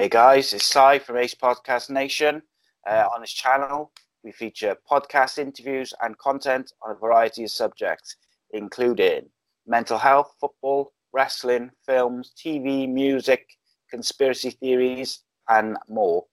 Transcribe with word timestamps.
Hey 0.00 0.08
guys, 0.08 0.54
it's 0.54 0.64
Si 0.64 0.98
from 1.00 1.18
Ace 1.18 1.34
Podcast 1.34 1.90
Nation. 1.90 2.40
Uh, 2.88 3.06
on 3.14 3.20
this 3.20 3.32
channel, 3.32 3.92
we 4.24 4.32
feature 4.32 4.74
podcast 4.90 5.36
interviews 5.36 5.92
and 6.00 6.16
content 6.16 6.72
on 6.82 6.92
a 6.92 6.98
variety 6.98 7.44
of 7.44 7.50
subjects, 7.50 8.16
including 8.52 9.28
mental 9.66 9.98
health, 9.98 10.34
football, 10.40 10.94
wrestling, 11.12 11.70
films, 11.84 12.32
TV, 12.34 12.88
music, 12.88 13.46
conspiracy 13.90 14.52
theories, 14.52 15.20
and 15.50 15.76
more. 15.90 16.24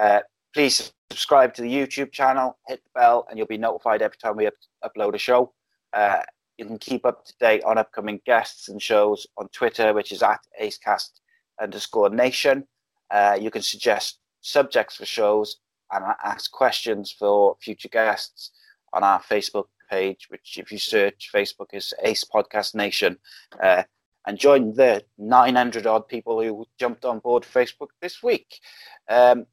Uh, 0.00 0.20
please 0.54 0.92
subscribe 1.10 1.54
to 1.54 1.62
the 1.62 1.72
YouTube 1.72 2.12
channel, 2.12 2.58
hit 2.66 2.82
the 2.84 3.00
bell, 3.00 3.26
and 3.28 3.38
you'll 3.38 3.46
be 3.46 3.58
notified 3.58 4.02
every 4.02 4.16
time 4.16 4.36
we 4.36 4.46
up- 4.46 4.54
upload 4.84 5.14
a 5.14 5.18
show. 5.18 5.52
Uh, 5.92 6.20
you 6.58 6.66
can 6.66 6.78
keep 6.78 7.04
up 7.04 7.24
to 7.24 7.34
date 7.40 7.62
on 7.64 7.78
upcoming 7.78 8.20
guests 8.24 8.68
and 8.68 8.80
shows 8.80 9.26
on 9.36 9.48
Twitter, 9.48 9.92
which 9.92 10.12
is 10.12 10.22
at 10.22 10.40
acecast 10.60 11.20
underscore 11.60 12.10
nation. 12.10 12.66
Uh, 13.10 13.36
you 13.40 13.50
can 13.50 13.62
suggest 13.62 14.18
subjects 14.40 14.96
for 14.96 15.06
shows 15.06 15.58
and 15.92 16.04
ask 16.24 16.50
questions 16.50 17.10
for 17.10 17.56
future 17.60 17.88
guests 17.88 18.52
on 18.92 19.02
our 19.02 19.20
Facebook 19.20 19.66
page, 19.90 20.26
which 20.28 20.58
if 20.58 20.72
you 20.72 20.78
search 20.78 21.30
Facebook 21.34 21.68
is 21.72 21.92
Ace 22.02 22.24
Podcast 22.24 22.74
Nation. 22.74 23.18
Uh, 23.62 23.82
and 24.26 24.38
join 24.38 24.72
the 24.74 25.04
900 25.18 25.86
odd 25.86 26.06
people 26.06 26.40
who 26.40 26.64
jumped 26.78 27.04
on 27.04 27.18
board 27.18 27.42
Facebook 27.42 27.88
this 28.00 28.22
week. 28.22 28.60
Um, 29.08 29.46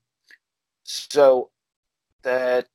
so 0.90 1.52
the, 2.24 2.66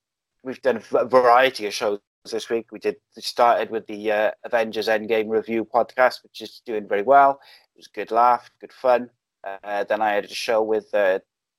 we've 0.45 0.63
done 0.63 0.81
a 0.93 1.05
variety 1.05 1.67
of 1.67 1.75
shows 1.75 1.99
this 2.31 2.49
week. 2.49 2.71
We 2.71 2.79
did 2.79 2.97
we 3.17 3.23
started 3.23 3.71
with 3.71 3.89
the 3.89 4.13
uh, 4.13 4.31
Avengers 4.45 4.87
Endgame 4.87 5.29
review 5.29 5.65
podcast, 5.65 6.23
which 6.23 6.41
is 6.41 6.63
doing 6.65 6.87
very 6.87 7.03
well. 7.03 7.41
It 7.75 7.79
was 7.79 7.89
a 7.89 7.97
good 7.97 8.13
laugh, 8.13 8.49
good 8.61 8.73
fun. 8.73 9.11
Uh, 9.43 9.83
then 9.85 10.01
I 10.01 10.13
had 10.13 10.27
a 10.27 10.29
show 10.29 10.63
with 10.63 10.95
uh, 10.95 11.19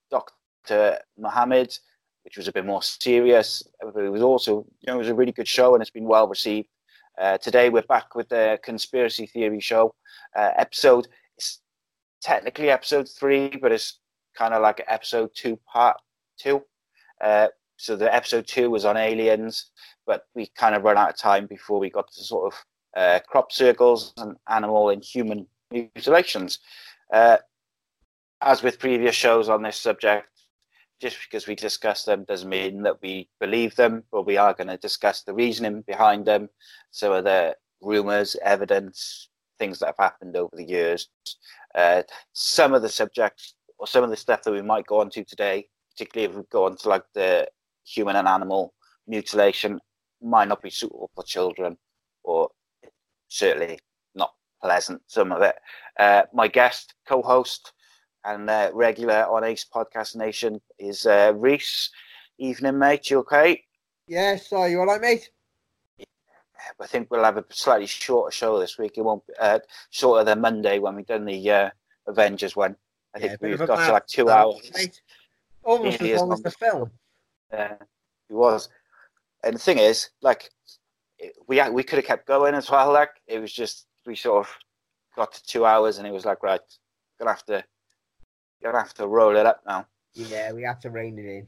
Dr. 0.10 1.00
Mohammed, 1.20 1.78
which 2.24 2.38
was 2.38 2.48
a 2.48 2.54
bit 2.54 2.66
more 2.66 2.82
serious. 2.82 3.62
It 3.82 3.94
was 3.94 4.22
also, 4.22 4.66
you 4.80 4.88
know, 4.88 4.96
it 4.96 5.00
was 5.00 5.10
a 5.10 5.16
really 5.16 5.34
good 5.34 5.50
show 5.50 5.76
and 5.76 5.82
it's 5.82 5.92
been 5.92 6.06
well 6.06 6.28
received. 6.28 6.70
Uh, 7.18 7.38
today 7.38 7.70
we're 7.70 7.82
back 7.84 8.16
with 8.16 8.30
the 8.30 8.60
conspiracy 8.64 9.26
theory 9.26 9.60
show 9.60 9.94
uh, 10.38 10.52
episode. 10.56 11.08
It's 11.38 11.60
technically 12.22 12.70
episode 12.70 13.10
three, 13.10 13.50
but 13.62 13.74
it's 13.74 14.00
kind 14.38 14.54
of 14.54 14.62
like 14.62 14.84
episode 14.88 15.32
two, 15.34 15.60
part 15.72 15.98
two. 16.38 16.64
Uh, 17.22 17.48
so 17.78 17.96
the 17.96 18.14
episode 18.14 18.48
two 18.48 18.70
was 18.70 18.86
on 18.86 18.98
aliens, 18.98 19.72
but 20.06 20.24
we 20.36 20.48
kind 20.56 20.76
of 20.76 20.84
ran 20.84 20.98
out 20.98 21.10
of 21.10 21.18
time 21.18 21.46
before 21.48 21.80
we 21.80 21.90
got 21.90 22.12
to 22.12 22.24
sort 22.24 22.54
of 22.54 22.66
uh, 22.96 23.20
crop 23.28 23.52
circles 23.52 24.14
and 24.18 24.38
animal 24.50 24.90
and 24.90 25.04
human 25.04 25.46
mutilations. 25.72 26.60
Uh, 27.12 27.38
as 28.42 28.64
with 28.64 28.80
previous 28.80 29.16
shows 29.16 29.50
on 29.50 29.64
this 29.64 29.78
subject, 29.78 30.28
just 31.02 31.18
because 31.26 31.48
we 31.48 31.56
discuss 31.56 32.04
them 32.04 32.24
doesn't 32.24 32.50
mean 32.50 32.84
that 32.84 33.02
we 33.02 33.28
believe 33.40 33.76
them, 33.76 34.04
but 34.12 34.26
we 34.26 34.38
are 34.38 34.54
going 34.54 34.68
to 34.68 34.78
discuss 34.78 35.24
the 35.24 35.34
reasoning 35.34 35.82
behind 35.82 36.26
them. 36.26 36.50
So 36.92 37.14
are 37.14 37.22
the 37.22 37.56
rumors, 37.82 38.38
evidence, 38.44 39.30
things 39.60 39.80
that 39.80 39.88
have 39.88 39.98
happened 39.98 40.36
over 40.38 40.56
the 40.56 40.64
years. 40.64 41.10
Uh, 41.74 42.04
some 42.34 42.74
of 42.74 42.82
the 42.82 42.90
subjects 42.90 43.56
or 43.78 43.88
some 43.88 44.04
of 44.04 44.10
the 44.10 44.18
stuff 44.18 44.44
that 44.44 44.52
we 44.52 44.62
might 44.62 44.88
go 44.88 45.02
on 45.02 45.10
to 45.12 45.24
today, 45.24 45.68
particularly 45.96 46.32
if 46.32 46.38
we 46.38 46.44
go 46.52 46.66
on 46.66 46.76
to 46.78 46.90
like 46.90 47.04
the 47.14 47.48
human 47.86 48.16
and 48.16 48.28
animal 48.28 48.74
mutilation, 49.08 49.80
might 50.22 50.48
not 50.48 50.62
be 50.62 50.70
suitable 50.70 51.10
for 51.16 51.24
children 51.24 51.78
or 52.24 52.50
certainly 53.28 53.80
not 54.16 54.34
pleasant, 54.62 55.02
some 55.08 55.32
of 55.32 55.42
it. 55.42 55.56
Uh, 55.98 56.24
my 56.34 56.48
guest, 56.48 56.96
co 57.08 57.22
host, 57.22 57.74
and 58.26 58.50
uh, 58.50 58.72
regular 58.74 59.26
on 59.26 59.44
Ace 59.44 59.66
Podcast 59.74 60.16
Nation 60.16 60.60
is 60.80 61.06
uh, 61.06 61.32
Rhys. 61.36 61.92
Evening, 62.38 62.78
mate. 62.78 63.10
You 63.10 63.20
okay? 63.20 63.64
Yeah, 64.08 64.36
so 64.36 64.66
you 64.66 64.80
all 64.80 64.88
right, 64.88 65.00
mate? 65.00 65.30
I 66.82 66.88
think 66.88 67.10
we'll 67.10 67.24
have 67.24 67.38
a 67.38 67.46
slightly 67.50 67.86
shorter 67.86 68.32
show 68.32 68.60
this 68.60 68.78
week. 68.78 68.98
It 68.98 69.04
won't 69.04 69.26
be 69.26 69.34
uh, 69.40 69.60
shorter 69.92 70.26
than 70.26 70.42
Monday 70.42 70.80
when 70.80 70.96
we've 70.96 71.06
done 71.06 71.24
the 71.24 71.50
uh, 71.52 71.70
Avengers 72.08 72.56
one. 72.56 72.76
I 73.16 73.20
Yeah, 73.20 73.28
think 73.38 73.42
we've 73.42 73.68
got 73.68 73.86
to 73.86 73.94
like 73.94 74.08
two 74.08 74.30
hours. 74.30 74.70
Almost 75.66 76.02
as 76.02 76.22
long 76.22 76.32
as 76.32 76.42
the 76.42 76.52
film. 76.52 76.92
Yeah, 77.52 77.74
it 78.30 78.34
was. 78.34 78.70
And 79.44 79.56
the 79.56 79.60
thing 79.60 79.80
is, 79.80 80.10
like, 80.22 80.52
we 81.48 81.62
we 81.70 81.84
could 81.84 81.98
have 81.98 82.06
kept 82.06 82.28
going 82.28 82.54
as 82.54 82.70
well. 82.70 82.94
Like, 82.94 83.22
it 83.28 83.40
was 83.40 83.52
just 83.52 83.88
we 84.06 84.16
sort 84.16 84.46
of 84.46 84.54
got 85.16 85.34
to 85.34 85.44
two 85.44 85.66
hours, 85.66 85.98
and 85.98 86.08
it 86.08 86.12
was 86.12 86.26
like, 86.26 86.44
right, 86.44 86.62
gonna 87.20 87.32
have 87.32 87.46
to, 87.46 87.64
gonna 88.64 88.78
have 88.78 88.94
to 88.96 89.08
roll 89.08 89.36
it 89.36 89.46
up 89.46 89.62
now. 89.66 89.88
Yeah, 90.14 90.52
we 90.52 90.64
had 90.64 90.80
to 90.82 90.92
rein 90.92 91.18
it 91.18 91.26
in. 91.26 91.48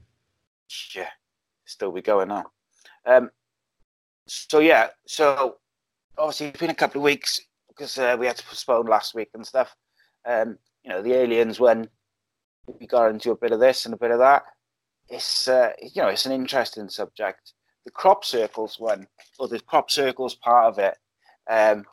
Yeah, 0.95 1.09
still 1.65 1.91
be 1.91 2.01
going 2.01 2.31
on. 2.31 2.45
Um, 3.05 3.29
so 4.27 4.59
yeah, 4.59 4.89
so 5.05 5.57
obviously 6.17 6.47
it's 6.47 6.59
been 6.59 6.69
a 6.69 6.75
couple 6.75 7.01
of 7.01 7.05
weeks 7.05 7.39
because 7.69 7.97
uh, 7.97 8.17
we 8.19 8.25
had 8.25 8.37
to 8.37 8.43
postpone 8.43 8.87
last 8.87 9.13
week 9.13 9.29
and 9.33 9.45
stuff. 9.45 9.75
Um, 10.25 10.57
you 10.83 10.89
know, 10.89 11.01
the 11.01 11.13
aliens 11.13 11.59
when 11.59 11.87
we 12.67 12.87
got 12.87 13.09
into 13.09 13.31
a 13.31 13.37
bit 13.37 13.51
of 13.51 13.59
this 13.59 13.85
and 13.85 13.93
a 13.93 13.97
bit 13.97 14.11
of 14.11 14.19
that. 14.19 14.43
It's 15.09 15.47
uh, 15.47 15.71
you 15.81 16.01
know, 16.01 16.09
it's 16.09 16.25
an 16.25 16.33
interesting 16.33 16.89
subject. 16.89 17.53
The 17.85 17.91
crop 17.91 18.25
circles 18.25 18.79
one, 18.79 19.07
or 19.39 19.47
the 19.47 19.59
crop 19.61 19.89
circles 19.89 20.35
part 20.35 20.65
of 20.65 20.79
it, 20.79 20.97
um, 21.49 21.85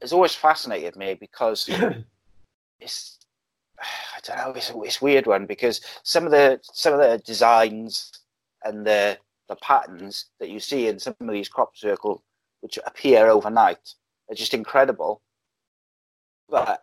has 0.00 0.12
always 0.12 0.34
fascinated 0.34 0.96
me 0.96 1.14
because 1.14 1.68
it's 2.80 3.18
I 3.78 4.20
don't 4.22 4.36
know, 4.38 4.52
it's 4.52 4.72
it's 4.74 5.02
a 5.02 5.04
weird 5.04 5.26
one 5.26 5.46
because 5.46 5.80
some 6.02 6.24
of 6.24 6.30
the 6.30 6.60
some 6.62 6.94
of 6.94 7.00
the 7.00 7.18
designs 7.18 8.12
and 8.64 8.86
the 8.86 9.18
the 9.48 9.56
patterns 9.56 10.26
that 10.40 10.48
you 10.48 10.58
see 10.58 10.88
in 10.88 10.98
some 10.98 11.14
of 11.20 11.30
these 11.30 11.48
crop 11.48 11.76
circles, 11.76 12.20
which 12.60 12.78
appear 12.86 13.28
overnight, 13.28 13.94
are 14.30 14.34
just 14.34 14.54
incredible. 14.54 15.22
But 16.48 16.82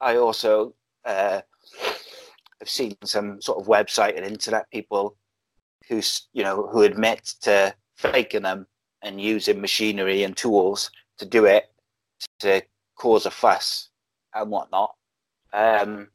I 0.00 0.16
also 0.16 0.74
uh, 1.04 1.42
have 2.62 2.70
seen 2.70 2.96
some 3.04 3.40
sort 3.42 3.60
of 3.60 3.66
website 3.66 4.16
and 4.16 4.24
internet 4.24 4.70
people 4.70 5.16
who 5.88 6.00
you 6.32 6.42
know 6.42 6.68
who 6.68 6.82
admit 6.82 7.34
to 7.42 7.74
faking 7.96 8.42
them 8.42 8.66
and 9.02 9.20
using 9.20 9.60
machinery 9.60 10.22
and 10.22 10.36
tools 10.36 10.90
to 11.18 11.26
do 11.26 11.44
it 11.44 11.72
to 12.38 12.62
cause 12.96 13.26
a 13.26 13.30
fuss 13.30 13.88
and 14.34 14.50
whatnot. 14.50 14.94
Um, 15.52 16.08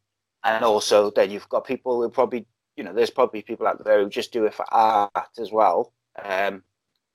and 0.44 0.64
also, 0.64 1.12
then 1.12 1.32
you've 1.32 1.50
got 1.50 1.66
people 1.66 2.02
who 2.02 2.10
probably, 2.10 2.46
you 2.76 2.84
know, 2.84 2.94
there's 2.94 3.10
probably 3.10 3.42
people 3.42 3.68
out 3.68 3.84
there 3.84 4.02
who 4.02 4.10
just 4.10 4.32
do 4.32 4.46
it 4.46 4.54
for 4.54 4.66
art 4.74 5.12
as 5.38 5.52
well. 5.52 5.94
Um, 6.24 6.64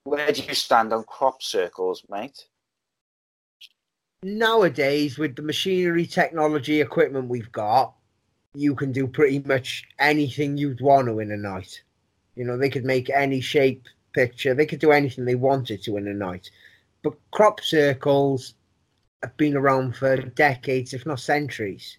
where 0.05 0.31
do 0.31 0.43
you 0.43 0.55
stand 0.55 0.93
on 0.93 1.05
crop 1.05 1.43
circles, 1.43 2.03
mate? 2.11 2.47
Nowadays, 4.23 5.19
with 5.19 5.35
the 5.35 5.43
machinery, 5.43 6.07
technology, 6.07 6.81
equipment 6.81 7.29
we've 7.29 7.51
got, 7.51 7.95
you 8.55 8.75
can 8.75 8.93
do 8.93 9.07
pretty 9.07 9.41
much 9.41 9.85
anything 9.99 10.57
you'd 10.57 10.81
want 10.81 11.09
to 11.09 11.21
in 11.21 11.31
a 11.31 11.37
night. 11.37 11.83
You 12.35 12.45
know, 12.45 12.57
they 12.57 12.69
could 12.69 12.85
make 12.85 13.11
any 13.11 13.41
shape 13.41 13.87
picture. 14.13 14.55
They 14.55 14.67
could 14.67 14.79
do 14.79 14.93
anything 14.93 15.25
they 15.25 15.35
wanted 15.35 15.83
to 15.85 15.97
in 15.97 16.09
a 16.09 16.15
night. 16.15 16.51
But 17.03 17.15
crop 17.31 17.61
circles 17.61 18.55
have 19.23 19.37
been 19.37 19.57
around 19.57 19.97
for 19.97 20.17
decades, 20.17 20.93
if 20.93 21.07
not 21.07 21.21
centuries. 21.21 21.99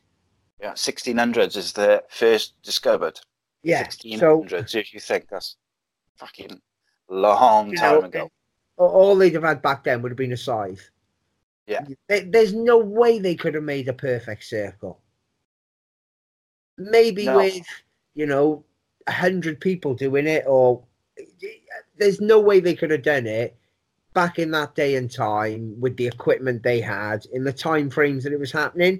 Yeah, 0.60 0.74
1600s 0.74 1.58
is 1.58 1.74
the 1.74 2.04
first 2.10 2.54
discovered. 2.64 3.20
Yeah. 3.64 3.86
1600s, 3.86 4.70
so, 4.70 4.78
if 4.78 4.94
you 4.94 5.00
think 5.00 5.28
that's 5.30 5.58
fucking 6.18 6.62
long 7.10 7.74
time 7.74 8.02
know, 8.02 8.08
ago. 8.08 8.32
All 8.78 9.16
they'd 9.16 9.34
have 9.34 9.44
had 9.44 9.62
back 9.62 9.84
then 9.84 10.02
would 10.02 10.12
have 10.12 10.18
been 10.18 10.34
a 10.34 10.38
scythe. 10.38 10.90
Yeah. 11.68 11.86
There's 12.08 12.54
no 12.54 12.78
way 12.78 13.20
they 13.20 13.36
could 13.36 13.56
have 13.56 13.64
made 13.64 13.88
a 13.88 13.94
perfect 13.94 14.44
circle. 14.44 15.00
Maybe 16.78 17.26
no. 17.26 17.38
with, 17.38 17.66
you 18.16 18.26
know, 18.26 18.64
a 19.08 19.12
hundred 19.12 19.60
people 19.60 19.94
doing 19.94 20.28
it, 20.28 20.44
or 20.48 20.84
there's 21.98 22.22
no 22.22 22.40
way 22.40 22.60
they 22.60 22.76
could 22.76 22.92
have 22.92 23.04
done 23.04 23.28
it 23.28 23.56
back 24.14 24.40
in 24.40 24.52
that 24.52 24.76
day 24.76 24.96
and 24.96 25.12
time 25.12 25.76
with 25.80 25.98
the 25.98 26.08
equipment 26.08 26.64
they 26.64 26.80
had 26.80 27.26
in 27.34 27.44
the 27.44 27.54
time 27.54 27.90
frames 27.90 28.24
that 28.24 28.34
it 28.34 28.40
was 28.40 28.52
happening. 28.52 29.00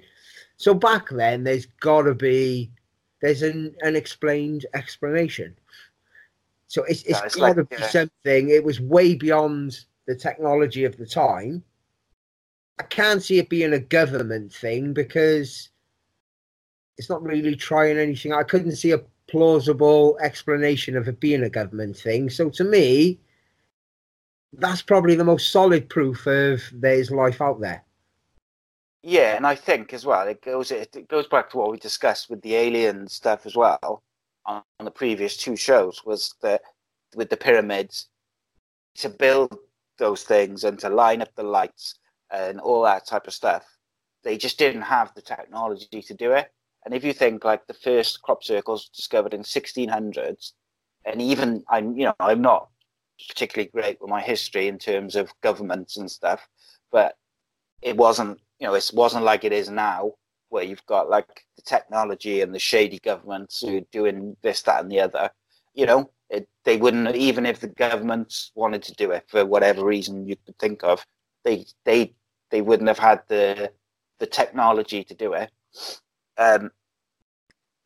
So 0.56 0.74
back 0.74 1.08
then, 1.10 1.44
there's 1.44 1.66
got 1.66 2.02
to 2.02 2.14
be 2.14 2.70
there's 3.20 3.42
an 3.42 3.74
unexplained 3.82 4.66
explanation. 4.74 5.56
So 6.68 6.84
it's, 6.84 7.02
it's 7.04 7.36
got 7.36 7.38
like, 7.38 7.56
to 7.56 7.64
be 7.64 7.76
yeah. 7.78 7.88
something. 7.88 8.50
It 8.50 8.64
was 8.64 8.80
way 8.80 9.14
beyond 9.14 9.80
the 10.06 10.14
technology 10.14 10.84
of 10.84 10.96
the 10.96 11.06
time. 11.06 11.62
I 12.78 12.82
can't 12.82 13.22
see 13.22 13.38
it 13.38 13.48
being 13.48 13.72
a 13.72 13.78
government 13.78 14.52
thing 14.52 14.92
because 14.92 15.70
it's 16.98 17.10
not 17.10 17.22
really 17.22 17.56
trying 17.56 17.98
anything. 17.98 18.32
I 18.32 18.42
couldn't 18.42 18.76
see 18.76 18.92
a 18.92 19.02
plausible 19.28 20.18
explanation 20.20 20.96
of 20.96 21.08
it 21.08 21.20
being 21.20 21.42
a 21.42 21.50
government 21.50 21.96
thing. 21.96 22.30
So 22.30 22.50
to 22.50 22.64
me, 22.64 23.18
that's 24.52 24.82
probably 24.82 25.16
the 25.16 25.24
most 25.24 25.50
solid 25.50 25.88
proof 25.88 26.26
of 26.26 26.62
there's 26.72 27.10
life 27.10 27.40
out 27.40 27.60
there. 27.60 27.84
Yeah, 29.02 29.36
and 29.36 29.46
I 29.46 29.54
think 29.54 29.92
as 29.92 30.06
well 30.06 30.26
it 30.26 30.40
goes 30.40 30.70
it 30.70 31.08
goes 31.08 31.26
back 31.26 31.50
to 31.50 31.58
what 31.58 31.70
we 31.70 31.76
discussed 31.76 32.30
with 32.30 32.40
the 32.40 32.54
alien 32.54 33.06
stuff 33.06 33.44
as 33.44 33.54
well 33.54 34.02
on, 34.46 34.62
on 34.78 34.84
the 34.84 34.90
previous 34.90 35.36
two 35.36 35.56
shows 35.56 36.02
was 36.06 36.34
that 36.42 36.62
with 37.14 37.28
the 37.28 37.36
pyramids 37.36 38.08
to 38.96 39.08
build 39.08 39.58
those 39.98 40.22
things 40.22 40.64
and 40.64 40.78
to 40.78 40.88
line 40.88 41.20
up 41.20 41.34
the 41.34 41.42
lights 41.42 41.96
and 42.30 42.60
all 42.60 42.82
that 42.82 43.06
type 43.06 43.26
of 43.26 43.34
stuff, 43.34 43.64
they 44.22 44.36
just 44.36 44.58
didn't 44.58 44.82
have 44.82 45.12
the 45.14 45.22
technology 45.22 46.00
to 46.00 46.14
do 46.14 46.32
it. 46.32 46.50
And 46.84 46.94
if 46.94 47.04
you 47.04 47.12
think 47.12 47.44
like 47.44 47.66
the 47.66 47.74
first 47.74 48.22
crop 48.22 48.44
circles 48.44 48.88
discovered 48.88 49.34
in 49.34 49.42
1600s, 49.42 50.52
and 51.06 51.20
even 51.20 51.64
I'm 51.68 51.96
you 51.96 52.06
know 52.06 52.14
I'm 52.20 52.42
not 52.42 52.68
particularly 53.28 53.70
great 53.70 54.00
with 54.00 54.10
my 54.10 54.20
history 54.20 54.68
in 54.68 54.78
terms 54.78 55.16
of 55.16 55.32
governments 55.42 55.96
and 55.96 56.10
stuff, 56.10 56.46
but 56.90 57.16
it 57.82 57.96
wasn't 57.96 58.40
you 58.58 58.66
know, 58.66 58.74
it 58.74 58.90
wasn't 58.94 59.24
like 59.24 59.44
it 59.44 59.52
is 59.52 59.70
now, 59.70 60.12
where 60.48 60.64
you've 60.64 60.86
got 60.86 61.10
like 61.10 61.44
the 61.56 61.62
technology 61.62 62.40
and 62.40 62.54
the 62.54 62.58
shady 62.58 62.98
governments 62.98 63.60
who 63.60 63.78
are 63.78 63.90
doing 63.92 64.36
this, 64.42 64.62
that, 64.62 64.82
and 64.82 64.90
the 64.90 65.00
other. 65.00 65.30
You 65.74 65.86
know, 65.86 66.10
it, 66.30 66.48
they 66.64 66.76
wouldn't 66.76 67.14
even 67.16 67.46
if 67.46 67.60
the 67.60 67.68
governments 67.68 68.52
wanted 68.54 68.82
to 68.84 68.94
do 68.94 69.10
it 69.10 69.24
for 69.28 69.44
whatever 69.44 69.84
reason 69.84 70.26
you 70.26 70.36
could 70.46 70.58
think 70.58 70.84
of. 70.84 71.04
They 71.44 71.66
they 71.84 72.14
they 72.50 72.62
wouldn't 72.62 72.88
have 72.88 72.98
had 72.98 73.22
the 73.28 73.70
the 74.18 74.26
technology 74.26 75.04
to 75.04 75.14
do 75.14 75.34
it. 75.34 75.50
Um, 76.36 76.70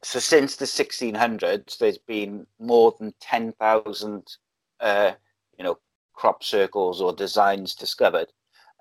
so 0.03 0.19
since 0.19 0.57
the 0.57 0.65
1600s, 0.65 1.79
there's 1.79 1.99
been 1.99 2.47
more 2.59 2.95
than 2.99 3.13
10,000, 3.21 4.37
uh, 4.81 5.13
you 5.59 5.65
know, 5.65 5.79
crop 6.15 6.43
circles 6.43 7.01
or 7.01 7.13
designs 7.13 7.75
discovered. 7.75 8.29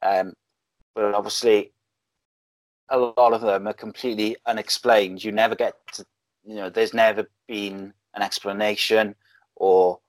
Um, 0.04 0.34
but 0.94 1.14
obviously, 1.16 1.74
a 2.90 2.98
lot 2.98 3.34
of 3.34 3.42
them 3.42 3.68
are 3.68 3.74
completely 3.74 4.38
unexplained. 4.46 5.24
You 5.24 5.31
never 5.31 5.56
get 5.56 5.75
to, 5.94 6.06
you 6.46 6.56
know, 6.56 6.69
there's 6.69 6.94
never 6.94 7.28
been 7.48 7.94
an 8.14 8.22
explanation 8.22 9.16
or 9.56 10.00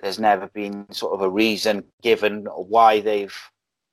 there's 0.00 0.18
never 0.18 0.48
been 0.48 0.90
sort 0.92 1.14
of 1.14 1.20
a 1.20 1.30
reason 1.30 1.84
given 2.02 2.46
why 2.46 3.00
they've 3.00 3.36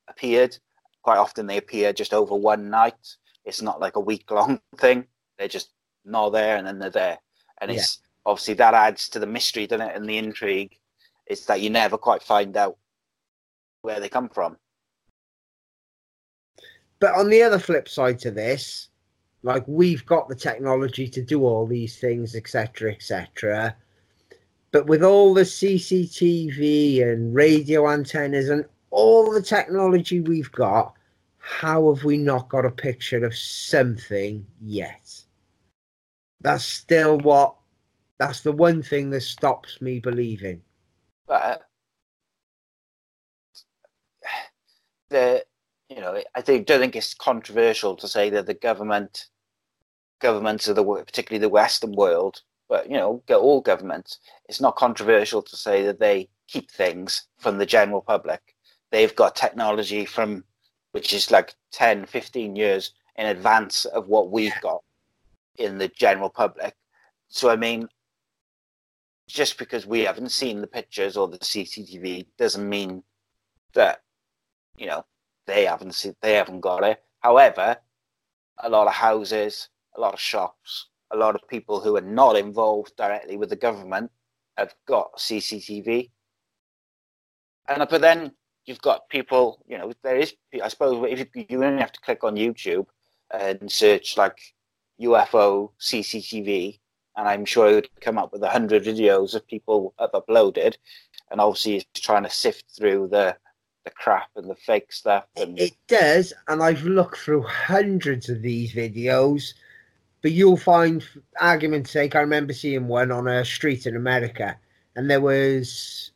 appeared. 0.09 0.57
Quite 1.03 1.17
often 1.17 1.47
they 1.47 1.57
appear 1.57 1.93
just 1.93 2.13
over 2.13 2.35
one 2.35 2.69
night. 2.69 3.15
It's 3.45 3.61
not 3.61 3.79
like 3.79 3.95
a 3.95 4.01
week 4.01 4.29
long 4.31 4.59
thing. 4.77 5.07
They're 5.41 5.47
just 5.47 5.71
not 6.05 6.29
there 6.29 6.57
and 6.57 6.67
then 6.67 6.77
they're 6.77 6.91
there. 6.91 7.17
And 7.61 7.71
it's 7.71 7.99
yeah. 7.99 8.31
obviously 8.31 8.53
that 8.53 8.75
adds 8.75 9.09
to 9.09 9.17
the 9.17 9.25
mystery, 9.25 9.65
doesn't 9.65 9.87
it? 9.87 9.95
And 9.95 10.07
the 10.07 10.19
intrigue 10.19 10.77
is 11.25 11.47
that 11.47 11.61
you 11.61 11.71
never 11.71 11.97
quite 11.97 12.21
find 12.21 12.55
out 12.55 12.77
where 13.81 13.99
they 13.99 14.07
come 14.07 14.29
from. 14.29 14.57
But 16.99 17.15
on 17.15 17.31
the 17.31 17.41
other 17.41 17.57
flip 17.57 17.89
side 17.89 18.19
to 18.19 18.29
this, 18.29 18.89
like 19.41 19.63
we've 19.65 20.05
got 20.05 20.29
the 20.29 20.35
technology 20.35 21.07
to 21.07 21.23
do 21.23 21.43
all 21.43 21.65
these 21.65 21.97
things, 21.97 22.35
etc., 22.35 22.91
etc. 22.91 23.75
But 24.69 24.85
with 24.85 25.01
all 25.01 25.33
the 25.33 25.41
CCTV 25.41 27.01
and 27.01 27.33
radio 27.33 27.89
antennas 27.89 28.49
and 28.49 28.63
all 28.91 29.31
the 29.31 29.41
technology 29.41 30.19
we've 30.19 30.51
got, 30.51 30.93
how 31.39 31.91
have 31.91 32.03
we 32.03 32.17
not 32.17 32.47
got 32.47 32.63
a 32.63 32.69
picture 32.69 33.25
of 33.25 33.35
something 33.35 34.45
yet? 34.61 35.23
That's 36.41 36.65
still 36.65 37.17
what. 37.19 37.55
That's 38.17 38.41
the 38.41 38.51
one 38.51 38.83
thing 38.83 39.09
that 39.11 39.21
stops 39.21 39.81
me 39.81 39.99
believing. 39.99 40.61
But 41.27 41.41
uh, 41.43 41.57
the 45.09 45.45
you 45.89 45.99
know, 45.99 46.21
I 46.35 46.41
think 46.41 46.67
don't 46.67 46.79
think 46.79 46.95
it's 46.95 47.13
controversial 47.13 47.95
to 47.97 48.07
say 48.07 48.29
that 48.29 48.45
the 48.45 48.53
government, 48.53 49.27
governments 50.19 50.67
of 50.67 50.75
the 50.75 50.83
particularly 50.83 51.41
the 51.41 51.49
Western 51.49 51.93
world, 51.93 52.41
but 52.69 52.89
you 52.89 52.97
know, 52.97 53.21
all 53.29 53.61
governments, 53.61 54.19
it's 54.47 54.61
not 54.61 54.77
controversial 54.77 55.41
to 55.41 55.57
say 55.57 55.83
that 55.85 55.99
they 55.99 56.29
keep 56.47 56.71
things 56.71 57.27
from 57.39 57.57
the 57.57 57.65
general 57.65 58.01
public. 58.01 58.55
They've 58.91 59.15
got 59.15 59.35
technology 59.35 60.05
from 60.05 60.43
which 60.91 61.13
is 61.13 61.31
like 61.31 61.55
10, 61.71 62.05
15 62.05 62.55
years 62.55 62.93
in 63.15 63.27
advance 63.27 63.85
of 63.85 64.07
what 64.07 64.31
we've 64.31 64.59
got 64.61 64.81
in 65.57 65.77
the 65.77 65.87
general 65.89 66.29
public. 66.29 66.75
So 67.27 67.49
I 67.49 67.55
mean, 67.55 67.87
just 69.27 69.57
because 69.57 69.85
we 69.85 70.01
haven't 70.01 70.31
seen 70.31 70.61
the 70.61 70.67
pictures 70.67 71.17
or 71.17 71.27
the 71.27 71.39
CCTV 71.39 72.27
doesn't 72.37 72.67
mean 72.67 73.03
that 73.73 74.01
you 74.77 74.87
know 74.87 75.05
they 75.47 75.65
haven't 75.65 75.95
seen, 75.95 76.15
they 76.21 76.33
haven't 76.33 76.61
got 76.61 76.83
it. 76.83 77.03
However, 77.19 77.77
a 78.59 78.69
lot 78.69 78.87
of 78.87 78.93
houses, 78.93 79.69
a 79.95 80.01
lot 80.01 80.13
of 80.13 80.19
shops, 80.19 80.87
a 81.11 81.17
lot 81.17 81.35
of 81.35 81.47
people 81.47 81.79
who 81.79 81.95
are 81.97 82.01
not 82.01 82.35
involved 82.35 82.95
directly 82.95 83.37
with 83.37 83.49
the 83.49 83.55
government 83.55 84.11
have 84.57 84.73
got 84.87 85.17
CCTV. 85.17 86.09
And 87.67 87.87
but 87.89 88.01
then 88.01 88.31
you've 88.65 88.81
got 88.81 89.09
people, 89.09 89.63
you 89.67 89.77
know, 89.77 89.91
there 90.03 90.17
is, 90.17 90.33
I 90.61 90.67
suppose, 90.67 91.05
if 91.09 91.19
you, 91.35 91.45
you 91.49 91.63
only 91.63 91.81
have 91.81 91.91
to 91.91 92.01
click 92.01 92.23
on 92.23 92.35
YouTube 92.35 92.85
and 93.33 93.71
search 93.71 94.17
like 94.17 94.37
UFO 95.01 95.71
CCTV, 95.79 96.79
and 97.17 97.27
I'm 97.27 97.45
sure 97.45 97.69
it 97.69 97.75
would 97.75 98.01
come 98.01 98.17
up 98.17 98.31
with 98.31 98.43
a 98.43 98.49
hundred 98.49 98.83
videos 98.83 99.33
of 99.35 99.47
people 99.47 99.93
have 99.99 100.11
uploaded, 100.11 100.75
and 101.29 101.41
obviously 101.41 101.77
it's 101.77 102.01
trying 102.01 102.23
to 102.23 102.29
sift 102.29 102.65
through 102.75 103.09
the 103.09 103.35
the 103.83 103.91
crap 103.91 104.29
and 104.35 104.49
the 104.49 104.55
fake 104.55 104.91
stuff. 104.91 105.25
And... 105.35 105.59
It, 105.59 105.73
does, 105.87 106.33
and 106.47 106.61
I've 106.61 106.83
looked 106.83 107.17
through 107.17 107.43
hundreds 107.43 108.29
of 108.29 108.41
these 108.41 108.73
videos, 108.73 109.53
but 110.21 110.31
you'll 110.31 110.57
find, 110.57 111.03
argument's 111.39 111.91
sake, 111.91 112.15
I 112.15 112.19
remember 112.19 112.53
seeing 112.53 112.87
one 112.87 113.11
on 113.11 113.27
a 113.27 113.43
street 113.43 113.87
in 113.87 113.95
America, 113.95 114.57
and 114.95 115.09
there 115.09 115.21
was 115.21 116.11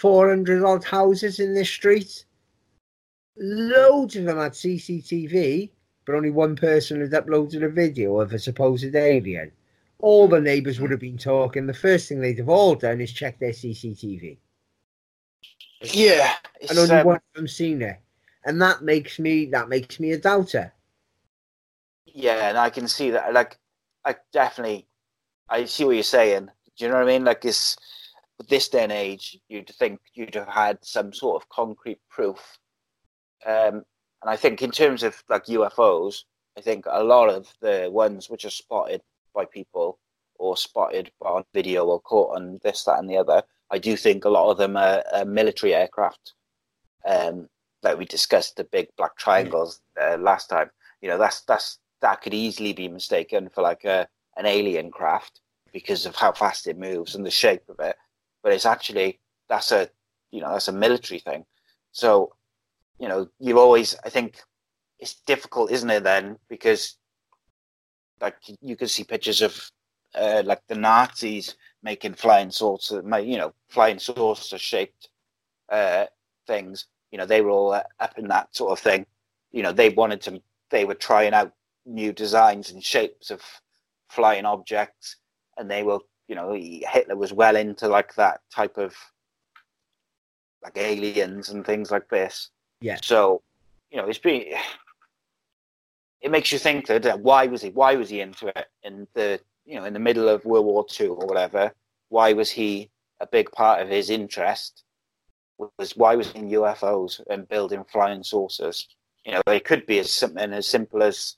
400 0.00 0.64
odd 0.64 0.84
houses 0.84 1.38
in 1.38 1.54
this 1.54 1.70
street. 1.70 2.24
Loads 3.36 4.16
of 4.16 4.24
them 4.24 4.38
had 4.38 4.52
CCTV, 4.52 5.70
but 6.08 6.14
only 6.14 6.30
one 6.30 6.56
person 6.56 7.02
had 7.02 7.10
uploaded 7.10 7.62
a 7.62 7.68
video 7.68 8.18
of 8.18 8.32
a 8.32 8.38
supposed 8.38 8.94
alien. 8.94 9.52
All 9.98 10.26
the 10.26 10.40
neighbours 10.40 10.80
would 10.80 10.90
have 10.90 11.00
been 11.00 11.18
talking. 11.18 11.66
The 11.66 11.74
first 11.74 12.08
thing 12.08 12.18
they'd 12.18 12.38
have 12.38 12.48
all 12.48 12.74
done 12.74 13.02
is 13.02 13.12
check 13.12 13.38
their 13.38 13.50
CCTV. 13.50 14.38
Yeah, 15.82 16.32
and 16.66 16.78
only 16.78 16.94
um, 16.94 17.06
one 17.06 17.16
of 17.16 17.22
them 17.34 17.46
seen 17.46 17.82
it, 17.82 17.98
and 18.46 18.60
that 18.62 18.82
makes 18.82 19.18
me 19.18 19.44
that 19.50 19.68
makes 19.68 20.00
me 20.00 20.12
a 20.12 20.18
doubter. 20.18 20.72
Yeah, 22.06 22.48
and 22.48 22.56
I 22.56 22.70
can 22.70 22.88
see 22.88 23.10
that. 23.10 23.34
Like, 23.34 23.58
I 24.06 24.16
definitely, 24.32 24.86
I 25.50 25.66
see 25.66 25.84
what 25.84 25.94
you're 25.94 26.02
saying. 26.04 26.46
Do 26.78 26.84
you 26.86 26.90
know 26.90 26.94
what 26.96 27.04
I 27.04 27.06
mean? 27.06 27.24
Like 27.26 27.42
this, 27.42 27.76
with 28.38 28.48
this 28.48 28.70
day 28.70 28.84
and 28.84 28.92
age, 28.92 29.38
you'd 29.48 29.68
think 29.78 30.00
you'd 30.14 30.36
have 30.36 30.48
had 30.48 30.78
some 30.80 31.12
sort 31.12 31.42
of 31.42 31.50
concrete 31.50 32.00
proof. 32.08 32.58
Um, 33.44 33.84
and 34.22 34.30
I 34.30 34.36
think 34.36 34.62
in 34.62 34.70
terms 34.70 35.02
of 35.02 35.22
like 35.28 35.46
UFOs, 35.46 36.24
I 36.56 36.60
think 36.60 36.86
a 36.88 37.04
lot 37.04 37.28
of 37.28 37.52
the 37.60 37.88
ones 37.90 38.28
which 38.28 38.44
are 38.44 38.50
spotted 38.50 39.00
by 39.34 39.44
people 39.44 39.98
or 40.38 40.56
spotted 40.56 41.10
on 41.20 41.44
video 41.54 41.86
or 41.86 42.00
caught 42.00 42.36
on 42.36 42.58
this, 42.62 42.84
that, 42.84 42.98
and 42.98 43.08
the 43.08 43.16
other. 43.16 43.42
I 43.70 43.78
do 43.78 43.96
think 43.96 44.24
a 44.24 44.30
lot 44.30 44.50
of 44.50 44.58
them 44.58 44.76
are, 44.76 45.04
are 45.12 45.24
military 45.24 45.74
aircraft. 45.74 46.34
Um, 47.06 47.48
like 47.82 47.98
we 47.98 48.04
discussed 48.04 48.56
the 48.56 48.64
big 48.64 48.88
black 48.96 49.16
triangles 49.16 49.80
uh, 50.00 50.16
last 50.18 50.48
time. 50.48 50.70
You 51.00 51.08
know, 51.08 51.18
that's 51.18 51.42
that's 51.42 51.78
that 52.00 52.22
could 52.22 52.34
easily 52.34 52.72
be 52.72 52.88
mistaken 52.88 53.48
for 53.48 53.62
like 53.62 53.84
a 53.84 54.08
an 54.36 54.46
alien 54.46 54.90
craft 54.90 55.40
because 55.72 56.06
of 56.06 56.16
how 56.16 56.32
fast 56.32 56.66
it 56.66 56.78
moves 56.78 57.14
and 57.14 57.24
the 57.24 57.30
shape 57.30 57.62
of 57.68 57.78
it. 57.80 57.96
But 58.42 58.52
it's 58.52 58.66
actually 58.66 59.20
that's 59.48 59.70
a 59.70 59.88
you 60.30 60.40
know 60.40 60.52
that's 60.52 60.68
a 60.68 60.72
military 60.72 61.20
thing. 61.20 61.44
So 61.92 62.32
you 62.98 63.08
know 63.08 63.28
you 63.38 63.58
always 63.58 63.96
I 64.04 64.10
think 64.10 64.40
it's 64.98 65.20
difficult, 65.26 65.70
isn't 65.70 65.90
it? 65.90 66.04
Then 66.04 66.38
because 66.48 66.96
like 68.20 68.36
you 68.60 68.76
can 68.76 68.88
see 68.88 69.04
pictures 69.04 69.42
of 69.42 69.70
uh, 70.14 70.42
like 70.44 70.62
the 70.68 70.74
Nazis 70.74 71.54
making 71.82 72.14
flying 72.14 72.50
saucer, 72.50 73.02
you 73.20 73.38
know, 73.38 73.52
flying 73.68 73.98
saucer 73.98 74.58
shaped 74.58 75.08
uh, 75.70 76.06
things. 76.46 76.86
You 77.10 77.18
know, 77.18 77.26
they 77.26 77.40
were 77.40 77.50
all 77.50 77.72
up 77.72 78.18
in 78.18 78.28
that 78.28 78.54
sort 78.54 78.72
of 78.72 78.80
thing. 78.80 79.06
You 79.52 79.62
know, 79.62 79.72
they 79.72 79.90
wanted 79.90 80.20
to, 80.22 80.42
they 80.70 80.84
were 80.84 80.94
trying 80.94 81.34
out 81.34 81.52
new 81.86 82.12
designs 82.12 82.70
and 82.70 82.82
shapes 82.82 83.30
of 83.30 83.42
flying 84.10 84.44
objects, 84.44 85.16
and 85.56 85.70
they 85.70 85.82
were, 85.82 85.98
you 86.26 86.34
know, 86.34 86.52
Hitler 86.52 87.16
was 87.16 87.32
well 87.32 87.56
into 87.56 87.88
like 87.88 88.14
that 88.16 88.40
type 88.54 88.76
of 88.76 88.94
like 90.62 90.76
aliens 90.76 91.48
and 91.50 91.64
things 91.64 91.90
like 91.90 92.08
this. 92.08 92.50
Yeah. 92.80 92.98
So, 93.02 93.42
you 93.90 93.98
know, 93.98 94.08
it's 94.08 94.18
been. 94.18 94.44
It 96.20 96.32
makes 96.32 96.50
you 96.50 96.58
think 96.58 96.88
that 96.88 97.06
uh, 97.06 97.16
why 97.16 97.46
was 97.46 97.62
he 97.62 97.70
why 97.70 97.94
was 97.94 98.10
he 98.10 98.20
into 98.20 98.48
it 98.48 98.66
in 98.82 99.06
the 99.14 99.38
you 99.64 99.76
know 99.76 99.84
in 99.84 99.92
the 99.92 100.00
middle 100.00 100.28
of 100.28 100.44
World 100.44 100.66
War 100.66 100.84
Two 100.84 101.14
or 101.14 101.24
whatever? 101.28 101.72
Why 102.08 102.32
was 102.32 102.50
he 102.50 102.90
a 103.20 103.26
big 103.26 103.52
part 103.52 103.80
of 103.80 103.88
his 103.88 104.10
interest? 104.10 104.82
Was 105.78 105.96
why 105.96 106.16
was 106.16 106.32
in 106.32 106.50
UFOs 106.50 107.20
and 107.30 107.48
building 107.48 107.84
flying 107.84 108.24
saucers? 108.24 108.88
You 109.24 109.34
know, 109.34 109.42
it 109.46 109.64
could 109.64 109.86
be 109.86 110.00
as 110.00 110.10
something 110.10 110.52
as 110.52 110.66
simple 110.66 111.04
as 111.04 111.36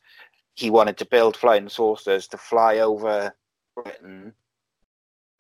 he 0.55 0.71
wanted 0.71 0.97
to 0.97 1.05
build 1.05 1.37
flying 1.37 1.69
saucers 1.69 2.27
to 2.29 2.39
fly 2.39 2.79
over 2.79 3.35
Britain 3.75 4.33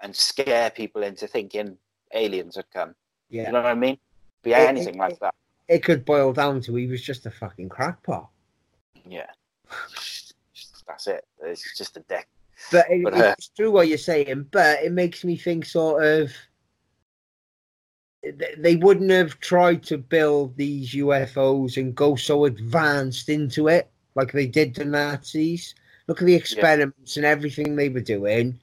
and 0.02 0.14
scare 0.14 0.70
people 0.70 1.02
into 1.02 1.26
thinking 1.26 1.76
aliens 2.14 2.56
had 2.56 2.70
come. 2.72 2.94
Yeah. 3.28 3.46
You 3.46 3.52
know 3.52 3.62
what 3.62 3.70
I 3.70 3.74
mean? 3.74 3.98
Be 4.42 4.54
anything 4.54 4.94
it, 4.96 4.98
like 4.98 5.20
that. 5.20 5.34
It 5.70 5.84
could 5.84 6.04
boil 6.04 6.32
down 6.32 6.60
to 6.62 6.74
he 6.74 6.88
was 6.88 7.00
just 7.00 7.26
a 7.26 7.30
fucking 7.30 7.68
crackpot. 7.68 8.28
Yeah. 9.08 9.30
That's 10.88 11.06
it. 11.06 11.24
It's 11.44 11.78
just 11.78 11.96
a 11.96 12.00
deck. 12.00 12.28
But, 12.72 12.86
it, 12.90 13.04
but 13.04 13.14
uh, 13.14 13.34
it's 13.38 13.50
true 13.50 13.70
what 13.70 13.86
you're 13.86 13.96
saying, 13.96 14.48
but 14.50 14.82
it 14.82 14.90
makes 14.90 15.24
me 15.24 15.36
think 15.36 15.64
sort 15.64 16.04
of 16.04 16.32
they 18.58 18.76
wouldn't 18.76 19.12
have 19.12 19.38
tried 19.38 19.84
to 19.84 19.96
build 19.96 20.56
these 20.56 20.92
UFOs 20.94 21.76
and 21.76 21.94
go 21.94 22.16
so 22.16 22.46
advanced 22.46 23.28
into 23.28 23.68
it 23.68 23.88
like 24.16 24.32
they 24.32 24.48
did 24.48 24.74
the 24.74 24.84
Nazis. 24.84 25.76
Look 26.08 26.20
at 26.20 26.26
the 26.26 26.34
experiments 26.34 27.16
yeah. 27.16 27.20
and 27.20 27.26
everything 27.26 27.76
they 27.76 27.88
were 27.88 28.00
doing. 28.00 28.58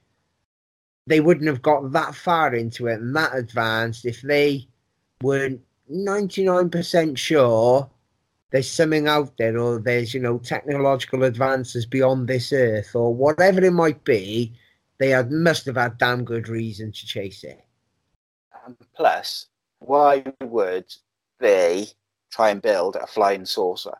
They 1.06 1.20
wouldn't 1.20 1.48
have 1.48 1.62
got 1.62 1.90
that 1.92 2.14
far 2.14 2.54
into 2.54 2.86
it 2.86 3.00
and 3.00 3.16
that 3.16 3.34
advanced 3.34 4.04
if 4.04 4.20
they 4.20 4.68
weren't 5.22 5.62
99% 5.90 7.16
sure 7.16 7.90
there's 8.50 8.70
something 8.70 9.08
out 9.08 9.36
there 9.36 9.58
or 9.58 9.78
there's, 9.78 10.14
you 10.14 10.20
know, 10.20 10.38
technological 10.38 11.24
advances 11.24 11.84
beyond 11.86 12.28
this 12.28 12.52
earth 12.52 12.94
or 12.94 13.14
whatever 13.14 13.64
it 13.64 13.72
might 13.72 14.02
be. 14.04 14.54
They 14.98 15.10
had, 15.10 15.30
must 15.30 15.66
have 15.66 15.76
had 15.76 15.98
damn 15.98 16.24
good 16.24 16.48
reason 16.48 16.92
to 16.92 17.06
chase 17.06 17.44
it. 17.44 17.64
And 18.66 18.76
plus, 18.94 19.46
why 19.78 20.24
would 20.42 20.92
they 21.38 21.88
try 22.30 22.50
and 22.50 22.60
build 22.60 22.96
a 22.96 23.06
flying 23.06 23.44
saucer? 23.44 23.96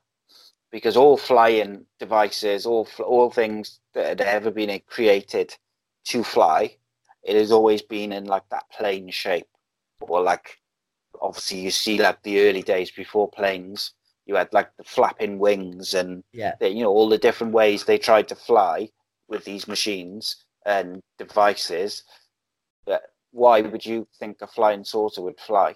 because 0.70 0.96
all 0.96 1.16
flying 1.16 1.84
devices, 1.98 2.66
all 2.66 2.86
all 3.04 3.30
things 3.30 3.80
that 3.94 4.06
had 4.06 4.20
ever 4.20 4.50
been 4.50 4.80
created 4.86 5.56
to 6.04 6.22
fly, 6.22 6.76
it 7.22 7.36
has 7.36 7.52
always 7.52 7.82
been 7.82 8.12
in 8.12 8.24
like 8.24 8.48
that 8.50 8.70
plane 8.70 9.10
shape, 9.10 9.48
or 10.00 10.22
like 10.22 10.57
obviously 11.20 11.60
you 11.60 11.70
see 11.70 12.00
like 12.00 12.22
the 12.22 12.40
early 12.48 12.62
days 12.62 12.90
before 12.90 13.30
planes, 13.30 13.92
you 14.26 14.34
had 14.36 14.52
like 14.52 14.70
the 14.76 14.84
flapping 14.84 15.38
wings 15.38 15.94
and 15.94 16.22
yeah, 16.32 16.54
the, 16.60 16.68
you 16.68 16.82
know 16.82 16.90
all 16.90 17.08
the 17.08 17.18
different 17.18 17.52
ways 17.52 17.84
they 17.84 17.98
tried 17.98 18.28
to 18.28 18.34
fly 18.34 18.90
with 19.28 19.44
these 19.44 19.68
machines 19.68 20.44
and 20.66 21.02
devices. 21.18 22.04
But 22.86 23.02
why 23.30 23.60
would 23.60 23.84
you 23.84 24.06
think 24.18 24.38
a 24.40 24.46
flying 24.46 24.84
saucer 24.84 25.22
would 25.22 25.40
fly? 25.40 25.74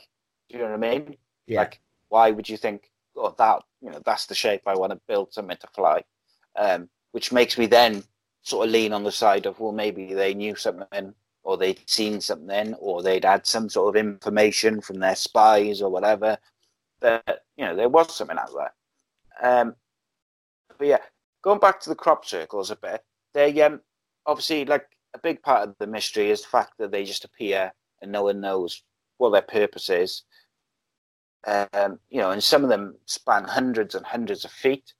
Do 0.48 0.56
you 0.56 0.58
know 0.58 0.70
what 0.70 0.84
I 0.84 0.90
mean? 0.90 1.16
Yeah. 1.46 1.60
Like, 1.60 1.80
why 2.08 2.30
would 2.30 2.48
you 2.48 2.56
think 2.56 2.90
or 3.14 3.34
that 3.38 3.62
you 3.80 3.90
know 3.90 4.00
that's 4.04 4.26
the 4.26 4.34
shape 4.34 4.62
I 4.66 4.74
want 4.74 4.92
to 4.92 5.00
build 5.08 5.32
something 5.32 5.56
to 5.56 5.66
fly, 5.68 6.02
um, 6.56 6.88
which 7.12 7.32
makes 7.32 7.58
me 7.58 7.66
then 7.66 8.04
sort 8.42 8.66
of 8.66 8.72
lean 8.72 8.92
on 8.92 9.04
the 9.04 9.12
side 9.12 9.46
of 9.46 9.60
well 9.60 9.72
maybe 9.72 10.14
they 10.14 10.34
knew 10.34 10.54
something 10.56 11.14
or 11.42 11.56
they'd 11.56 11.80
seen 11.88 12.20
something 12.20 12.74
or 12.74 13.02
they'd 13.02 13.24
had 13.24 13.46
some 13.46 13.68
sort 13.68 13.94
of 13.94 14.00
information 14.00 14.80
from 14.80 14.98
their 14.98 15.16
spies 15.16 15.82
or 15.82 15.90
whatever 15.90 16.38
that 17.00 17.42
you 17.56 17.64
know 17.64 17.76
there 17.76 17.88
was 17.88 18.14
something 18.14 18.38
out 18.38 18.50
there. 18.54 18.72
Um, 19.42 19.74
but 20.78 20.86
yeah, 20.86 20.98
going 21.42 21.58
back 21.58 21.80
to 21.80 21.88
the 21.90 21.96
crop 21.96 22.24
circles 22.24 22.70
a 22.70 22.76
bit, 22.76 23.04
they 23.34 23.60
um, 23.62 23.80
obviously 24.26 24.64
like 24.64 24.86
a 25.14 25.18
big 25.18 25.42
part 25.42 25.68
of 25.68 25.74
the 25.78 25.86
mystery 25.86 26.30
is 26.30 26.42
the 26.42 26.48
fact 26.48 26.72
that 26.78 26.90
they 26.90 27.04
just 27.04 27.24
appear 27.24 27.72
and 28.00 28.10
no 28.10 28.24
one 28.24 28.40
knows 28.40 28.82
what 29.18 29.30
their 29.30 29.42
purpose 29.42 29.90
is. 29.90 30.22
Um, 31.46 31.98
you 32.08 32.20
know, 32.20 32.30
and 32.30 32.42
some 32.42 32.62
of 32.62 32.70
them 32.70 32.96
span 33.06 33.44
hundreds 33.44 33.94
and 33.94 34.06
hundreds 34.06 34.44
of 34.44 34.52
feet. 34.52 34.94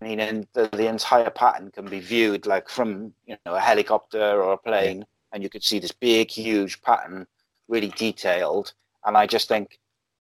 I 0.00 0.06
mean, 0.06 0.20
and 0.20 0.46
the, 0.52 0.68
the 0.72 0.88
entire 0.88 1.30
pattern 1.30 1.70
can 1.70 1.86
be 1.86 2.00
viewed 2.00 2.46
like 2.46 2.68
from 2.68 3.14
you 3.26 3.36
know 3.46 3.54
a 3.54 3.60
helicopter 3.60 4.42
or 4.42 4.52
a 4.52 4.58
plane, 4.58 5.04
and 5.34 5.42
you 5.42 5.50
could 5.50 5.62
see 5.62 5.78
this 5.78 5.92
big, 5.92 6.30
huge 6.30 6.80
pattern, 6.80 7.26
really 7.68 7.92
detailed. 7.96 8.72
And 9.04 9.18
I 9.18 9.26
just 9.26 9.48
think, 9.48 9.78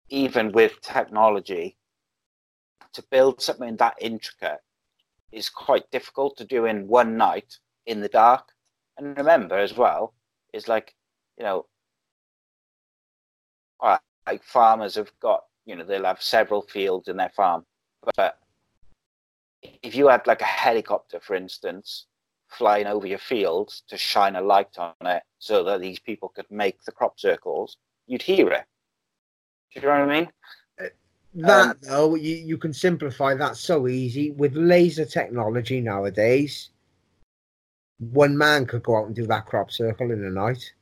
even 0.08 0.52
with 0.52 0.80
technology, 0.80 1.76
to 2.92 3.02
build 3.10 3.42
something 3.42 3.76
that 3.76 3.96
intricate 4.00 4.60
is 5.32 5.50
quite 5.50 5.90
difficult 5.90 6.36
to 6.36 6.44
do 6.44 6.66
in 6.66 6.86
one 6.86 7.16
night 7.16 7.58
in 7.86 8.00
the 8.00 8.08
dark. 8.08 8.48
And 8.96 9.16
remember 9.18 9.58
as 9.58 9.76
well, 9.76 10.14
is 10.52 10.68
like, 10.68 10.94
you 11.36 11.44
know, 11.44 11.66
like 14.28 14.44
farmers 14.44 14.94
have 14.94 15.10
got 15.20 15.44
you 15.64 15.74
know 15.74 15.84
they'll 15.84 16.04
have 16.04 16.22
several 16.22 16.60
fields 16.60 17.08
in 17.08 17.16
their 17.16 17.30
farm 17.30 17.64
but 18.14 18.38
if 19.82 19.94
you 19.94 20.08
had 20.08 20.26
like 20.26 20.42
a 20.42 20.56
helicopter 20.64 21.18
for 21.18 21.34
instance 21.34 22.06
flying 22.48 22.86
over 22.86 23.06
your 23.06 23.18
fields 23.18 23.82
to 23.88 23.96
shine 23.96 24.36
a 24.36 24.40
light 24.40 24.78
on 24.78 24.94
it 25.02 25.22
so 25.38 25.62
that 25.64 25.80
these 25.80 25.98
people 25.98 26.28
could 26.28 26.50
make 26.50 26.82
the 26.84 26.92
crop 26.92 27.18
circles 27.18 27.76
you'd 28.06 28.22
hear 28.22 28.48
it 28.50 28.64
do 29.74 29.80
you 29.80 29.86
know 29.86 29.92
what 29.92 30.08
i 30.08 30.20
mean 30.20 30.28
uh, 30.80 30.86
that 31.34 31.70
um, 31.70 31.76
though 31.82 32.14
you, 32.14 32.36
you 32.36 32.56
can 32.58 32.72
simplify 32.72 33.34
that 33.34 33.56
so 33.56 33.86
easy 33.86 34.30
with 34.32 34.54
laser 34.56 35.04
technology 35.04 35.80
nowadays 35.80 36.70
one 37.98 38.36
man 38.36 38.64
could 38.64 38.82
go 38.82 38.96
out 38.96 39.06
and 39.06 39.14
do 39.16 39.26
that 39.26 39.46
crop 39.46 39.70
circle 39.70 40.10
in 40.10 40.24
a 40.24 40.30
night 40.30 40.72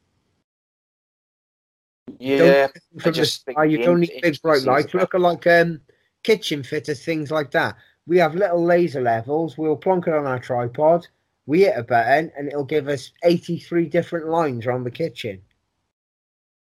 yeah, 2.19 2.69
from 3.01 3.13
the 3.13 3.27
sky, 3.27 3.65
you 3.65 3.79
don't 3.79 4.01
need 4.01 4.21
big 4.23 4.41
bright 4.41 4.63
lights. 4.63 4.95
Look 4.95 5.15
at 5.15 5.21
like 5.21 5.47
um, 5.47 5.81
kitchen 6.23 6.63
fitters, 6.63 7.05
things 7.05 7.31
like 7.31 7.51
that. 7.53 7.77
We 8.07 8.19
have 8.19 8.35
little 8.35 8.65
laser 8.65 9.01
levels. 9.01 9.59
We'll 9.59 9.77
plonk 9.77 10.07
it 10.07 10.15
on 10.15 10.27
our 10.27 10.39
tripod. 10.39 11.07
We 11.47 11.63
hit 11.63 11.79
a 11.79 11.83
button, 11.83 12.33
and 12.37 12.49
it'll 12.49 12.65
give 12.65 12.89
us 12.89 13.13
eighty-three 13.25 13.87
different 13.87 14.29
lines 14.29 14.67
around 14.67 14.85
the 14.85 14.91
kitchen. 14.91 15.41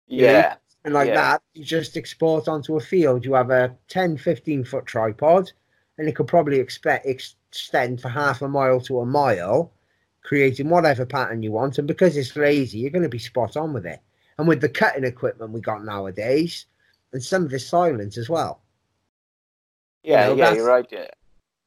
Yeah, 0.07 0.57
and 0.85 0.93
like 0.93 1.09
yeah. 1.09 1.15
that, 1.15 1.43
you 1.55 1.65
just 1.65 1.97
export 1.97 2.47
onto 2.47 2.77
a 2.77 2.81
field. 2.81 3.25
You 3.25 3.35
have 3.35 3.51
a 3.51 3.75
10, 3.89 4.19
15 4.19 4.65
foot 4.65 4.85
tripod, 4.85 5.51
and 5.97 6.07
it 6.07 6.15
could 6.15 6.29
probably 6.29 6.59
expect 6.59 7.07
extend 7.07 8.03
for 8.03 8.11
half 8.11 8.43
a 8.43 8.49
mile 8.49 8.81
to 8.83 9.01
a 9.01 9.07
mile, 9.07 9.73
creating 10.23 10.69
whatever 10.69 11.07
pattern 11.07 11.43
you 11.43 11.53
want. 11.53 11.79
And 11.79 11.89
because 11.89 12.17
it's 12.17 12.37
lazy, 12.37 12.79
you're 12.79 12.91
going 12.91 13.03
to 13.03 13.09
be 13.09 13.19
spot 13.19 13.57
on 13.57 13.73
with 13.73 13.87
it 13.87 14.01
and 14.39 14.47
with 14.49 14.61
the 14.61 14.69
cutting 14.69 15.05
equipment 15.05 15.53
we 15.53 15.61
got 15.61 15.85
nowadays, 15.85 16.67
and 17.13 17.23
some 17.23 17.45
of 17.45 17.51
the 17.51 17.59
silence 17.59 18.19
as 18.19 18.29
well. 18.29 18.61
Yeah, 20.03 20.29
you 20.29 20.37
know, 20.37 20.45
yeah, 20.45 20.55
you're 20.55 20.67
right. 20.67 20.87
Yeah. 20.91 21.07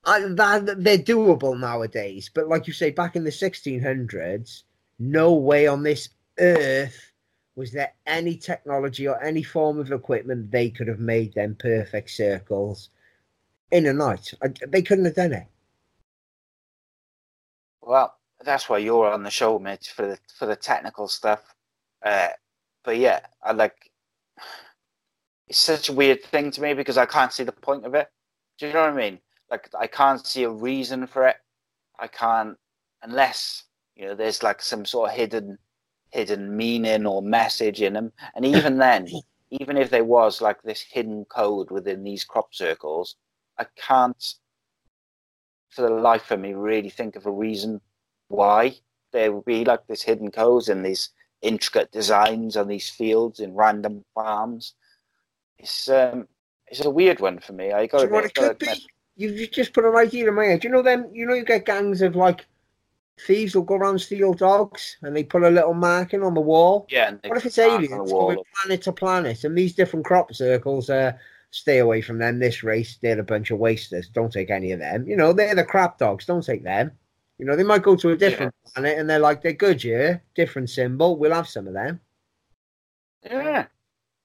They're 0.07 0.97
doable 0.97 1.59
nowadays, 1.59 2.29
but 2.33 2.47
like 2.47 2.65
you 2.67 2.73
say, 2.73 2.91
back 2.91 3.15
in 3.15 3.23
the 3.23 3.29
1600s, 3.29 4.63
no 4.99 5.33
way 5.33 5.67
on 5.67 5.83
this 5.83 6.09
earth 6.39 7.11
was 7.55 7.71
there 7.71 7.91
any 8.05 8.35
technology 8.35 9.07
or 9.07 9.21
any 9.21 9.43
form 9.43 9.79
of 9.79 9.91
equipment 9.91 10.51
they 10.51 10.69
could 10.69 10.87
have 10.87 10.99
made 10.99 11.33
them 11.33 11.55
perfect 11.55 12.11
circles 12.11 12.89
in 13.71 13.87
a 13.87 13.93
night. 13.93 14.31
They 14.67 14.83
couldn't 14.83 15.05
have 15.05 15.15
done 15.15 15.33
it. 15.33 15.47
Well, 17.81 18.15
that's 18.43 18.69
why 18.69 18.77
you're 18.77 19.11
on 19.11 19.23
the 19.23 19.31
show, 19.31 19.57
mate, 19.59 19.91
for 19.93 20.07
the 20.07 20.19
for 20.37 20.45
the 20.45 20.55
technical 20.55 21.07
stuff. 21.07 21.55
Uh, 22.05 22.29
but 22.83 22.97
yeah, 22.97 23.21
I 23.43 23.53
like. 23.53 23.91
It's 25.47 25.57
such 25.57 25.89
a 25.89 25.93
weird 25.93 26.23
thing 26.25 26.51
to 26.51 26.61
me 26.61 26.73
because 26.73 26.97
I 26.97 27.05
can't 27.05 27.31
see 27.33 27.43
the 27.43 27.53
point 27.53 27.85
of 27.85 27.95
it. 27.95 28.09
Do 28.59 28.67
you 28.67 28.73
know 28.73 28.81
what 28.81 28.91
I 28.91 28.95
mean? 28.95 29.19
Like 29.49 29.69
I 29.79 29.87
can't 29.87 30.25
see 30.25 30.43
a 30.43 30.49
reason 30.49 31.07
for 31.07 31.27
it. 31.27 31.37
I 31.99 32.07
can't 32.07 32.57
unless 33.03 33.63
you 33.95 34.05
know 34.05 34.15
there's 34.15 34.43
like 34.43 34.61
some 34.61 34.85
sort 34.85 35.09
of 35.09 35.15
hidden 35.15 35.57
hidden 36.11 36.55
meaning 36.55 37.05
or 37.05 37.21
message 37.21 37.81
in 37.81 37.93
them. 37.93 38.11
And 38.35 38.45
even 38.55 38.77
then, 38.77 39.07
even 39.51 39.77
if 39.77 39.89
there 39.89 40.03
was 40.03 40.41
like 40.41 40.61
this 40.61 40.81
hidden 40.81 41.25
code 41.25 41.71
within 41.71 42.03
these 42.03 42.23
crop 42.23 42.53
circles, 42.53 43.15
I 43.57 43.65
can't 43.75 44.35
for 45.69 45.81
the 45.81 45.89
life 45.89 46.31
of 46.31 46.39
me 46.39 46.53
really 46.53 46.89
think 46.89 47.15
of 47.15 47.25
a 47.25 47.31
reason 47.31 47.81
why 48.29 48.75
there 49.11 49.31
would 49.31 49.45
be 49.45 49.65
like 49.65 49.85
this 49.87 50.01
hidden 50.01 50.31
codes 50.31 50.69
and 50.69 50.85
these 50.85 51.09
intricate 51.41 51.91
designs 51.91 52.57
on 52.57 52.67
these 52.67 52.89
fields 52.89 53.39
in 53.39 53.53
random 53.53 54.03
farms. 54.13 54.73
It's 55.59 55.89
um, 55.89 56.27
it's 56.67 56.83
a 56.83 56.89
weird 56.89 57.19
one 57.19 57.39
for 57.39 57.53
me. 57.53 57.71
I 57.71 57.87
got. 57.87 57.99
Do 57.99 58.03
you 58.05 58.09
know 58.09 58.15
what 58.15 58.25
it 58.25 58.35
could 58.35 58.59
be? 58.59 58.87
You 59.17 59.47
just 59.47 59.73
put 59.73 59.83
an 59.83 59.95
idea 59.95 60.27
in 60.27 60.35
my 60.35 60.45
head. 60.45 60.63
You 60.63 60.69
know 60.69 60.81
them? 60.81 61.09
You 61.11 61.25
know 61.25 61.33
you 61.33 61.43
get 61.43 61.65
gangs 61.65 62.01
of 62.01 62.15
like 62.15 62.45
thieves 63.19 63.55
will 63.55 63.63
go 63.63 63.75
around 63.75 63.99
steal 63.99 64.33
dogs 64.33 64.97
and 65.01 65.15
they 65.15 65.23
put 65.23 65.43
a 65.43 65.49
little 65.49 65.73
marking 65.73 66.23
on 66.23 66.35
the 66.35 66.41
wall. 66.41 66.85
Yeah. 66.89 67.15
What 67.25 67.37
if 67.37 67.45
it's 67.47 67.57
aliens 67.57 68.11
going 68.11 68.37
planet 68.55 68.83
to 68.83 68.91
planet 68.91 69.43
and 69.43 69.57
these 69.57 69.73
different 69.73 70.05
crop 70.05 70.33
circles? 70.33 70.89
Uh, 70.89 71.13
stay 71.49 71.79
away 71.79 72.01
from 72.01 72.19
them. 72.19 72.39
This 72.39 72.63
race, 72.63 72.97
they're 73.01 73.19
a 73.19 73.23
bunch 73.23 73.51
of 73.51 73.57
wasters. 73.57 74.09
Don't 74.09 74.31
take 74.31 74.49
any 74.49 74.71
of 74.71 74.79
them. 74.79 75.07
You 75.07 75.15
know, 75.15 75.33
they're 75.33 75.55
the 75.55 75.63
crap 75.63 75.97
dogs. 75.97 76.25
Don't 76.25 76.45
take 76.45 76.63
them. 76.63 76.91
You 77.39 77.45
know, 77.45 77.55
they 77.55 77.63
might 77.63 77.83
go 77.83 77.95
to 77.95 78.11
a 78.11 78.17
different 78.17 78.53
yeah. 78.65 78.71
planet 78.73 78.99
and 78.99 79.09
they're 79.09 79.19
like, 79.19 79.41
they're 79.41 79.53
good, 79.53 79.83
yeah? 79.83 80.17
Different 80.35 80.69
symbol. 80.69 81.17
We'll 81.17 81.33
have 81.33 81.47
some 81.47 81.67
of 81.67 81.73
them. 81.73 81.99
Yeah. 83.23 83.67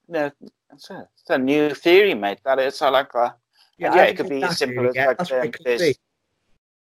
No, 0.08 0.30
it's 0.72 0.90
a, 0.90 1.08
it's 1.14 1.30
a 1.30 1.38
new 1.38 1.74
theory, 1.74 2.14
mate. 2.14 2.40
That 2.44 2.58
is, 2.58 2.80
I 2.82 2.88
like 2.88 3.12
that. 3.12 3.38
Yeah, 3.78 3.94
yeah 3.94 4.02
it 4.04 4.16
could 4.16 4.28
be 4.28 4.42
as 4.42 4.58
simple 4.58 4.88
as 4.88 4.94
like, 4.94 5.32
um, 5.32 5.50
there's, 5.64 5.98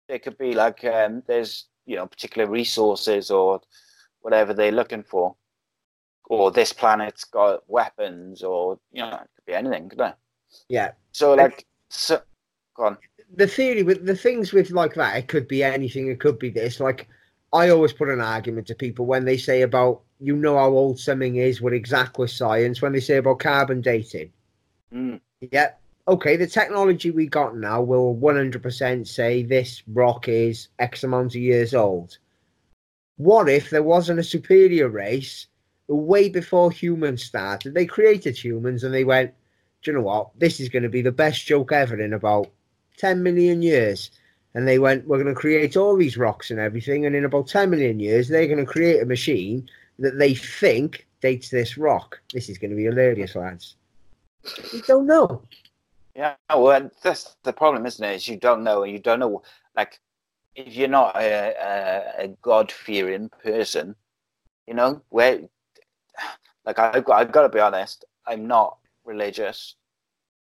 it 0.09 0.23
could 0.23 0.39
be 0.39 0.55
like 0.55 0.85
um, 0.85 1.23
there's 1.27 1.67
you 1.87 1.97
know 1.97 2.07
particular 2.07 2.49
resources 2.49 3.31
or 3.31 3.61
whatever 4.21 4.55
they're 4.55 4.73
looking 4.73 5.03
for, 5.03 5.35
or 6.27 6.51
this 6.51 6.73
planet's 6.73 7.25
got 7.25 7.63
weapons, 7.69 8.43
or 8.43 8.79
you 8.93 9.03
know 9.03 9.09
it 9.09 9.31
could 9.37 9.47
be 9.47 9.55
anything, 9.55 9.89
could 9.89 10.01
it? 10.01 10.15
Yeah. 10.69 10.93
So 11.13 11.35
like, 11.35 11.67
so, 11.89 12.21
go 12.75 12.85
on 12.85 12.99
the 13.35 13.47
theory 13.47 13.83
with 13.83 14.07
the 14.07 14.17
things 14.17 14.53
with 14.53 14.71
like 14.71 14.95
that, 14.95 15.17
it 15.17 15.29
could 15.29 15.49
be 15.49 15.63
anything. 15.65 16.09
It 16.09 16.21
could 16.21 16.39
be 16.39 16.51
this. 16.51 16.81
Like 16.81 17.09
I 17.53 17.71
always 17.71 17.93
put 17.93 18.09
an 18.09 18.21
argument 18.21 18.67
to 18.69 18.75
people 18.75 19.07
when 19.07 19.25
they 19.25 19.37
say 19.37 19.63
about 19.63 20.03
you 20.21 20.37
know 20.37 20.57
how 20.57 20.71
old 20.71 20.99
something 20.99 21.37
is 21.37 21.61
with 21.61 21.75
exact 21.75 22.19
with 22.19 22.31
science. 22.31 22.81
When 22.81 22.93
they 22.93 23.01
say 23.01 23.17
about 23.17 23.41
carbon 23.41 23.81
dating, 23.81 24.33
mm. 24.93 25.21
yeah, 25.41 25.73
okay, 26.09 26.37
the 26.37 26.47
technology 26.47 27.11
we 27.11 27.27
got 27.27 27.57
now 27.57 27.83
will 27.83 28.15
one 28.15 28.37
hundred 28.37 28.63
percent 28.63 29.09
say 29.09 29.43
this 29.43 29.83
rock 29.89 30.29
is 30.29 30.69
X 30.79 31.05
amount 31.05 31.35
of 31.35 31.41
years 31.41 31.75
old. 31.75 32.19
What 33.17 33.49
if 33.49 33.71
there 33.71 33.83
wasn't 33.83 34.21
a 34.21 34.25
superior 34.25 34.89
race 34.89 35.47
way 35.89 36.29
before 36.29 36.71
humans 36.71 37.25
started? 37.25 37.75
They 37.75 37.87
created 37.87 38.37
humans 38.37 38.85
and 38.85 38.93
they 38.93 39.05
went, 39.05 39.33
do 39.83 39.91
you 39.91 39.97
know 39.97 40.03
what? 40.03 40.39
This 40.39 40.61
is 40.61 40.69
going 40.69 40.83
to 40.83 40.89
be 40.89 41.03
the 41.03 41.13
best 41.13 41.47
joke 41.47 41.73
ever 41.73 41.99
in 41.99 42.13
about 42.13 42.51
10 42.99 43.23
million 43.23 43.63
years. 43.63 44.11
And 44.55 44.67
they 44.67 44.79
went, 44.79 45.07
we're 45.07 45.23
going 45.23 45.35
to 45.35 45.41
create 45.41 45.77
all 45.77 45.97
these 45.97 46.17
rocks 46.17 46.51
and 46.51 46.59
everything. 46.59 47.07
And 47.07 47.15
in 47.15 47.25
about 47.25 47.47
10 47.47 47.71
million 47.71 48.01
years, 48.01 48.29
they're 48.29 48.47
going 48.47 48.59
to 48.59 48.67
create 48.67 49.03
a 49.03 49.07
machine 49.07 49.69
that 49.99 50.19
they 50.19 50.35
think 50.35 51.07
dates 51.21 51.51
this 51.51 51.79
rock. 51.79 52.21
This 52.33 52.49
is 52.49 52.59
going 52.59 52.71
to 52.71 52.77
be 52.77 52.85
hilarious, 52.85 53.35
lads. 53.35 53.77
We 54.73 54.83
don't 54.83 55.07
know. 55.07 55.43
Yeah, 56.17 56.37
well, 56.55 56.91
that's 57.03 57.37
the 57.45 57.53
problem, 57.53 57.87
isn't 57.87 58.05
it? 58.05 58.15
Is 58.17 58.29
you 58.29 58.39
don't 58.39 58.65
know, 58.65 58.85
and 58.85 58.93
you 58.93 58.99
don't 58.99 59.21
know. 59.21 59.43
Like, 59.77 60.01
if 60.55 60.75
you're 60.75 60.89
not 60.89 61.17
a, 61.17 61.55
a, 62.21 62.25
a 62.25 62.29
God 62.43 62.73
fearing 62.73 63.29
person, 63.29 63.95
you 64.67 64.75
know, 64.75 65.03
where, 65.11 65.41
like, 66.65 66.79
I've 66.79 67.05
got, 67.05 67.21
I've 67.21 67.33
got 67.33 67.43
to 67.43 67.49
be 67.51 67.61
honest, 67.61 68.05
I'm 68.27 68.47
not 68.47 68.79
religious 69.05 69.77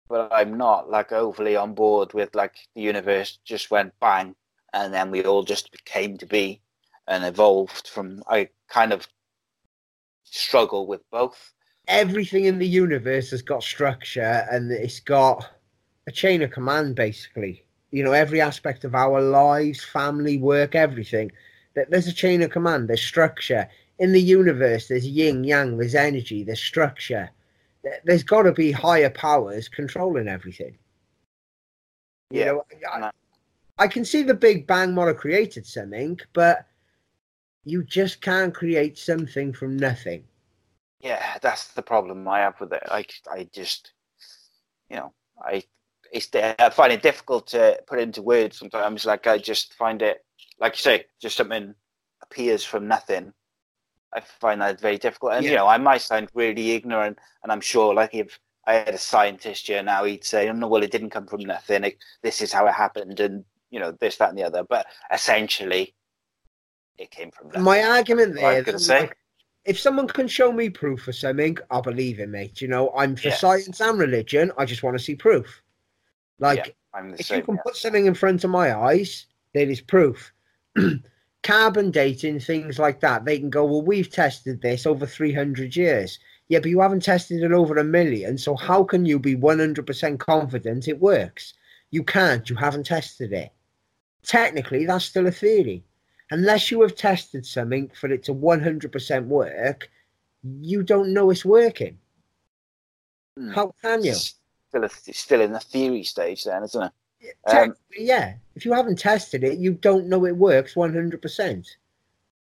but 0.09 0.31
I'm 0.31 0.57
not 0.57 0.89
like 0.89 1.11
overly 1.11 1.55
on 1.55 1.73
board 1.73 2.13
with 2.13 2.35
like 2.35 2.55
the 2.75 2.81
universe 2.81 3.39
just 3.43 3.71
went 3.71 3.93
bang 3.99 4.35
and 4.73 4.93
then 4.93 5.11
we 5.11 5.23
all 5.25 5.43
just 5.43 5.69
came 5.85 6.17
to 6.17 6.25
be 6.25 6.61
and 7.07 7.23
evolved 7.25 7.87
from 7.87 8.23
I 8.27 8.49
kind 8.69 8.93
of 8.93 9.07
struggle 10.23 10.87
with 10.87 11.01
both. 11.11 11.53
Everything 11.87 12.45
in 12.45 12.59
the 12.59 12.67
universe 12.67 13.31
has 13.31 13.41
got 13.41 13.63
structure 13.63 14.45
and 14.51 14.71
it's 14.71 14.99
got 14.99 15.47
a 16.07 16.11
chain 16.11 16.41
of 16.41 16.51
command 16.51 16.95
basically. 16.95 17.63
You 17.91 18.03
know, 18.03 18.11
every 18.11 18.41
aspect 18.41 18.83
of 18.83 18.95
our 18.95 19.21
lives, 19.21 19.83
family, 19.83 20.37
work, 20.37 20.75
everything. 20.75 21.31
That 21.75 21.91
There's 21.91 22.07
a 22.07 22.13
chain 22.13 22.41
of 22.41 22.51
command, 22.51 22.89
there's 22.89 23.01
structure. 23.01 23.69
In 23.99 24.11
the 24.11 24.21
universe, 24.21 24.87
there's 24.87 25.07
yin, 25.07 25.43
yang, 25.43 25.77
there's 25.77 25.95
energy, 25.95 26.43
there's 26.43 26.61
structure 26.61 27.29
there's 28.03 28.23
got 28.23 28.43
to 28.43 28.51
be 28.51 28.71
higher 28.71 29.09
powers 29.09 29.67
controlling 29.67 30.27
everything. 30.27 30.77
You 32.31 32.39
yeah. 32.39 32.45
know, 32.45 32.65
I, 32.91 33.11
I, 33.77 33.87
can 33.87 34.03
see 34.03 34.23
the 34.23 34.33
Big 34.33 34.65
Bang 34.65 34.93
might 34.93 35.07
have 35.07 35.17
created 35.17 35.65
something, 35.65 36.19
but 36.33 36.65
you 37.65 37.83
just 37.83 38.21
can't 38.21 38.53
create 38.53 38.97
something 38.97 39.53
from 39.53 39.77
nothing. 39.77 40.23
Yeah, 41.01 41.37
that's 41.41 41.67
the 41.73 41.83
problem 41.83 42.27
I 42.27 42.39
have 42.39 42.59
with 42.59 42.73
it. 42.73 42.83
I, 42.87 43.05
I 43.31 43.47
just, 43.51 43.91
you 44.89 44.95
know, 44.95 45.13
I, 45.39 45.63
it's, 46.15 46.29
I 46.33 46.69
find 46.69 46.91
it 46.91 47.03
difficult 47.03 47.47
to 47.47 47.79
put 47.87 47.99
into 47.99 48.21
words 48.21 48.57
sometimes. 48.57 49.05
Like 49.05 49.27
I 49.27 49.37
just 49.37 49.73
find 49.73 50.01
it, 50.01 50.25
like 50.59 50.73
you 50.73 50.81
say, 50.81 51.05
just 51.21 51.37
something 51.37 51.75
appears 52.23 52.63
from 52.63 52.87
nothing 52.87 53.33
I 54.15 54.21
find 54.21 54.61
that 54.61 54.79
very 54.79 54.97
difficult. 54.97 55.33
And 55.33 55.43
yeah. 55.43 55.51
you 55.51 55.57
know, 55.57 55.67
I 55.67 55.77
might 55.77 56.01
sound 56.01 56.29
really 56.33 56.71
ignorant, 56.71 57.19
and 57.43 57.51
I'm 57.51 57.61
sure, 57.61 57.93
like 57.93 58.13
if 58.13 58.39
I 58.65 58.75
had 58.75 58.89
a 58.89 58.97
scientist 58.97 59.67
here 59.67 59.83
now, 59.83 60.05
he'd 60.05 60.23
say, 60.23 60.47
"Oh 60.49 60.53
no, 60.53 60.67
well, 60.67 60.83
it 60.83 60.91
didn't 60.91 61.09
come 61.09 61.27
from 61.27 61.41
nothing. 61.41 61.83
It, 61.83 61.97
this 62.23 62.41
is 62.41 62.51
how 62.51 62.65
it 62.65 62.73
happened, 62.73 63.19
and 63.19 63.43
you 63.69 63.79
know, 63.79 63.91
this, 63.99 64.15
that, 64.17 64.29
and 64.29 64.37
the 64.37 64.43
other." 64.43 64.63
But 64.63 64.87
essentially, 65.13 65.93
it 66.97 67.11
came 67.11 67.29
from 67.31 67.47
nothing. 67.47 67.63
My 67.63 67.83
argument 67.83 68.35
there. 68.35 68.63
Like, 68.63 69.17
if 69.65 69.79
someone 69.79 70.07
can 70.07 70.27
show 70.27 70.51
me 70.51 70.69
proof 70.69 71.01
for 71.01 71.11
something, 71.11 71.57
I'll 71.71 71.81
believe 71.81 72.19
it, 72.19 72.29
mate. 72.29 72.61
You 72.61 72.67
know, 72.67 72.93
I'm 72.95 73.15
for 73.15 73.29
yes. 73.29 73.41
science 73.41 73.81
and 73.81 73.99
religion. 73.99 74.51
I 74.57 74.65
just 74.65 74.83
want 74.83 74.97
to 74.97 75.03
see 75.03 75.15
proof. 75.15 75.61
Like, 76.39 76.75
yeah, 76.93 77.13
if 77.17 77.27
same, 77.27 77.39
you 77.39 77.43
can 77.43 77.55
yeah. 77.55 77.61
put 77.65 77.75
something 77.75 78.05
in 78.05 78.13
front 78.13 78.43
of 78.43 78.49
my 78.49 78.75
eyes, 78.75 79.25
there 79.53 79.69
is 79.69 79.81
proof. 79.81 80.33
carbon 81.45 81.91
dating, 81.91 82.39
things 82.39 82.79
like 82.79 82.99
that, 82.99 83.23
they 83.23 83.37
can 83.37 83.51
go, 83.51 83.63
well, 83.65 83.81
we've 83.81 84.09
tested 84.09 84.61
this 84.61 84.87
over 84.87 85.05
300 85.05 85.75
years. 85.75 86.17
Yeah, 86.47 86.59
but 86.59 86.69
you 86.69 86.81
haven't 86.81 87.03
tested 87.03 87.43
it 87.43 87.51
over 87.51 87.77
a 87.77 87.83
million. 87.83 88.37
So 88.37 88.55
how 88.55 88.83
can 88.83 89.05
you 89.05 89.19
be 89.19 89.35
100% 89.35 90.19
confident 90.19 90.87
it 90.87 90.99
works? 90.99 91.53
You 91.91 92.03
can't. 92.03 92.49
You 92.49 92.55
haven't 92.55 92.87
tested 92.87 93.31
it. 93.31 93.51
Technically, 94.23 94.85
that's 94.85 95.05
still 95.05 95.27
a 95.27 95.31
theory. 95.31 95.83
Unless 96.31 96.71
you 96.71 96.81
have 96.81 96.95
tested 96.95 97.45
something 97.45 97.91
for 97.93 98.11
it 98.11 98.23
to 98.23 98.33
100% 98.33 99.25
work, 99.27 99.89
you 100.43 100.81
don't 100.81 101.13
know 101.13 101.29
it's 101.29 101.45
working. 101.45 101.99
Hmm. 103.37 103.51
How 103.51 103.71
can 103.83 104.03
you? 104.03 104.15
Still, 104.75 104.83
a, 104.83 105.13
still 105.13 105.41
in 105.41 105.53
the 105.53 105.59
theory 105.61 106.03
stage, 106.03 106.43
then, 106.43 106.63
isn't 106.63 106.83
it? 106.83 106.91
Um, 107.47 107.75
yeah, 107.97 108.33
if 108.55 108.65
you 108.65 108.73
haven't 108.73 108.99
tested 108.99 109.41
it, 109.41 109.57
you 109.57 109.71
don't 109.71 110.07
know 110.07 110.25
it 110.25 110.35
works 110.35 110.73
100%. 110.73 111.67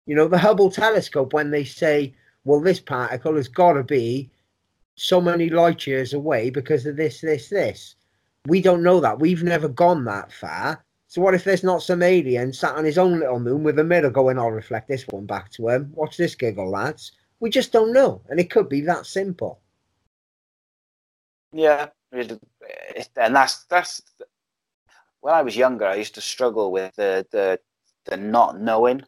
You 0.08 0.16
know, 0.16 0.28
the 0.28 0.40
Hubble 0.40 0.72
telescope, 0.72 1.34
when 1.34 1.52
they 1.52 1.64
say, 1.64 2.16
well, 2.44 2.60
this 2.60 2.80
particle 2.80 3.36
has 3.36 3.48
got 3.48 3.74
to 3.74 3.84
be 3.84 4.32
so 4.96 5.22
many 5.22 5.52
light 5.52 5.86
years 5.86 6.14
away 6.14 6.50
because 6.50 6.88
of 6.88 6.96
this, 6.96 7.22
this, 7.22 7.50
this. 7.50 7.96
We 8.48 8.60
don't 8.60 8.82
know 8.82 9.00
that. 9.02 9.20
We've 9.20 9.44
never 9.44 9.68
gone 9.68 10.06
that 10.06 10.32
far. 10.32 10.84
So 11.08 11.22
what 11.22 11.36
if 11.36 11.44
there's 11.44 11.64
not 11.64 11.84
some 11.84 12.02
alien 12.02 12.54
sat 12.54 12.76
on 12.76 12.86
his 12.86 12.98
own 12.98 13.20
little 13.20 13.40
moon 13.40 13.64
with 13.64 13.78
a 13.78 13.84
mirror 13.84 14.10
going, 14.10 14.40
I'll 14.40 14.50
reflect 14.50 14.88
this 14.88 15.06
one 15.10 15.28
back 15.28 15.52
to 15.52 15.70
him. 15.70 15.92
Watch 15.94 16.18
this 16.18 16.34
giggle, 16.34 16.72
lads. 16.72 17.12
We 17.40 17.52
just 17.52 17.72
don't 17.72 17.94
know. 17.94 18.22
And 18.30 18.40
it 18.40 18.50
could 18.50 18.68
be 18.68 18.82
that 18.82 19.06
simple. 19.06 19.60
Yeah. 21.54 21.88
And 22.15 23.36
that's 23.36 23.65
that's 23.65 24.01
when 25.25 25.34
I 25.34 25.41
was 25.41 25.58
younger, 25.58 25.88
I 25.88 25.95
used 25.95 26.13
to 26.15 26.21
struggle 26.21 26.71
with 26.71 26.95
the 26.95 27.25
the 27.32 27.60
the 28.06 28.15
not 28.15 28.60
knowing. 28.60 29.01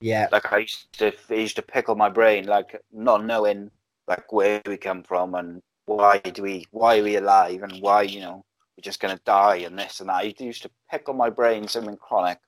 Yeah. 0.00 0.28
Like 0.32 0.52
I 0.52 0.58
used 0.58 0.92
to, 0.98 1.12
I 1.30 1.34
used 1.34 1.56
to 1.56 1.62
pickle 1.62 1.94
my 1.94 2.08
brain, 2.08 2.46
like 2.46 2.80
not 2.92 3.24
knowing 3.24 3.70
like 4.08 4.32
where 4.32 4.60
we 4.66 4.76
come 4.76 5.02
from 5.02 5.34
and 5.36 5.62
why 5.86 6.18
do 6.18 6.42
we, 6.42 6.66
why 6.72 6.98
are 6.98 7.04
we 7.04 7.16
alive, 7.16 7.62
and 7.62 7.80
why 7.80 8.02
you 8.02 8.20
know 8.20 8.44
we're 8.76 8.82
just 8.82 9.00
gonna 9.00 9.20
die 9.24 9.58
and 9.58 9.78
this 9.78 10.00
and 10.00 10.08
that. 10.08 10.16
I 10.16 10.34
used 10.38 10.62
to 10.62 10.70
pickle 10.90 11.14
my 11.14 11.30
brain 11.30 11.68
something 11.68 11.96
chronic. 11.96 12.38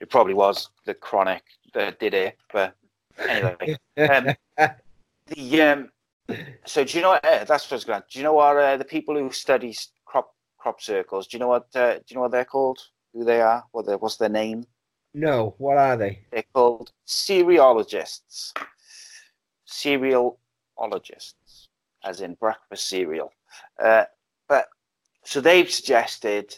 it 0.00 0.10
probably 0.10 0.34
was 0.34 0.70
the 0.86 0.94
chronic 0.94 1.42
that 1.74 2.00
did 2.00 2.14
it. 2.14 2.38
But 2.50 2.74
anyway, 3.28 3.76
um, 3.98 4.34
the 5.26 5.62
um, 5.62 5.90
so 6.64 6.84
do 6.84 6.98
you 6.98 7.02
know? 7.02 7.12
Uh, 7.12 7.44
that's 7.44 7.64
what 7.64 7.72
I 7.72 7.74
was 7.74 7.84
going. 7.84 8.02
Do 8.10 8.18
you 8.18 8.22
know 8.22 8.34
what 8.34 8.56
uh, 8.56 8.76
the 8.76 8.84
people 8.84 9.16
who 9.16 9.30
study 9.30 9.74
crop 10.04 10.34
crop 10.58 10.80
circles? 10.80 11.26
Do 11.26 11.36
you 11.36 11.40
know 11.40 11.48
what? 11.48 11.68
Uh, 11.74 11.94
do 11.94 12.02
you 12.08 12.16
know 12.16 12.22
what 12.22 12.32
they're 12.32 12.44
called? 12.44 12.78
Who 13.14 13.24
they 13.24 13.40
are? 13.40 13.64
What 13.72 13.86
their, 13.86 13.98
what's 13.98 14.16
their 14.16 14.28
name? 14.28 14.64
No. 15.14 15.54
What 15.58 15.78
are 15.78 15.96
they? 15.96 16.20
They're 16.30 16.44
called 16.52 16.92
cerealogists. 17.06 18.52
Cerealologists, 19.66 21.68
as 22.04 22.20
in 22.20 22.34
breakfast 22.34 22.88
cereal. 22.88 23.32
Uh, 23.82 24.04
but 24.48 24.68
so 25.24 25.40
they've 25.40 25.70
suggested 25.70 26.54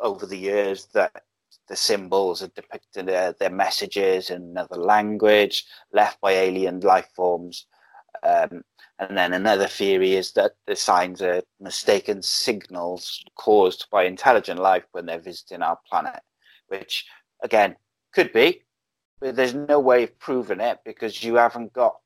over 0.00 0.26
the 0.26 0.38
years 0.38 0.86
that 0.94 1.24
the 1.68 1.76
symbols 1.76 2.42
are 2.42 2.48
depicting 2.48 3.06
their, 3.06 3.32
their 3.32 3.50
messages 3.50 4.30
in 4.30 4.42
another 4.42 4.76
language 4.76 5.64
left 5.92 6.20
by 6.20 6.32
alien 6.32 6.80
life 6.80 7.08
forms. 7.14 7.66
Um, 8.22 8.62
and 8.98 9.16
then 9.16 9.32
another 9.32 9.66
theory 9.66 10.14
is 10.14 10.32
that 10.32 10.52
the 10.66 10.76
signs 10.76 11.22
are 11.22 11.42
mistaken 11.60 12.22
signals 12.22 13.24
caused 13.36 13.86
by 13.90 14.04
intelligent 14.04 14.60
life 14.60 14.84
when 14.92 15.06
they're 15.06 15.18
visiting 15.18 15.62
our 15.62 15.78
planet, 15.88 16.20
which 16.68 17.06
again 17.42 17.74
could 18.12 18.32
be, 18.32 18.62
but 19.20 19.36
there's 19.36 19.54
no 19.54 19.80
way 19.80 20.04
of 20.04 20.18
proving 20.18 20.60
it 20.60 20.78
because 20.84 21.22
you 21.22 21.36
haven't 21.36 21.72
got 21.72 21.96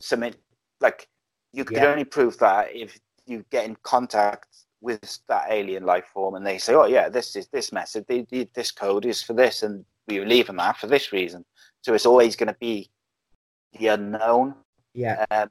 something 0.00 0.34
like 0.80 1.08
you 1.52 1.64
could 1.64 1.78
yeah. 1.78 1.86
only 1.86 2.04
prove 2.04 2.38
that 2.38 2.74
if 2.74 2.98
you 3.26 3.44
get 3.50 3.64
in 3.64 3.76
contact 3.82 4.48
with 4.80 5.18
that 5.28 5.46
alien 5.50 5.84
life 5.84 6.04
form 6.12 6.34
and 6.34 6.46
they 6.46 6.58
say, 6.58 6.74
oh 6.74 6.86
yeah, 6.86 7.08
this 7.08 7.36
is 7.36 7.48
this 7.48 7.72
message, 7.72 8.04
this 8.54 8.70
code 8.70 9.06
is 9.06 9.22
for 9.22 9.32
this, 9.32 9.62
and 9.62 9.84
we 10.06 10.18
are 10.18 10.26
leaving 10.26 10.56
that 10.56 10.76
for 10.76 10.86
this 10.86 11.12
reason. 11.12 11.44
So 11.82 11.94
it's 11.94 12.06
always 12.06 12.36
going 12.36 12.52
to 12.52 12.58
be 12.60 12.90
the 13.78 13.88
unknown. 13.88 14.54
Yeah. 14.94 15.24
Um, 15.30 15.50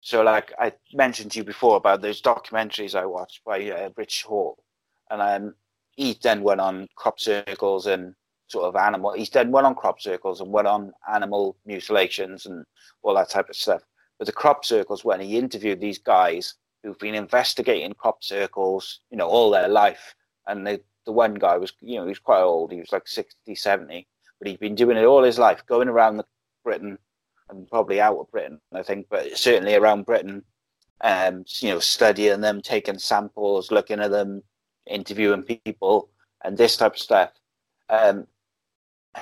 so 0.00 0.22
like 0.22 0.52
I 0.58 0.72
mentioned 0.92 1.32
to 1.32 1.38
you 1.38 1.44
before 1.44 1.76
about 1.76 2.02
those 2.02 2.22
documentaries 2.22 2.94
I 2.94 3.06
watched 3.06 3.44
by 3.44 3.70
uh, 3.70 3.90
Rich 3.96 4.22
Hall, 4.22 4.58
and 5.10 5.20
um, 5.20 5.54
he 5.96 6.16
then 6.22 6.42
went 6.42 6.60
on 6.60 6.88
crop 6.94 7.18
circles 7.20 7.86
and 7.86 8.14
sort 8.46 8.64
of 8.64 8.76
animal. 8.76 9.12
He's 9.12 9.30
done 9.30 9.50
one 9.50 9.64
on 9.64 9.74
crop 9.74 10.00
circles 10.00 10.40
and 10.40 10.50
one 10.50 10.66
on 10.66 10.92
animal 11.12 11.56
mutilations 11.66 12.46
and 12.46 12.64
all 13.02 13.14
that 13.16 13.30
type 13.30 13.48
of 13.48 13.56
stuff. 13.56 13.82
But 14.18 14.26
the 14.26 14.32
crop 14.32 14.64
circles, 14.64 15.04
when 15.04 15.20
he 15.20 15.36
interviewed 15.38 15.80
these 15.80 15.98
guys 15.98 16.54
who've 16.82 16.98
been 16.98 17.14
investigating 17.14 17.92
crop 17.92 18.22
circles, 18.22 19.00
you 19.10 19.16
know, 19.16 19.28
all 19.28 19.50
their 19.50 19.68
life. 19.68 20.14
And 20.46 20.66
the, 20.66 20.80
the 21.06 21.12
one 21.12 21.34
guy 21.34 21.56
was, 21.58 21.72
you 21.80 21.96
know, 21.96 22.04
he 22.04 22.10
was 22.10 22.18
quite 22.18 22.40
old. 22.40 22.72
He 22.72 22.78
was 22.78 22.92
like 22.92 23.06
60, 23.06 23.54
70, 23.54 24.06
but 24.38 24.48
he'd 24.48 24.60
been 24.60 24.74
doing 24.74 24.96
it 24.96 25.04
all 25.04 25.22
his 25.22 25.38
life, 25.38 25.64
going 25.66 25.88
around 25.88 26.16
the 26.16 26.24
Britain 26.64 26.98
and 27.50 27.68
probably 27.68 28.00
out 28.00 28.18
of 28.18 28.30
Britain, 28.30 28.60
I 28.72 28.82
think, 28.82 29.06
but 29.10 29.36
certainly 29.36 29.74
around 29.74 30.06
Britain, 30.06 30.44
um, 31.00 31.44
you 31.60 31.70
know, 31.70 31.78
studying 31.78 32.40
them, 32.40 32.60
taking 32.60 32.98
samples, 32.98 33.70
looking 33.70 34.00
at 34.00 34.10
them, 34.10 34.42
interviewing 34.86 35.42
people, 35.42 36.10
and 36.44 36.56
this 36.56 36.76
type 36.76 36.94
of 36.94 36.98
stuff. 36.98 37.30
Um, 37.88 38.26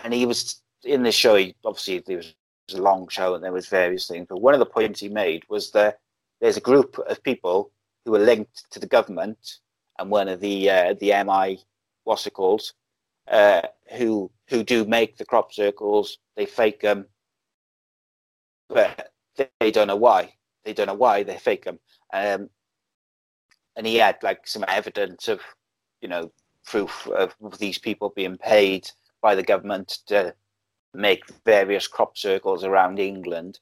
and 0.05 0.13
he 0.13 0.27
was 0.27 0.63
in 0.85 1.03
this 1.03 1.15
show. 1.15 1.37
He 1.37 1.55
obviously 1.65 2.01
there 2.01 2.17
was, 2.19 2.35
was 2.69 2.79
a 2.79 2.83
long 2.83 3.09
show, 3.09 3.35
and 3.35 3.45
there 3.45 3.53
was 3.53 3.69
various 3.69 4.07
things. 4.07 4.27
But 4.29 4.41
one 4.41 4.55
of 4.55 4.61
the 4.61 4.67
points 4.67 5.01
he 5.01 5.09
made 5.09 5.45
was 5.49 5.71
that 5.73 6.01
there's 6.41 6.57
a 6.57 6.63
group 6.63 6.99
of 6.99 7.23
people 7.23 7.71
who 8.05 8.15
are 8.15 8.21
linked 8.21 8.71
to 8.71 8.79
the 8.79 8.87
government 8.87 9.59
and 9.99 10.11
one 10.11 10.29
of 10.29 10.41
the 10.41 10.71
uh, 10.71 10.95
the 11.01 11.13
MI, 11.25 11.61
what's 12.05 12.27
it 12.27 12.35
called, 12.35 12.73
uh, 13.29 13.63
who 13.97 14.31
who 14.49 14.63
do 14.63 14.85
make 14.85 15.17
the 15.17 15.25
crop 15.25 15.53
circles. 15.53 16.19
They 16.37 16.47
fake 16.47 16.81
them, 16.81 17.07
but 18.69 19.13
they 19.61 19.71
don't 19.71 19.89
know 19.89 19.97
why. 19.97 20.35
They 20.65 20.73
don't 20.73 20.87
know 20.87 20.95
why 20.95 21.23
they 21.23 21.37
fake 21.37 21.65
them. 21.65 21.79
Um, 22.13 22.51
and 23.77 23.87
he 23.87 23.97
had 23.97 24.17
like 24.23 24.47
some 24.47 24.65
evidence 24.69 25.29
of, 25.29 25.41
you 26.01 26.09
know, 26.09 26.33
proof 26.65 27.07
of 27.09 27.35
these 27.59 27.79
people 27.79 28.13
being 28.17 28.37
paid 28.37 28.89
by 29.23 29.35
the 29.35 29.43
government 29.43 29.99
to 30.07 30.35
make 30.95 31.25
various 31.45 31.87
crop 31.87 32.17
circles 32.17 32.65
around 32.65 32.99
England. 32.99 33.61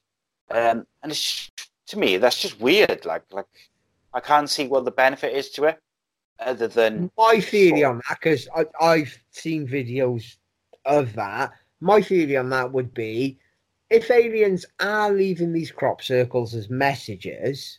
Um, 0.50 0.86
and 1.02 1.12
it's 1.12 1.50
to 1.88 1.98
me 1.98 2.16
that's 2.16 2.40
just 2.40 2.60
weird. 2.60 3.04
Like 3.04 3.24
like 3.30 3.46
I 4.12 4.20
can't 4.20 4.48
see 4.48 4.68
what 4.68 4.84
the 4.84 4.90
benefit 4.90 5.34
is 5.34 5.50
to 5.50 5.64
it 5.64 5.80
other 6.40 6.68
than 6.68 7.10
my 7.16 7.40
theory 7.40 7.84
on 7.84 8.00
that 8.08 8.18
because 8.20 8.48
I've 8.80 9.18
seen 9.30 9.66
videos 9.66 10.36
of 10.84 11.12
that. 11.14 11.52
My 11.80 12.00
theory 12.00 12.36
on 12.36 12.50
that 12.50 12.72
would 12.72 12.94
be 12.94 13.38
if 13.94 14.10
aliens 14.10 14.66
are 14.80 15.12
leaving 15.12 15.52
these 15.52 15.70
crop 15.70 16.02
circles 16.02 16.52
as 16.52 16.68
messages, 16.68 17.78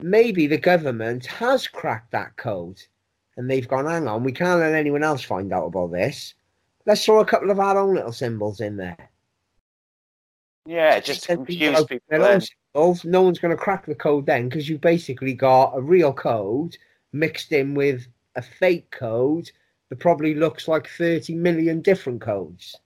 maybe 0.00 0.46
the 0.46 0.56
government 0.56 1.26
has 1.26 1.66
cracked 1.66 2.12
that 2.12 2.36
code 2.36 2.80
and 3.36 3.50
they've 3.50 3.66
gone, 3.66 3.86
hang 3.86 4.06
on, 4.06 4.22
we 4.22 4.30
can't 4.30 4.60
let 4.60 4.72
anyone 4.72 5.02
else 5.02 5.22
find 5.22 5.52
out 5.52 5.66
about 5.66 5.90
this. 5.90 6.34
Let's 6.86 7.04
throw 7.04 7.18
a 7.18 7.24
couple 7.24 7.50
of 7.50 7.58
our 7.58 7.76
own 7.76 7.96
little 7.96 8.12
symbols 8.12 8.60
in 8.60 8.76
there. 8.76 9.10
Yeah, 10.64 11.00
just 11.00 11.26
confuse 11.26 11.84
people. 11.84 12.40
no 13.04 13.22
one's 13.22 13.40
going 13.40 13.56
to 13.56 13.60
crack 13.60 13.86
the 13.86 13.96
code 13.96 14.26
then 14.26 14.48
because 14.48 14.68
you've 14.68 14.80
basically 14.80 15.34
got 15.34 15.76
a 15.76 15.82
real 15.82 16.12
code 16.12 16.76
mixed 17.12 17.50
in 17.50 17.74
with 17.74 18.06
a 18.36 18.42
fake 18.42 18.92
code 18.92 19.50
that 19.88 19.98
probably 19.98 20.36
looks 20.36 20.68
like 20.68 20.88
30 20.88 21.34
million 21.34 21.82
different 21.82 22.20
codes. 22.20 22.76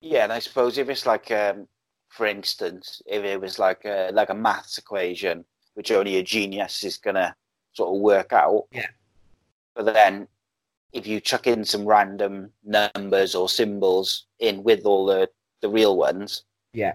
Yeah, 0.00 0.24
and 0.24 0.32
I 0.32 0.38
suppose 0.38 0.78
if 0.78 0.88
it's 0.88 1.06
like, 1.06 1.30
um, 1.30 1.66
for 2.08 2.26
instance, 2.26 3.02
if 3.06 3.24
it 3.24 3.40
was 3.40 3.58
like 3.58 3.84
a, 3.84 4.10
like 4.12 4.30
a 4.30 4.34
maths 4.34 4.78
equation, 4.78 5.44
which 5.74 5.90
only 5.90 6.16
a 6.16 6.22
genius 6.22 6.84
is 6.84 6.96
going 6.96 7.16
to 7.16 7.34
sort 7.72 7.94
of 7.94 8.00
work 8.00 8.32
out. 8.32 8.66
Yeah. 8.72 8.86
But 9.74 9.86
then 9.86 10.28
if 10.92 11.06
you 11.06 11.20
chuck 11.20 11.46
in 11.46 11.64
some 11.64 11.84
random 11.84 12.50
numbers 12.64 13.34
or 13.34 13.48
symbols 13.48 14.26
in 14.38 14.62
with 14.62 14.84
all 14.84 15.06
the, 15.06 15.28
the 15.60 15.68
real 15.68 15.96
ones, 15.96 16.44
yeah. 16.72 16.94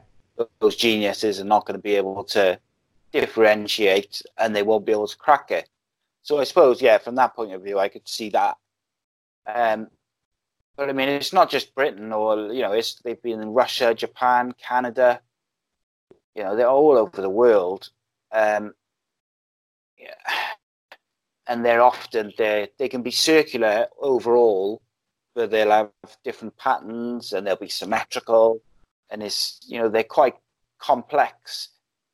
Those 0.60 0.76
geniuses 0.76 1.40
are 1.40 1.46
not 1.46 1.66
going 1.66 1.78
to 1.78 1.82
be 1.82 1.96
able 1.96 2.24
to 2.26 2.60
differentiate 3.12 4.22
and 4.38 4.56
they 4.56 4.64
won't 4.64 4.86
be 4.86 4.92
able 4.92 5.08
to 5.08 5.18
crack 5.18 5.52
it. 5.52 5.70
So 6.24 6.40
I 6.40 6.44
suppose, 6.44 6.82
yeah, 6.82 6.98
from 6.98 7.16
that 7.16 7.36
point 7.36 7.52
of 7.52 7.62
view, 7.62 7.78
I 7.78 7.90
could 7.90 8.08
see 8.08 8.30
that. 8.30 8.58
Um, 9.46 9.90
but 10.78 10.90
I 10.90 10.94
mean, 10.94 11.10
it's 11.10 11.34
not 11.34 11.50
just 11.50 11.76
Britain, 11.76 12.12
or 12.12 12.52
you 12.54 12.62
know, 12.62 12.74
it's 12.74 12.96
they've 12.96 13.22
been 13.22 13.42
in 13.42 13.50
Russia, 13.50 13.94
Japan, 13.94 14.54
Canada. 14.54 15.22
You 16.36 16.44
know, 16.44 16.56
they're 16.56 16.68
all 16.68 16.98
over 16.98 17.22
the 17.22 17.30
world, 17.30 17.90
um, 18.32 18.74
yeah. 19.98 20.14
and 21.48 21.64
they're 21.64 21.82
often 21.82 22.34
they 22.38 22.70
they 22.80 22.90
can 22.90 23.04
be 23.04 23.12
circular 23.12 23.88
overall, 24.00 24.82
but 25.36 25.52
they'll 25.52 25.72
have 25.72 25.92
different 26.24 26.58
patterns 26.58 27.34
and 27.34 27.46
they'll 27.46 27.56
be 27.56 27.70
symmetrical 27.70 28.62
and 29.14 29.24
it's 29.24 29.60
you 29.66 29.80
know 29.80 29.88
they're 29.88 30.04
quite 30.04 30.36
complex 30.80 31.70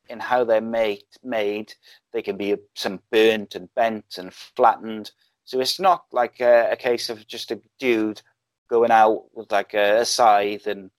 in 0.10 0.20
how 0.20 0.44
they're 0.44 0.62
made. 0.62 1.04
Made 1.24 1.74
they 2.14 2.22
can 2.22 2.38
be 2.38 2.56
some 2.76 3.00
burnt 3.12 3.56
and 3.56 3.74
bent 3.74 4.18
and 4.18 4.34
flattened. 4.34 5.12
So 5.46 5.60
it's 5.60 5.80
not 5.80 6.06
like 6.12 6.40
a, 6.42 6.70
a 6.72 6.76
case 6.76 7.10
of 7.10 7.26
just 7.26 7.52
a 7.52 7.62
dude 7.80 8.22
going 8.70 8.92
out 8.92 9.26
with 9.34 9.52
like 9.52 9.74
a, 9.74 10.02
a 10.02 10.06
scythe 10.06 10.68
and 10.68 10.90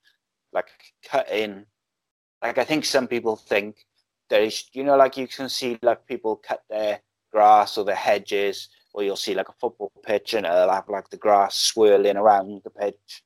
like 0.53 0.67
cutting. 1.03 1.65
Like 2.41 2.57
I 2.57 2.63
think 2.63 2.85
some 2.85 3.07
people 3.07 3.35
think 3.35 3.85
there 4.29 4.41
is, 4.43 4.65
you 4.73 4.83
know, 4.83 4.97
like 4.97 5.17
you 5.17 5.27
can 5.27 5.49
see 5.49 5.77
like 5.81 6.05
people 6.07 6.35
cut 6.37 6.63
their 6.69 6.99
grass 7.31 7.77
or 7.77 7.85
their 7.85 7.95
hedges, 7.95 8.69
or 8.93 9.03
you'll 9.03 9.15
see 9.15 9.33
like 9.33 9.49
a 9.49 9.53
football 9.59 9.91
pitch 10.03 10.33
and 10.33 10.45
it'll 10.45 10.71
have 10.71 10.89
like 10.89 11.09
the 11.09 11.17
grass 11.17 11.55
swirling 11.55 12.17
around 12.17 12.61
the 12.63 12.69
pitch. 12.69 13.23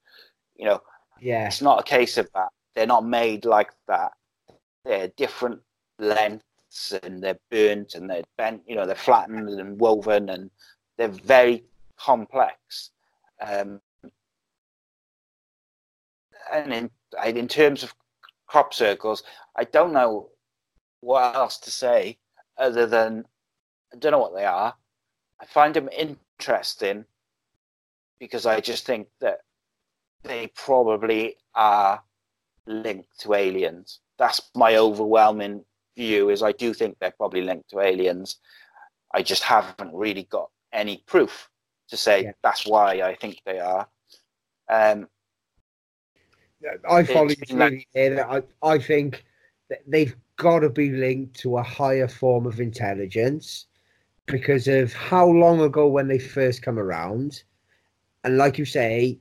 You 0.56 0.66
know, 0.66 0.82
yeah, 1.20 1.48
it's 1.48 1.62
not 1.62 1.80
a 1.80 1.84
case 1.84 2.18
of 2.18 2.30
that. 2.34 2.50
They're 2.76 2.88
not 2.88 3.06
made 3.06 3.46
like 3.46 3.72
that. 3.88 4.12
They're 4.84 5.08
different 5.10 5.62
lengths 6.00 6.94
and 7.04 7.24
they're 7.24 7.40
burnt 7.50 7.96
and 7.96 8.10
they're 8.10 8.24
bent, 8.38 8.62
you 8.68 8.76
know, 8.76 8.86
they're 8.86 8.96
flattened 8.96 9.50
and 9.50 9.80
woven 9.80 10.30
and 10.30 10.50
they're 10.98 11.08
very 11.08 11.64
complex. 11.98 12.92
Um, 13.42 13.82
and 16.52 16.74
in, 16.74 16.90
in 17.38 17.48
terms 17.48 17.84
of 17.84 17.94
crop 18.48 18.74
circles, 18.74 19.24
I 19.56 19.64
don't 19.64 19.94
know 19.94 20.30
what 21.02 21.36
else 21.36 21.58
to 21.60 21.72
say 21.72 22.18
other 22.58 22.86
than 22.86 23.26
I 23.94 23.98
don't 23.98 24.12
know 24.12 24.20
what 24.20 24.36
they 24.36 24.46
are. 24.46 24.74
I 25.40 25.46
find 25.46 25.74
them 25.74 25.90
interesting 25.96 27.06
because 28.20 28.46
I 28.46 28.60
just 28.60 28.86
think 28.86 29.08
that 29.20 29.40
they 30.24 30.48
probably 30.56 31.36
are 31.54 32.02
linked 32.66 33.20
to 33.20 33.34
aliens. 33.34 34.00
That's 34.18 34.42
my 34.56 34.78
overwhelming 34.78 35.64
view. 35.96 36.30
Is 36.30 36.42
I 36.42 36.52
do 36.54 36.74
think 36.74 36.98
they're 37.00 37.12
probably 37.12 37.42
linked 37.42 37.70
to 37.72 37.80
aliens. 37.82 38.38
I 39.14 39.22
just 39.22 39.44
haven't 39.44 39.94
really 39.94 40.24
got 40.24 40.50
any 40.74 41.04
proof. 41.08 41.50
to 41.90 41.98
say 41.98 42.24
Yeah. 42.24 42.32
that's 42.42 42.66
why 42.66 43.02
I 43.04 43.14
think 43.16 43.42
they 43.46 43.60
are. 43.60 43.88
Um, 44.70 45.08
I 46.90 47.04
follow 47.04 47.30
you 47.30 47.36
really 47.56 47.88
there. 47.94 48.30
I, 48.30 48.42
I 48.62 48.78
think 48.78 49.24
that 49.70 49.82
they've 49.88 50.16
got 50.38 50.60
to 50.60 50.70
be 50.70 50.90
linked 50.90 51.40
to 51.40 51.58
a 51.58 51.64
higher 51.64 52.08
form 52.08 52.46
of 52.46 52.60
intelligence 52.60 53.66
because 54.26 54.68
of 54.68 54.94
how 54.94 55.28
long 55.28 55.62
ago 55.62 55.88
when 55.88 56.08
they 56.08 56.20
first 56.20 56.62
come 56.62 56.80
around. 56.80 57.44
And 58.24 58.38
like 58.38 58.58
you 58.58 58.66
say, 58.66 59.20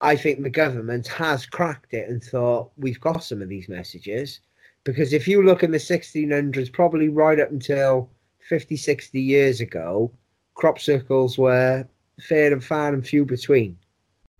I 0.00 0.14
think 0.16 0.42
the 0.42 0.50
government 0.50 1.06
has 1.08 1.46
cracked 1.46 1.94
it 1.94 2.08
and 2.08 2.22
thought 2.22 2.70
we've 2.76 3.00
got 3.00 3.24
some 3.24 3.40
of 3.40 3.48
these 3.48 3.68
messages. 3.68 4.40
Because 4.84 5.12
if 5.12 5.26
you 5.26 5.42
look 5.42 5.62
in 5.62 5.72
the 5.72 5.78
1600s, 5.78 6.72
probably 6.72 7.08
right 7.08 7.40
up 7.40 7.50
until 7.50 8.10
50, 8.48 8.76
60 8.76 9.20
years 9.20 9.60
ago, 9.60 10.12
crop 10.54 10.78
circles 10.78 11.38
were 11.38 11.86
fair 12.20 12.52
and 12.52 12.62
far 12.62 12.92
and 12.92 13.06
few 13.06 13.24
between. 13.24 13.76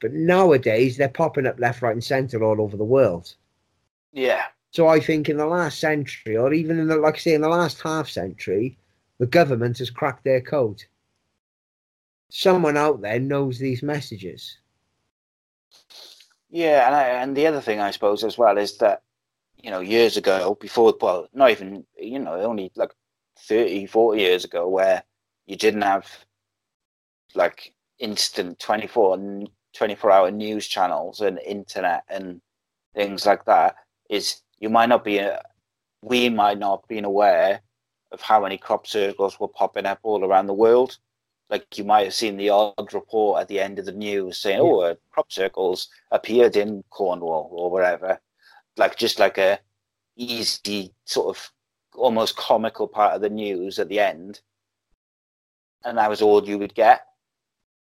But 0.00 0.12
nowadays, 0.12 0.96
they're 0.96 1.08
popping 1.08 1.46
up 1.46 1.58
left, 1.58 1.82
right, 1.82 1.92
and 1.92 2.02
centre 2.04 2.42
all 2.42 2.60
over 2.60 2.76
the 2.76 2.84
world. 2.84 3.36
yeah, 4.12 4.46
So 4.70 4.86
I 4.86 5.00
think 5.00 5.28
in 5.28 5.38
the 5.38 5.46
last 5.46 5.80
century, 5.80 6.36
or 6.36 6.52
even 6.52 6.78
in 6.78 6.86
the, 6.86 6.96
like 6.96 7.16
I 7.16 7.18
say, 7.18 7.34
in 7.34 7.40
the 7.40 7.48
last 7.48 7.80
half 7.82 8.08
century, 8.08 8.78
the 9.18 9.26
government 9.26 9.78
has 9.78 9.90
cracked 9.90 10.22
their 10.22 10.40
code. 10.40 10.84
Someone 12.30 12.76
out 12.76 13.00
there 13.00 13.18
knows 13.18 13.58
these 13.58 13.82
messages. 13.82 14.58
yeah, 16.48 16.86
and 16.86 16.94
I, 16.94 17.02
and 17.22 17.36
the 17.36 17.46
other 17.46 17.60
thing 17.60 17.80
I 17.80 17.90
suppose 17.90 18.24
as 18.24 18.38
well 18.38 18.56
is 18.58 18.78
that 18.78 19.02
you 19.62 19.70
know 19.70 19.80
years 19.80 20.16
ago, 20.16 20.56
before 20.60 20.94
well, 21.00 21.28
not 21.32 21.50
even 21.50 21.84
you 21.98 22.18
know 22.18 22.34
only 22.40 22.70
like 22.76 22.92
30, 23.38 23.86
40 23.86 24.20
years 24.20 24.44
ago, 24.44 24.68
where 24.68 25.02
you 25.46 25.56
didn't 25.56 25.82
have 25.82 26.06
like 27.34 27.74
instant 27.98 28.58
24 28.58 29.14
and 29.14 29.50
24 29.76 30.10
hour 30.10 30.30
news 30.30 30.66
channels 30.66 31.20
and 31.20 31.38
internet 31.40 32.04
and 32.08 32.40
things 32.94 33.26
like 33.26 33.44
that 33.44 33.76
is 34.10 34.42
you 34.58 34.70
might 34.70 34.88
not 34.88 35.04
be 35.04 35.20
uh, 35.20 35.38
we 36.02 36.28
might 36.28 36.58
not 36.58 36.80
have 36.80 36.88
been 36.88 37.04
aware 37.04 37.60
of 38.12 38.20
how 38.20 38.40
many 38.40 38.56
crop 38.56 38.86
circles 38.86 39.38
were 39.38 39.48
popping 39.48 39.86
up 39.86 39.98
all 40.02 40.24
around 40.24 40.46
the 40.46 40.54
world. 40.54 40.98
Like 41.50 41.78
you 41.78 41.84
might 41.84 42.04
have 42.04 42.14
seen 42.14 42.36
the 42.36 42.50
odd 42.50 42.92
report 42.92 43.40
at 43.40 43.48
the 43.48 43.60
end 43.60 43.78
of 43.78 43.86
the 43.86 43.92
news 43.92 44.38
saying 44.38 44.60
oh 44.60 44.80
uh, 44.80 44.94
crop 45.10 45.30
circles 45.30 45.88
appeared 46.10 46.56
in 46.56 46.82
cornwall 46.90 47.50
or 47.52 47.70
wherever 47.70 48.20
like 48.76 48.96
just 48.96 49.18
like 49.18 49.38
a 49.38 49.58
easy 50.16 50.92
sort 51.04 51.36
of 51.36 51.50
almost 51.94 52.36
comical 52.36 52.86
part 52.86 53.14
of 53.14 53.20
the 53.22 53.30
news 53.30 53.78
at 53.78 53.88
the 53.88 54.00
end. 54.00 54.40
And 55.84 55.98
that 55.98 56.10
was 56.10 56.22
all 56.22 56.46
you 56.46 56.58
would 56.58 56.74
get. 56.74 57.06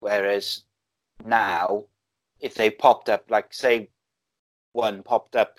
Whereas 0.00 0.64
now 1.24 1.84
if 2.40 2.54
they 2.54 2.70
popped 2.70 3.08
up 3.08 3.24
like 3.30 3.52
say 3.52 3.88
one 4.72 5.02
popped 5.02 5.36
up 5.36 5.58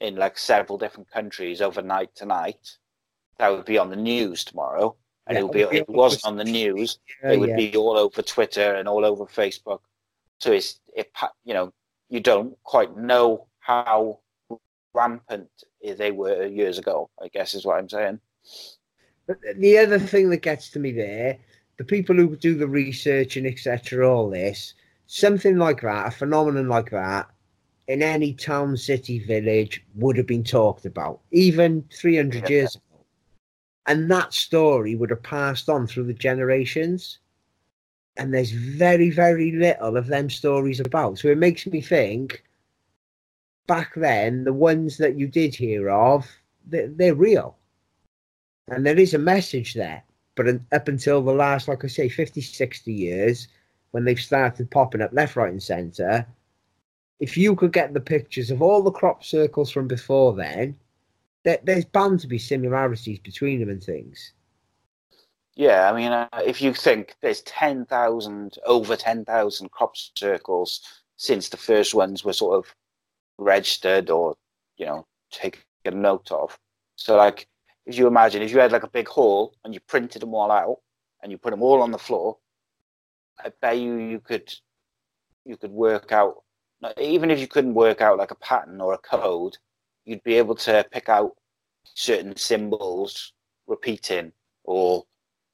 in 0.00 0.16
like 0.16 0.38
several 0.38 0.78
different 0.78 1.10
countries 1.10 1.60
overnight 1.60 2.14
tonight 2.14 2.78
that 3.38 3.50
would 3.50 3.64
be 3.64 3.78
on 3.78 3.90
the 3.90 3.96
news 3.96 4.44
tomorrow 4.44 4.94
and 5.26 5.36
Yeah, 5.36 5.40
it 5.40 5.42
would 5.42 5.52
be 5.52 5.60
it 5.62 5.70
be 5.70 5.76
if 5.78 5.82
it 5.82 5.88
wasn't 5.88 6.24
on 6.24 6.36
the 6.36 6.44
news 6.44 6.98
Yeah, 7.22 7.32
it 7.32 7.38
would 7.38 7.50
yeah. 7.50 7.56
be 7.56 7.76
all 7.76 7.96
over 7.96 8.22
twitter 8.22 8.74
and 8.74 8.88
all 8.88 9.04
over 9.04 9.24
facebook 9.26 9.80
so 10.38 10.52
it's 10.52 10.80
it 10.94 11.10
you 11.44 11.54
know 11.54 11.72
you 12.08 12.20
don't 12.20 12.56
quite 12.62 12.96
know 12.96 13.46
how 13.60 14.20
rampant 14.94 15.48
they 15.82 16.10
were 16.10 16.46
years 16.46 16.78
ago 16.78 17.08
i 17.22 17.28
guess 17.28 17.54
is 17.54 17.64
what 17.64 17.78
i'm 17.78 17.88
saying 17.88 18.18
But 19.26 19.38
the 19.56 19.78
other 19.78 19.98
thing 19.98 20.30
that 20.30 20.42
gets 20.42 20.70
to 20.70 20.78
me 20.78 20.92
there, 20.92 21.38
the 21.78 21.84
people 21.84 22.14
who 22.16 22.36
do 22.36 22.54
the 22.56 22.68
research 22.68 23.36
and 23.36 23.46
etc., 23.46 24.08
all 24.08 24.30
this, 24.30 24.74
something 25.06 25.58
like 25.58 25.80
that, 25.82 26.08
a 26.08 26.10
phenomenon 26.10 26.68
like 26.68 26.90
that, 26.90 27.28
in 27.88 28.02
any 28.02 28.32
town, 28.32 28.76
city, 28.76 29.18
village 29.20 29.84
would 29.94 30.16
have 30.16 30.26
been 30.26 30.44
talked 30.44 30.86
about, 30.86 31.20
even 31.30 31.84
300 31.92 32.42
Yeah. 32.42 32.48
years 32.48 32.74
ago. 32.76 32.84
And 33.86 34.10
that 34.10 34.32
story 34.32 34.96
would 34.96 35.10
have 35.10 35.22
passed 35.22 35.68
on 35.68 35.86
through 35.86 36.04
the 36.04 36.14
generations. 36.14 37.18
And 38.16 38.34
there's 38.34 38.50
very, 38.50 39.10
very 39.10 39.52
little 39.52 39.96
of 39.96 40.08
them 40.08 40.28
stories 40.28 40.80
about. 40.80 41.18
So 41.18 41.28
it 41.28 41.38
makes 41.38 41.66
me 41.66 41.80
think 41.80 42.42
back 43.68 43.94
then, 43.94 44.44
the 44.44 44.52
ones 44.52 44.96
that 44.98 45.16
you 45.16 45.28
did 45.28 45.54
hear 45.54 45.90
of, 45.90 46.26
they're, 46.66 46.88
they're 46.88 47.14
real 47.14 47.56
and 48.68 48.84
there 48.84 48.98
is 48.98 49.14
a 49.14 49.18
message 49.18 49.74
there. 49.74 50.02
But 50.34 50.48
up 50.72 50.88
until 50.88 51.22
the 51.22 51.32
last, 51.32 51.68
like 51.68 51.84
I 51.84 51.88
say, 51.88 52.08
50, 52.08 52.40
60 52.40 52.92
years, 52.92 53.48
when 53.90 54.04
they've 54.04 54.20
started 54.20 54.70
popping 54.70 55.02
up 55.02 55.12
left, 55.12 55.36
right, 55.36 55.50
and 55.50 55.62
centre, 55.62 56.26
if 57.20 57.36
you 57.36 57.56
could 57.56 57.72
get 57.72 57.94
the 57.94 58.00
pictures 58.00 58.50
of 58.50 58.60
all 58.62 58.82
the 58.82 58.90
crop 58.90 59.24
circles 59.24 59.70
from 59.70 59.88
before 59.88 60.34
then, 60.34 60.76
there, 61.44 61.58
there's 61.62 61.84
bound 61.84 62.20
to 62.20 62.26
be 62.26 62.38
similarities 62.38 63.18
between 63.20 63.60
them 63.60 63.70
and 63.70 63.82
things. 63.82 64.32
Yeah, 65.54 65.90
I 65.90 65.96
mean, 65.96 66.12
uh, 66.12 66.28
if 66.44 66.60
you 66.60 66.74
think 66.74 67.14
there's 67.22 67.40
10,000, 67.42 68.58
over 68.66 68.96
10,000 68.96 69.70
crop 69.70 69.96
circles 69.96 70.82
since 71.16 71.48
the 71.48 71.56
first 71.56 71.94
ones 71.94 72.24
were 72.24 72.34
sort 72.34 72.58
of 72.58 72.74
registered 73.38 74.10
or, 74.10 74.36
you 74.76 74.84
know, 74.84 75.06
taken 75.30 75.62
note 76.02 76.30
of. 76.30 76.58
So, 76.96 77.16
like, 77.16 77.48
if 77.86 77.96
you 77.96 78.06
imagine 78.06 78.42
if 78.42 78.50
you 78.50 78.58
had 78.58 78.72
like 78.72 78.82
a 78.82 78.90
big 78.90 79.08
hall 79.08 79.54
and 79.64 79.72
you 79.72 79.80
printed 79.80 80.20
them 80.20 80.34
all 80.34 80.50
out 80.50 80.78
and 81.22 81.32
you 81.32 81.38
put 81.38 81.52
them 81.52 81.62
all 81.62 81.80
on 81.80 81.90
the 81.90 81.98
floor, 81.98 82.36
I 83.38 83.52
bet 83.60 83.78
you 83.78 83.96
you 83.96 84.20
could 84.20 84.52
you 85.44 85.56
could 85.56 85.70
work 85.70 86.12
out 86.12 86.42
even 86.98 87.30
if 87.30 87.40
you 87.40 87.48
couldn't 87.48 87.74
work 87.74 88.00
out 88.00 88.18
like 88.18 88.30
a 88.30 88.36
pattern 88.36 88.80
or 88.80 88.94
a 88.94 88.98
code, 88.98 89.56
you'd 90.04 90.22
be 90.22 90.34
able 90.34 90.54
to 90.54 90.84
pick 90.90 91.08
out 91.08 91.36
certain 91.94 92.36
symbols 92.36 93.32
repeating 93.66 94.32
or 94.64 95.04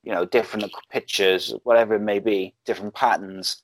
you 0.03 0.13
know 0.13 0.25
different 0.25 0.65
pictures, 0.91 1.55
whatever 1.65 1.95
it 1.95 2.01
may 2.01 2.19
be, 2.19 2.55
different 2.65 2.95
patterns. 2.95 3.63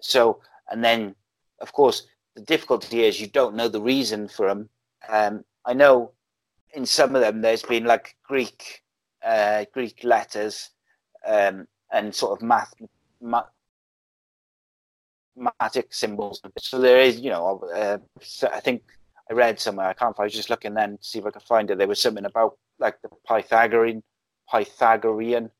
So 0.00 0.40
and 0.70 0.84
then 0.84 1.14
of 1.60 1.72
course 1.72 2.06
the 2.34 2.42
difficulty 2.42 3.04
is 3.04 3.20
you 3.20 3.26
don't 3.26 3.56
know 3.56 3.68
the 3.68 3.80
reason 3.80 4.28
for 4.28 4.48
them. 4.48 4.68
Um, 5.08 5.44
I 5.64 5.74
know 5.74 6.12
in 6.74 6.86
some 6.86 7.14
of 7.14 7.20
them 7.20 7.40
there's 7.40 7.62
been 7.62 7.84
like 7.84 8.16
Greek 8.22 8.82
uh, 9.24 9.64
Greek 9.72 10.02
letters 10.04 10.70
um, 11.26 11.66
and 11.92 12.14
sort 12.14 12.38
of 12.38 12.46
math, 12.46 12.74
math 13.22 13.46
magic 15.36 15.94
symbols. 15.94 16.40
So 16.58 16.78
there 16.78 17.00
is, 17.00 17.20
you 17.20 17.30
know, 17.30 17.60
uh, 17.74 17.98
so 18.20 18.48
I 18.52 18.60
think 18.60 18.82
I 19.30 19.34
read 19.34 19.58
somewhere. 19.58 19.86
I 19.86 19.92
can't. 19.94 20.14
Find 20.16 20.24
I 20.24 20.26
was 20.26 20.34
just 20.34 20.50
looking 20.50 20.74
then 20.74 20.98
to 20.98 21.04
see 21.04 21.18
if 21.20 21.26
I 21.26 21.30
could 21.30 21.42
find 21.42 21.70
it. 21.70 21.78
There 21.78 21.88
was 21.88 22.00
something 22.00 22.24
about 22.24 22.58
like 22.78 23.00
the 23.02 23.08
Pythagorean 23.26 24.02
Pythagorean 24.50 25.50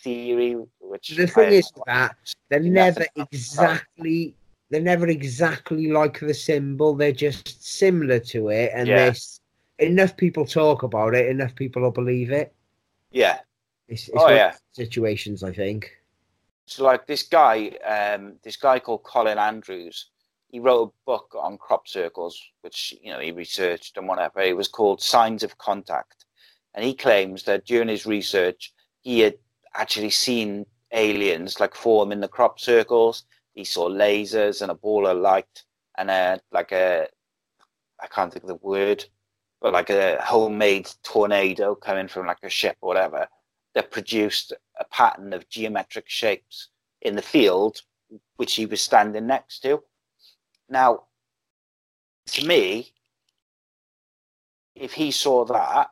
theory, 0.00 0.56
which 0.80 1.08
The 1.16 1.26
thing 1.26 1.48
I- 1.48 1.52
is 1.52 1.72
that 1.86 2.16
they're 2.50 2.60
never 2.60 3.06
exactly 3.16 4.34
they're 4.70 4.80
never 4.82 5.06
exactly 5.08 5.90
like 5.90 6.20
the 6.20 6.34
symbol. 6.34 6.94
They're 6.94 7.12
just 7.12 7.64
similar 7.64 8.18
to 8.20 8.48
it, 8.50 8.72
and 8.74 8.88
Yeah. 8.88 9.12
enough 9.78 10.16
people 10.16 10.44
talk 10.44 10.82
about 10.82 11.14
it, 11.14 11.28
enough 11.28 11.54
people 11.54 11.82
will 11.82 11.90
believe 11.92 12.30
it. 12.30 12.52
yeah. 13.10 13.40
It's, 13.88 14.08
it's 14.08 14.16
Oh, 14.18 14.28
yeah. 14.30 14.52
situations, 14.72 15.44
I 15.44 15.52
think. 15.52 15.96
So 16.66 16.84
like 16.84 17.06
this 17.06 17.22
guy, 17.22 17.68
um, 17.86 18.34
this 18.42 18.56
guy 18.56 18.78
called 18.80 19.04
Colin 19.04 19.38
Andrews, 19.38 20.10
he 20.48 20.60
wrote 20.60 20.92
a 20.92 21.04
book 21.06 21.34
on 21.38 21.58
crop 21.58 21.88
circles, 21.88 22.40
which 22.62 22.94
you 23.02 23.12
know 23.12 23.20
he 23.20 23.32
researched 23.32 23.96
and 23.96 24.08
whatever. 24.08 24.40
It 24.40 24.56
was 24.56 24.68
called 24.68 25.00
Signs 25.00 25.42
of 25.42 25.58
Contact, 25.58 26.24
and 26.74 26.84
he 26.84 26.94
claims 26.94 27.44
that 27.44 27.66
during 27.66 27.88
his 27.88 28.06
research, 28.06 28.72
he 29.02 29.20
had 29.20 29.34
actually 29.74 30.10
seen 30.10 30.66
aliens 30.92 31.60
like 31.60 31.74
form 31.74 32.12
in 32.12 32.20
the 32.20 32.28
crop 32.28 32.58
circles. 32.58 33.24
He 33.54 33.64
saw 33.64 33.88
lasers 33.88 34.62
and 34.62 34.70
a 34.70 34.74
ball 34.74 35.06
of 35.06 35.18
light 35.18 35.64
and 35.98 36.10
a 36.10 36.40
like 36.52 36.72
a 36.72 37.06
I 38.00 38.06
can't 38.08 38.32
think 38.32 38.44
of 38.44 38.48
the 38.48 38.56
word, 38.56 39.04
but 39.60 39.72
like 39.72 39.90
a 39.90 40.20
homemade 40.22 40.90
tornado 41.02 41.74
coming 41.74 42.08
from 42.08 42.26
like 42.26 42.38
a 42.42 42.50
ship 42.50 42.76
or 42.80 42.88
whatever 42.88 43.28
that 43.74 43.90
produced 43.90 44.52
a 44.78 44.84
pattern 44.84 45.32
of 45.32 45.48
geometric 45.48 46.08
shapes 46.08 46.68
in 47.02 47.16
the 47.16 47.22
field 47.22 47.82
which 48.36 48.54
he 48.54 48.66
was 48.66 48.80
standing 48.80 49.26
next 49.26 49.60
to. 49.60 49.82
Now, 50.68 51.04
to 52.26 52.46
me, 52.46 52.92
if 54.74 54.92
he 54.92 55.10
saw 55.10 55.44
that, 55.46 55.90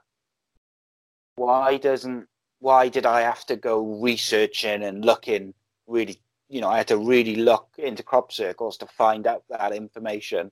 why 1.37 1.79
doesn't 1.79 2.29
why 2.61 2.89
did 2.89 3.05
I 3.05 3.23
have 3.23 3.45
to 3.47 3.57
go 3.57 4.01
researching 4.01 4.83
and 4.83 5.05
looking 5.05 5.55
really 5.87 6.21
you 6.49 6.61
know, 6.61 6.69
I 6.69 6.79
had 6.79 6.89
to 6.89 6.99
really 6.99 7.37
look 7.37 7.69
into 7.79 8.03
crop 8.03 8.31
circles 8.31 8.77
to 8.79 8.87
find 8.87 9.27
out 9.27 9.43
that 9.49 9.73
information. 9.73 10.51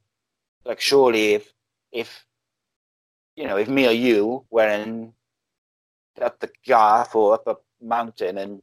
Like 0.65 0.81
surely 0.81 1.35
if 1.35 1.53
if 1.93 2.25
you 3.37 3.47
know, 3.47 3.57
if 3.57 3.69
me 3.69 3.87
or 3.87 3.93
you 3.93 4.45
were 4.51 4.69
in 4.69 5.13
up 6.21 6.41
the 6.41 6.51
garth 6.67 7.15
or 7.15 7.35
up 7.35 7.47
a 7.47 7.57
mountain 7.83 8.39
and 8.39 8.63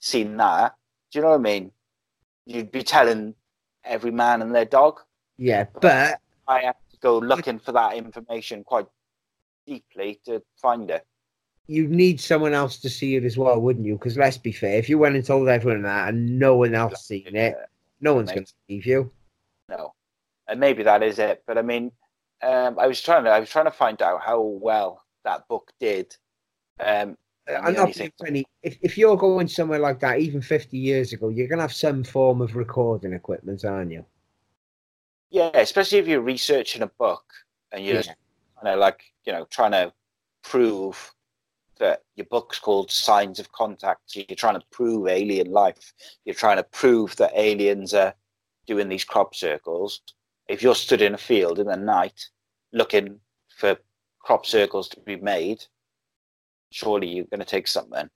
seen 0.00 0.36
that, 0.36 0.74
Do 1.10 1.18
you 1.18 1.22
know 1.24 1.30
what 1.30 1.40
I 1.40 1.42
mean? 1.42 1.70
You'd 2.46 2.72
be 2.72 2.82
telling 2.82 3.34
every 3.84 4.10
man 4.10 4.42
and 4.42 4.54
their 4.54 4.64
dog. 4.64 5.00
Yeah, 5.38 5.66
but 5.80 6.20
I 6.48 6.60
have 6.60 6.76
to 6.92 6.96
go 7.00 7.18
looking 7.18 7.58
for 7.58 7.72
that 7.72 7.94
information 7.94 8.64
quite 8.64 8.86
deeply 9.66 10.20
to 10.26 10.42
find 10.60 10.90
it. 10.90 11.06
you 11.68 11.86
need 11.86 12.20
someone 12.20 12.52
else 12.52 12.76
to 12.78 12.90
see 12.90 13.16
it 13.16 13.24
as 13.24 13.38
well, 13.38 13.60
wouldn't 13.60 13.86
you? 13.86 13.94
Because 13.94 14.16
let's 14.16 14.36
be 14.38 14.52
fair, 14.52 14.76
if 14.78 14.88
you 14.88 14.98
went 14.98 15.14
and 15.16 15.24
told 15.24 15.48
everyone 15.48 15.82
that 15.82 16.08
and 16.08 16.38
no 16.38 16.56
one 16.56 16.74
else 16.74 17.06
seen 17.06 17.34
it, 17.36 17.56
no 18.00 18.14
one's 18.14 18.32
going 18.32 18.44
to 18.44 18.52
believe 18.66 18.86
you. 18.86 19.10
No, 19.68 19.94
and 20.48 20.58
maybe 20.60 20.82
that 20.82 21.02
is 21.02 21.18
it. 21.18 21.42
But 21.46 21.58
I 21.58 21.62
mean, 21.62 21.92
um, 22.42 22.78
I 22.78 22.86
was 22.88 23.00
trying 23.00 23.24
to 23.24 23.30
I 23.30 23.38
was 23.40 23.48
trying 23.48 23.66
to 23.66 23.70
find 23.70 24.02
out 24.02 24.20
how 24.20 24.40
well 24.40 25.02
that 25.24 25.46
book 25.48 25.72
did. 25.80 26.16
Um, 26.80 27.16
I'm 27.48 27.74
not 27.74 27.94
being 27.94 28.12
funny. 28.18 28.44
If, 28.62 28.78
if 28.82 28.96
you're 28.98 29.16
going 29.16 29.48
somewhere 29.48 29.78
like 29.80 30.00
that, 30.00 30.20
even 30.20 30.40
50 30.42 30.78
years 30.78 31.12
ago, 31.12 31.28
you're 31.28 31.48
going 31.48 31.58
to 31.58 31.62
have 31.62 31.72
some 31.72 32.04
form 32.04 32.40
of 32.40 32.56
recording 32.56 33.12
equipment, 33.12 33.64
aren't 33.64 33.92
you? 33.92 34.04
yeah, 35.30 35.50
especially 35.54 35.98
if 35.98 36.06
you're 36.06 36.20
researching 36.20 36.82
a 36.82 36.86
book 36.86 37.24
and 37.72 37.84
you're 37.84 38.02
Yeah. 38.02 38.14
kind 38.60 38.74
of 38.74 38.78
like 38.78 39.02
you 39.24 39.32
know 39.32 39.46
trying 39.46 39.72
to 39.72 39.92
prove 40.42 41.12
that 41.78 42.02
your 42.16 42.26
book's 42.26 42.58
called 42.58 42.90
Signs 42.90 43.40
of 43.40 43.50
Contact. 43.52 44.02
So 44.06 44.20
you're 44.28 44.36
trying 44.36 44.60
to 44.60 44.66
prove 44.70 45.08
alien 45.08 45.50
life. 45.52 45.92
You're 46.24 46.34
trying 46.34 46.58
to 46.58 46.64
prove 46.64 47.16
that 47.16 47.32
aliens 47.34 47.94
are 47.94 48.14
doing 48.66 48.88
these 48.88 49.04
crop 49.04 49.34
circles. 49.34 50.02
If 50.48 50.62
you're 50.62 50.74
stood 50.76 51.02
in 51.02 51.14
a 51.14 51.18
field 51.18 51.58
in 51.58 51.66
the 51.66 51.76
night 51.76 52.28
looking 52.72 53.20
for 53.56 53.76
crop 54.20 54.46
circles 54.46 54.88
to 54.90 55.00
be 55.00 55.16
made, 55.16 55.64
surely 56.72 57.08
you're 57.08 57.24
going 57.26 57.40
to 57.40 57.46
take 57.46 57.68
something. 57.68 58.08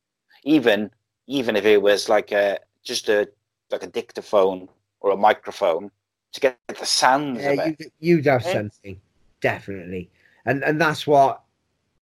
Even 0.45 0.91
even 1.27 1.57
if 1.57 1.65
it 1.65 1.81
was 1.83 2.09
like 2.09 2.33
a 2.33 2.59
just 2.83 3.09
a 3.09 3.29
like 3.71 3.83
a 3.83 3.89
dictaphone 3.89 4.69
or 5.01 5.11
a 5.11 5.17
microphone 5.17 5.91
to 6.33 6.41
get 6.41 6.59
the 6.69 6.87
sounds 6.87 7.39
of 7.45 7.55
Yeah, 7.55 7.73
it. 7.79 7.93
you'd, 7.99 8.27
have 8.27 8.45
Eh? 8.47 8.53
something, 8.53 9.01
definitely. 9.41 10.11
And 10.45 10.63
and 10.65 10.81
that's 10.81 11.07
what 11.07 11.43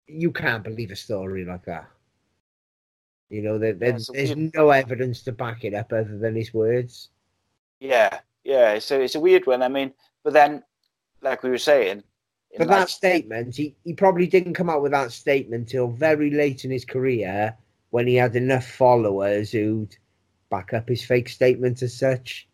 you 0.06 0.30
can't 0.32 0.64
believe 0.64 0.90
a 0.90 0.96
story 0.96 1.44
like 1.44 1.64
that. 1.64 1.88
You 3.28 3.42
know, 3.42 3.58
there, 3.58 3.72
there's, 3.72 4.10
a 4.10 4.12
there's 4.12 4.36
no 4.54 4.70
evidence 4.70 5.22
to 5.22 5.32
back 5.32 5.64
it 5.64 5.74
up 5.74 5.92
other 5.92 6.18
than 6.18 6.36
his 6.36 6.52
words. 6.52 7.08
Yeah, 7.80 8.20
yeah. 8.44 8.78
So 8.78 9.00
it's 9.00 9.14
a 9.14 9.20
weird 9.20 9.46
one. 9.46 9.62
I 9.62 9.68
mean, 9.68 9.92
but 10.22 10.34
then, 10.34 10.62
like 11.22 11.42
we 11.42 11.50
were 11.50 11.58
saying, 11.58 11.98
in 11.98 12.04
But 12.58 12.68
like- 12.68 12.78
that 12.80 12.90
statement, 12.90 13.56
he, 13.56 13.74
he 13.84 13.94
probably 13.94 14.26
didn't 14.26 14.54
come 14.54 14.68
out 14.70 14.82
with 14.82 14.92
that 14.92 15.12
statement 15.12 15.68
till 15.68 15.88
very 15.88 16.30
late 16.30 16.64
in 16.64 16.70
his 16.70 16.84
career 16.84 17.56
when 17.90 18.06
he 18.06 18.14
had 18.14 18.36
enough 18.36 18.66
followers 18.66 19.50
who'd 19.52 19.96
back 20.50 20.72
up 20.74 20.88
his 20.88 21.02
fake 21.04 21.28
statement 21.28 21.82
as 21.82 21.96
such. 21.96 22.48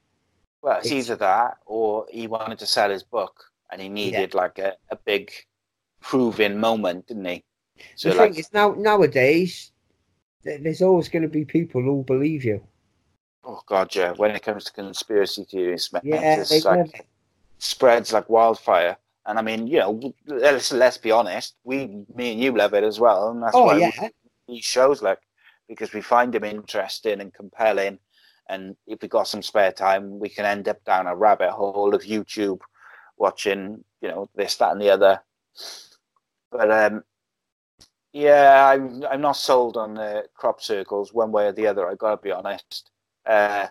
well, 0.63 0.79
it's 0.79 0.87
it's- 0.87 1.05
either 1.07 1.17
that 1.17 1.59
or 1.67 2.07
he 2.11 2.27
wanted 2.27 2.59
to 2.61 2.67
sell 2.67 2.91
his 2.91 3.03
book 3.03 3.45
and 3.71 3.81
he 3.81 3.89
needed 3.89 4.35
like 4.35 4.59
a, 4.59 4.75
a 4.91 4.97
big 4.97 5.31
proving 6.01 6.59
moment, 6.59 7.07
didn't 7.09 7.25
he? 7.25 7.45
So 7.97 8.11
the 8.11 8.15
like, 8.17 8.33
thing 8.33 8.41
is, 8.41 8.53
now 8.53 8.75
nowadays, 8.79 9.73
there's 10.45 10.83
always 10.83 11.09
going 11.09 11.23
to 11.23 11.29
be 11.29 11.45
people 11.45 11.83
who'll 11.83 12.03
believe 12.05 12.45
you. 12.45 12.63
oh 13.45 13.61
god, 13.67 13.95
yeah. 13.95 14.13
When 14.13 14.31
it 14.31 14.43
comes 14.43 14.65
to 14.65 14.73
conspiracy 14.73 15.45
theories, 15.45 15.93
man, 15.93 16.03
Yeah, 16.05 16.41
it's 16.41 16.65
like 16.65 16.79
never- 16.79 17.05
spreads 17.59 18.13
like 18.13 18.29
wildfire. 18.29 18.97
And 19.29 19.38
I 19.38 19.43
mean, 19.43 19.67
you 19.67 19.79
know, 19.79 20.14
let's 20.27 20.73
let's 20.73 20.99
be 20.99 21.12
honest. 21.12 21.55
We, 21.62 21.87
me 22.17 22.33
and 22.33 22.41
you, 22.41 22.57
love 22.57 22.75
it 22.75 22.83
as 22.83 22.99
well, 22.99 23.29
and 23.31 23.43
that's 23.43 23.55
Oh 23.55 23.67
why 23.67 23.75
we 23.77 23.81
yeah, 23.81 24.09
these 24.49 24.64
shows 24.64 25.03
like 25.03 25.19
because 25.69 25.93
we 25.93 26.01
find 26.01 26.33
them 26.33 26.45
interesting 26.45 27.21
and 27.21 27.33
compelling 27.33 27.99
and 28.49 28.77
if 28.87 29.01
we 29.03 29.09
got 29.09 29.29
some 29.29 29.43
spare 29.43 29.73
time 29.73 30.19
we 30.19 30.29
can 30.29 30.45
end 30.45 30.69
up 30.69 30.83
down 30.85 31.07
a 31.07 31.14
rabbit 31.14 31.51
hole 31.51 31.95
of 31.95 32.03
youtube 32.03 32.61
watching 33.19 33.85
you 34.01 34.09
know 34.09 34.29
this 34.35 34.57
that 34.57 34.73
and 34.73 34.81
the 34.81 34.91
other 34.91 35.21
but 36.51 36.71
um 36.71 37.03
yeah 38.12 38.67
i'm 38.69 39.05
i'm 39.11 39.21
not 39.21 39.37
sold 39.37 39.77
on 39.77 39.95
the 39.95 40.25
crop 40.35 40.62
circles 40.62 41.12
one 41.12 41.31
way 41.31 41.47
or 41.47 41.53
the 41.53 41.67
other 41.67 41.87
i 41.88 41.95
gotta 41.95 42.21
be 42.23 42.33
honest 42.33 42.91
uh 43.27 43.67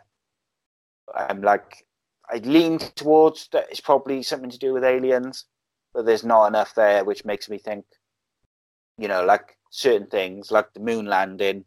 i'm 1.16 1.42
like 1.42 1.87
i 2.30 2.38
lean 2.38 2.78
towards 2.80 3.48
that 3.52 3.68
it's 3.70 3.80
probably 3.80 4.22
something 4.24 4.50
to 4.50 4.60
do 4.60 4.74
with 4.74 4.84
aliens 4.84 5.46
but 5.94 6.06
there's 6.06 6.24
not 6.24 6.48
enough 6.48 6.76
there 6.76 7.04
which 7.04 7.26
makes 7.26 7.50
me 7.50 7.58
think 7.58 7.86
you 8.98 9.08
know, 9.08 9.24
like 9.24 9.58
certain 9.70 10.08
things, 10.08 10.52
like 10.52 10.74
the 10.74 10.80
moon 10.80 11.06
landing, 11.06 11.66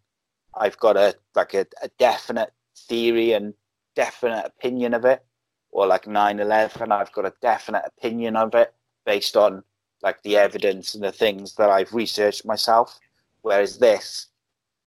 I've 0.55 0.79
got 0.79 0.97
a 0.97 1.15
like 1.35 1.55
a, 1.55 1.67
a 1.83 1.89
definite 1.99 2.53
theory 2.77 3.33
and 3.33 3.55
definite 3.95 4.47
opinion 4.47 4.95
of 4.95 5.05
it, 5.05 5.25
or 5.71 5.87
like 5.87 6.05
9/11, 6.05 6.91
I've 6.91 7.13
got 7.13 7.25
a 7.27 7.33
definite 7.41 7.85
opinion 7.87 8.37
of 8.37 8.55
it 8.55 8.75
based 9.07 9.37
on 9.37 9.63
like 10.03 10.23
the 10.23 10.37
evidence 10.37 10.95
and 10.95 11.05
the 11.05 11.13
things 11.13 11.55
that 11.55 11.71
I've 11.71 11.93
researched 11.95 12.45
myself. 12.45 12.99
Whereas 13.43 13.79
this, 13.79 14.27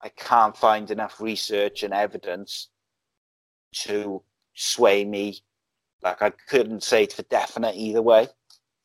I 0.01 0.09
can't 0.09 0.55
find 0.55 0.89
enough 0.91 1.19
research 1.19 1.83
and 1.83 1.93
evidence 1.93 2.69
to 3.73 4.23
sway 4.55 5.03
me. 5.05 5.41
Like 6.01 6.21
I 6.21 6.29
couldn't 6.47 6.83
say 6.83 7.05
for 7.07 7.23
definite 7.23 7.75
either 7.75 8.01
way. 8.01 8.27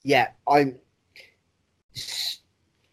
yeah. 0.03 0.29
I'm. 0.49 0.79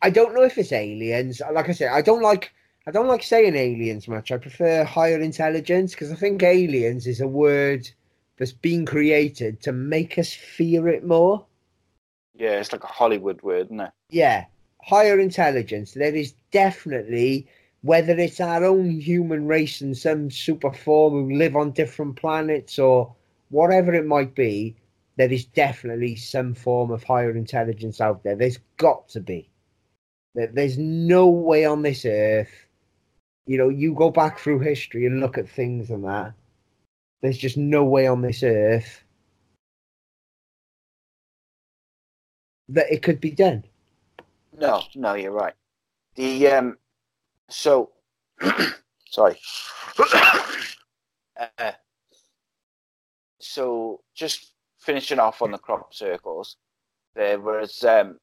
I 0.01 0.10
don't 0.10 0.34
know 0.34 0.43
if 0.43 0.57
it's 0.57 0.71
aliens. 0.71 1.41
Like 1.51 1.69
I 1.69 1.73
said, 1.73 1.91
I 1.91 2.01
don't 2.01 2.21
like. 2.21 2.51
I 2.88 2.91
don't 2.91 3.07
like 3.07 3.23
saying 3.23 3.55
aliens 3.55 4.07
much. 4.07 4.31
I 4.31 4.38
prefer 4.38 4.84
higher 4.84 5.19
intelligence 5.19 5.91
because 5.93 6.12
I 6.12 6.15
think 6.15 6.41
aliens 6.41 7.05
is 7.05 7.21
a 7.21 7.27
word 7.27 7.88
that's 8.38 8.51
been 8.51 8.86
created 8.88 9.62
to 9.62 9.71
make 9.71 10.17
us 10.17 10.34
fear 10.34 10.88
it 10.88 11.05
more. 11.05 11.45
Yeah, 12.36 12.60
it's 12.60 12.71
like 12.71 12.84
a 12.84 12.88
Hollywood 12.88 13.41
word, 13.43 13.67
isn't 13.67 13.81
it? 13.81 13.91
yeah, 14.10 14.45
higher 14.84 15.19
intelligence. 15.19 15.93
There 15.93 16.15
is 16.15 16.34
definitely, 16.51 17.47
whether 17.81 18.17
it's 18.17 18.39
our 18.39 18.63
own 18.65 18.99
human 18.99 19.45
race 19.45 19.81
in 19.81 19.93
some 19.93 20.31
super 20.31 20.71
form 20.73 21.13
who 21.13 21.38
live 21.38 21.55
on 21.55 21.71
different 21.71 22.15
planets 22.15 22.79
or 22.79 23.13
whatever 23.51 23.93
it 23.93 24.05
might 24.05 24.33
be, 24.33 24.75
there 25.17 25.31
is 25.31 25.45
definitely 25.45 26.15
some 26.15 26.55
form 26.55 26.89
of 26.89 27.03
higher 27.03 27.35
intelligence 27.35 28.01
out 28.01 28.23
there. 28.23 28.35
There's 28.35 28.59
got 28.77 29.07
to 29.09 29.19
be. 29.19 29.49
There's 30.33 30.77
no 30.77 31.27
way 31.27 31.65
on 31.65 31.81
this 31.81 32.05
earth. 32.05 32.51
You 33.45 33.57
know, 33.57 33.69
you 33.69 33.93
go 33.93 34.09
back 34.09 34.39
through 34.39 34.59
history 34.59 35.05
and 35.05 35.19
look 35.19 35.37
at 35.37 35.49
things 35.49 35.89
and 35.89 36.05
that. 36.05 36.33
There's 37.21 37.37
just 37.37 37.57
no 37.57 37.83
way 37.83 38.07
on 38.07 38.21
this 38.21 38.41
earth 38.41 39.03
that 42.69 42.91
it 42.91 43.03
could 43.03 43.19
be 43.19 43.31
done. 43.31 43.65
No, 44.57 44.83
no, 44.95 45.13
you're 45.13 45.31
right. 45.31 45.53
The 46.15 46.47
um, 46.47 46.77
so 47.49 47.91
sorry. 49.09 49.37
uh, 51.57 51.71
so 53.51 53.99
just 54.15 54.53
finishing 54.79 55.19
off 55.19 55.41
on 55.41 55.51
the 55.51 55.57
crop 55.57 55.93
circles, 55.93 56.55
there 57.15 57.39
was 57.39 57.83
um, 57.83 58.17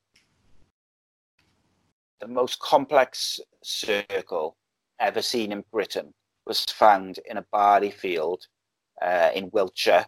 the 2.21 2.29
most 2.29 2.59
complex 2.61 3.39
circle 3.63 4.57
ever 4.99 5.21
seen 5.21 5.53
in 5.53 5.63
Britain 5.71 6.15
was 6.47 6.65
found 6.65 7.21
in 7.31 7.37
a 7.37 7.45
barley 7.53 7.91
field 7.91 8.47
uh, 9.03 9.31
in 9.35 9.51
Wiltshire. 9.53 10.07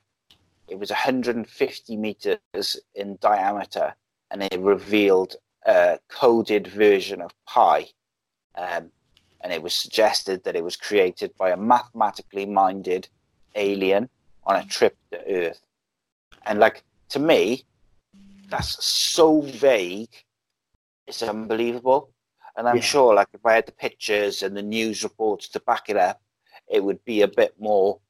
It 0.68 0.78
was 0.78 0.90
150 0.90 1.96
meters 1.96 2.80
in 2.94 3.18
diameter, 3.20 3.94
and 4.30 4.42
it 4.42 4.58
revealed 4.58 5.36
a 5.66 5.98
coded 6.08 6.66
version 6.66 7.20
of 7.20 7.32
pi. 7.46 7.88
Um, 8.56 8.90
and 9.42 9.52
it 9.52 9.62
was 9.62 9.74
suggested 9.74 10.44
that 10.44 10.56
it 10.56 10.64
was 10.64 10.76
created 10.76 11.36
by 11.36 11.50
a 11.50 11.56
mathematically 11.56 12.46
minded 12.46 13.08
alien 13.54 14.08
on 14.50 14.56
a 14.62 14.66
trip 14.66 14.96
to 15.12 15.18
Earth. 15.26 15.60
And, 16.44 16.58
like, 16.58 16.82
to 17.10 17.18
me, 17.18 17.64
that's 18.48 18.84
so 18.84 19.42
vague, 19.42 20.10
it's 21.06 21.22
unbelievable. 21.22 22.10
And 22.56 22.68
I'm 22.68 22.76
Yeah. 22.76 22.82
sure, 22.82 23.14
like, 23.14 23.28
if 23.32 23.44
I 23.46 23.54
had 23.54 23.66
the 23.66 23.72
pictures 23.72 24.42
and 24.42 24.56
the 24.56 24.62
news 24.62 25.04
reports 25.04 25.48
to 25.50 25.60
back 25.60 25.88
it 25.88 25.96
up, 25.96 26.20
it 26.66 26.82
would 26.82 27.04
be 27.04 27.22
a 27.22 27.28
bit 27.28 27.58
more 27.60 28.00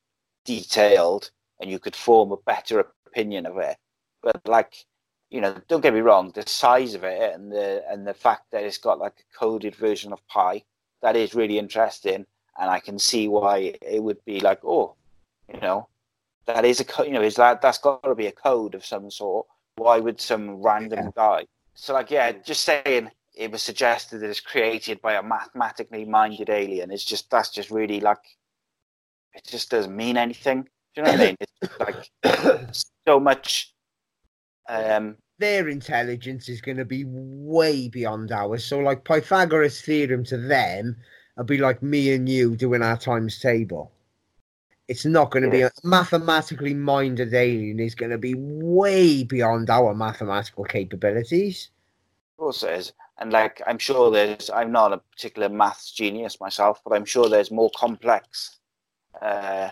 detailed 0.44 1.30
and 1.60 1.70
you 1.70 1.78
could 1.78 1.94
form 1.94 2.32
a 2.32 2.36
better 2.38 2.80
opinion 3.06 3.44
of 3.46 3.58
it. 3.58 3.76
But, 4.22 4.40
like, 4.48 4.86
you 5.28 5.40
know, 5.40 5.54
don't 5.68 5.82
get 5.82 5.94
me 5.94 6.00
wrong, 6.00 6.32
the 6.32 6.46
size 6.46 6.94
of 6.94 7.04
it 7.04 7.34
and 7.34 7.52
the 7.52 7.84
and 7.88 8.06
the 8.06 8.14
fact 8.14 8.50
that 8.50 8.64
it's 8.64 8.78
got 8.78 8.98
like 8.98 9.16
a 9.20 9.38
coded 9.38 9.76
version 9.76 10.12
of 10.12 10.26
pi, 10.26 10.64
that 11.02 11.16
is 11.16 11.34
really 11.34 11.58
interesting, 11.58 12.26
and 12.58 12.70
I 12.70 12.80
can 12.80 12.98
see 12.98 13.28
why 13.28 13.74
it 13.80 14.02
would 14.02 14.24
be 14.24 14.40
like, 14.40 14.64
oh, 14.64 14.96
you 15.52 15.60
know, 15.60 15.88
that 16.46 16.64
is 16.64 16.80
a 16.80 17.04
you 17.04 17.12
know, 17.12 17.22
is 17.22 17.36
that 17.36 17.60
that's 17.62 17.78
got 17.78 18.02
to 18.02 18.14
be 18.14 18.26
a 18.26 18.32
code 18.32 18.74
of 18.74 18.84
some 18.84 19.10
sort. 19.10 19.46
Why 19.76 19.98
would 19.98 20.20
some 20.20 20.62
random 20.62 20.98
Yeah. 21.04 21.10
guy? 21.16 21.46
So 21.74 21.94
like, 21.94 22.10
yeah, 22.10 22.32
just 22.32 22.64
saying 22.64 23.10
it 23.34 23.50
was 23.50 23.62
suggested 23.62 24.18
that 24.18 24.30
it's 24.30 24.40
created 24.40 25.00
by 25.00 25.14
a 25.14 25.22
mathematically 25.22 26.04
minded 26.04 26.50
alien 26.50 26.90
It's 26.90 27.04
just 27.04 27.30
that's 27.30 27.50
just 27.50 27.70
really 27.70 28.00
like 28.00 28.18
it 29.34 29.44
just 29.46 29.70
doesn't 29.70 29.94
mean 29.96 30.16
anything. 30.16 30.62
Do 30.62 30.68
you 30.96 31.02
know 31.04 31.10
what 31.10 31.20
I 31.20 31.26
mean? 31.26 31.36
It's 31.40 31.52
like 31.78 32.10
so 33.06 33.20
much. 33.20 33.72
Um, 34.68 35.16
Their 35.38 35.68
intelligence 35.68 36.48
is 36.48 36.60
going 36.60 36.76
to 36.78 36.84
be 36.84 37.04
way 37.06 37.88
beyond 37.88 38.32
ours. 38.32 38.64
So, 38.64 38.78
like 38.78 39.04
Pythagoras' 39.04 39.80
theorem 39.82 40.24
to 40.24 40.36
them, 40.36 40.96
would 41.36 41.46
be 41.46 41.58
like 41.58 41.82
me 41.82 42.12
and 42.12 42.28
you 42.28 42.56
doing 42.56 42.82
our 42.82 42.98
times 42.98 43.38
table. 43.40 43.92
It's 44.90 45.04
not 45.06 45.30
going 45.30 45.44
to 45.44 45.50
be 45.50 45.62
a 45.62 45.70
mathematically 45.84 46.74
minded 46.74 47.32
alien. 47.32 47.78
Is 47.78 47.94
going 47.94 48.10
to 48.10 48.18
be 48.18 48.34
way 48.36 49.22
beyond 49.22 49.70
our 49.70 49.94
mathematical 49.94 50.64
capabilities. 50.64 51.70
Of 52.34 52.42
course 52.42 52.62
it 52.64 52.72
is. 52.80 52.92
And 53.18 53.30
like 53.32 53.62
I'm 53.68 53.78
sure 53.78 54.10
there's 54.10 54.50
I'm 54.50 54.72
not 54.72 54.92
a 54.92 54.98
particular 54.98 55.48
maths 55.48 55.92
genius 55.92 56.40
myself, 56.40 56.80
but 56.84 56.92
I'm 56.96 57.04
sure 57.04 57.28
there's 57.28 57.50
more 57.52 57.70
complex 57.76 58.58
uh 59.22 59.68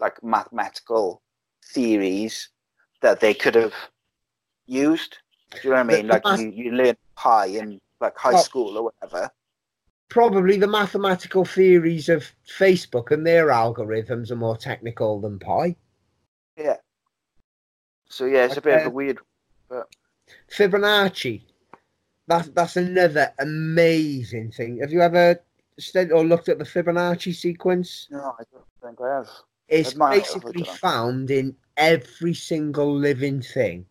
like 0.00 0.16
mathematical 0.22 1.22
theories 1.72 2.48
that 3.02 3.20
they 3.20 3.34
could 3.34 3.54
have 3.54 3.74
used. 4.66 5.18
Do 5.52 5.58
you 5.62 5.70
know 5.70 5.76
what 5.76 5.80
I 5.80 5.82
mean? 5.84 5.96
The- 5.96 6.02
the 6.02 6.14
Like 6.14 6.24
math- 6.24 6.40
you, 6.40 6.50
you 6.64 6.70
learn 6.72 6.96
pi 7.14 7.46
in 7.46 7.80
like 8.00 8.16
high 8.16 8.32
school 8.42 8.76
or 8.78 8.82
whatever. 8.90 9.30
Probably 10.08 10.56
the 10.56 10.68
mathematical 10.68 11.44
theories 11.44 12.08
of 12.08 12.30
Facebook 12.48 13.10
and 13.10 13.26
their 13.26 13.48
algorithms 13.48 14.30
are 14.30 14.36
more 14.36 14.56
technical 14.56 15.20
than 15.20 15.38
pi. 15.38 15.76
Yeah. 16.56 16.76
So 18.08 18.24
yeah, 18.26 18.44
it's 18.44 18.56
a 18.56 18.60
bit 18.60 18.76
of 18.76 18.82
a 18.82 18.86
uh, 18.86 18.90
weird 18.90 19.18
But... 19.68 19.88
Fibonacci. 20.50 21.42
That's 22.28 22.48
that's 22.48 22.76
another 22.76 23.32
amazing 23.38 24.52
thing. 24.52 24.78
Have 24.80 24.92
you 24.92 25.00
ever 25.00 25.40
studied 25.78 26.12
or 26.12 26.24
looked 26.24 26.48
at 26.48 26.58
the 26.58 26.64
Fibonacci 26.64 27.34
sequence? 27.34 28.08
No, 28.10 28.34
I 28.38 28.42
don't 28.52 28.64
think 28.82 29.00
I 29.00 29.16
have. 29.16 29.28
It's 29.68 29.96
might 29.96 30.14
have, 30.14 30.14
I 30.14 30.18
basically 30.18 30.64
found 30.64 31.30
in 31.30 31.56
every 31.76 32.34
single 32.34 32.94
living 32.94 33.42
thing, 33.42 33.86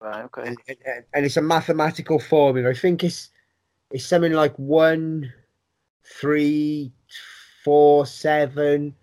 Right, 0.00 0.24
okay. 0.24 0.42
and, 0.46 0.56
and, 0.68 1.04
and 1.12 1.26
it's 1.26 1.36
a 1.36 1.42
mathematical 1.42 2.18
formula. 2.18 2.70
I 2.70 2.74
think 2.74 3.04
it's 3.04 3.30
it's 3.90 4.06
something 4.06 4.32
like 4.32 4.56
one, 4.58 5.32
three, 6.04 6.92
four, 7.64 8.06
seven. 8.06 8.96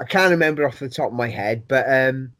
I 0.00 0.04
can't 0.06 0.30
remember 0.32 0.66
off 0.66 0.80
the 0.80 0.88
top 0.90 1.08
of 1.08 1.14
my 1.14 1.28
head, 1.28 1.68
but 1.68 1.86
um, 1.92 2.32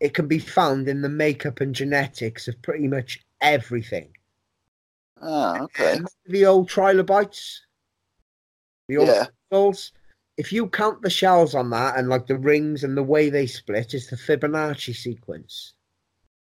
it 0.00 0.14
can 0.14 0.28
be 0.28 0.38
found 0.40 0.88
in 0.88 1.02
the 1.02 1.08
makeup 1.10 1.60
and 1.60 1.74
genetics 1.74 2.48
of 2.48 2.62
pretty 2.62 2.88
much 2.88 3.24
everything. 3.40 4.12
Oh, 5.20 5.64
okay. 5.64 6.00
The 6.26 6.44
old 6.44 6.68
trilobites, 6.68 7.62
the 8.88 8.96
old 8.96 9.14
Yeah. 9.14 9.28
shells. 9.52 9.92
If 10.36 10.52
you 10.52 10.68
count 10.68 11.02
the 11.02 11.08
shells 11.10 11.54
on 11.54 11.70
that 11.70 11.96
and 11.96 12.08
like 12.08 12.26
the 12.26 12.36
rings 12.36 12.82
and 12.82 12.96
the 12.96 13.02
way 13.04 13.30
they 13.30 13.46
split, 13.46 13.94
it's 13.94 14.10
the 14.10 14.16
Fibonacci 14.16 14.92
sequence. 14.94 15.74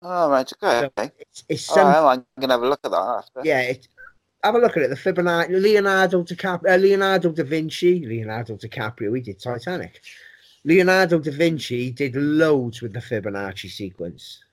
Oh, 0.01 0.29
right. 0.29 0.51
okay. 0.53 0.79
So 0.79 0.87
okay. 0.87 1.11
It's, 1.17 1.43
it's 1.49 1.63
All 1.67 1.77
some, 1.77 1.95
right, 2.05 2.13
I'm 2.17 2.41
gonna 2.41 2.53
have 2.53 2.63
a 2.63 2.67
look 2.69 2.81
at 2.83 2.91
that 2.91 2.97
after. 2.97 3.45
yeah. 3.45 3.61
It, 3.61 3.87
have 4.43 4.55
a 4.55 4.59
look 4.59 4.77
at 4.77 4.83
it. 4.83 4.89
The 4.89 4.95
Fibonacci, 4.95 5.61
Leonardo 5.61 6.23
DiCaprio, 6.23 6.73
uh, 6.73 6.77
Leonardo 6.77 7.31
da 7.31 7.43
Vinci, 7.43 8.05
Leonardo 8.05 8.55
DiCaprio. 8.57 9.15
He 9.15 9.21
did 9.21 9.39
Titanic. 9.39 10.01
Leonardo 10.65 11.19
da 11.19 11.31
Vinci 11.31 11.91
did 11.91 12.15
loads 12.15 12.81
with 12.81 12.93
the 12.93 12.99
Fibonacci 12.99 13.69
sequence. 13.69 14.43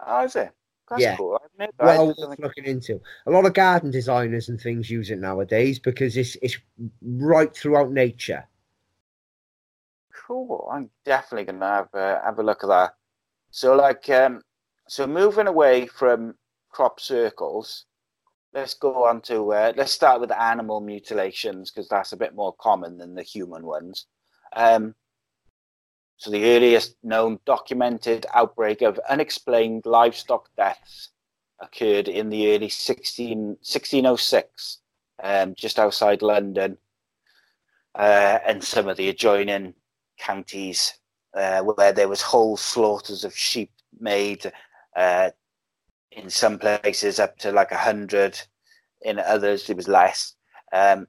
Oh, 0.00 0.24
is 0.24 0.36
it? 0.36 0.52
That's 0.88 1.02
Yeah. 1.02 1.16
cool. 1.16 1.38
Well 1.80 2.06
worth 2.08 2.38
looking 2.38 2.64
into. 2.64 3.00
A 3.26 3.30
lot 3.30 3.46
of 3.46 3.54
garden 3.54 3.90
designers 3.90 4.48
and 4.48 4.60
things 4.60 4.90
use 4.90 5.10
it 5.10 5.18
nowadays 5.18 5.78
because 5.78 6.16
it's 6.16 6.36
it's 6.42 6.58
right 7.02 7.54
throughout 7.54 7.90
nature. 7.90 8.46
Cool. 10.12 10.68
I'm 10.72 10.90
definitely 11.04 11.44
gonna 11.44 11.66
have 11.66 11.94
uh, 11.94 12.20
have 12.22 12.38
a 12.38 12.42
look 12.42 12.64
at 12.64 12.68
that. 12.68 12.94
So, 13.50 13.74
like, 13.74 14.08
um, 14.10 14.42
so 14.88 15.06
moving 15.06 15.46
away 15.46 15.86
from 15.86 16.36
crop 16.70 17.00
circles, 17.00 17.86
let's 18.56 18.74
go 18.74 19.04
on 19.04 19.20
to 19.20 19.52
uh, 19.52 19.72
let's 19.76 19.92
start 19.92 20.18
with 20.20 20.32
animal 20.32 20.80
mutilations 20.80 21.70
because 21.70 21.88
that's 21.88 22.12
a 22.12 22.16
bit 22.16 22.34
more 22.34 22.54
common 22.58 22.96
than 22.96 23.14
the 23.14 23.22
human 23.22 23.66
ones. 23.66 24.06
Um, 24.54 24.94
so, 26.16 26.30
the 26.30 26.56
earliest 26.56 26.96
known 27.02 27.38
documented 27.44 28.24
outbreak 28.32 28.80
of 28.80 28.98
unexplained 29.10 29.84
livestock 29.84 30.48
deaths 30.56 31.10
occurred 31.60 32.08
in 32.08 32.30
the 32.30 32.54
early 32.54 32.70
16, 32.70 33.38
1606, 33.38 34.78
um, 35.22 35.54
just 35.54 35.78
outside 35.78 36.22
London, 36.22 36.78
uh, 37.94 38.38
and 38.46 38.64
some 38.64 38.88
of 38.88 38.96
the 38.96 39.10
adjoining 39.10 39.74
counties 40.18 40.94
uh, 41.34 41.60
where 41.60 41.92
there 41.92 42.08
was 42.08 42.22
whole 42.22 42.56
slaughters 42.56 43.22
of 43.22 43.36
sheep 43.36 43.70
made 44.00 44.50
uh, 44.96 45.30
in 46.16 46.28
some 46.28 46.58
places 46.58 47.20
up 47.20 47.38
to 47.38 47.52
like 47.52 47.70
a 47.70 47.76
hundred 47.76 48.40
in 49.02 49.18
others 49.18 49.70
it 49.70 49.76
was 49.76 49.86
less 49.86 50.34
um, 50.72 51.06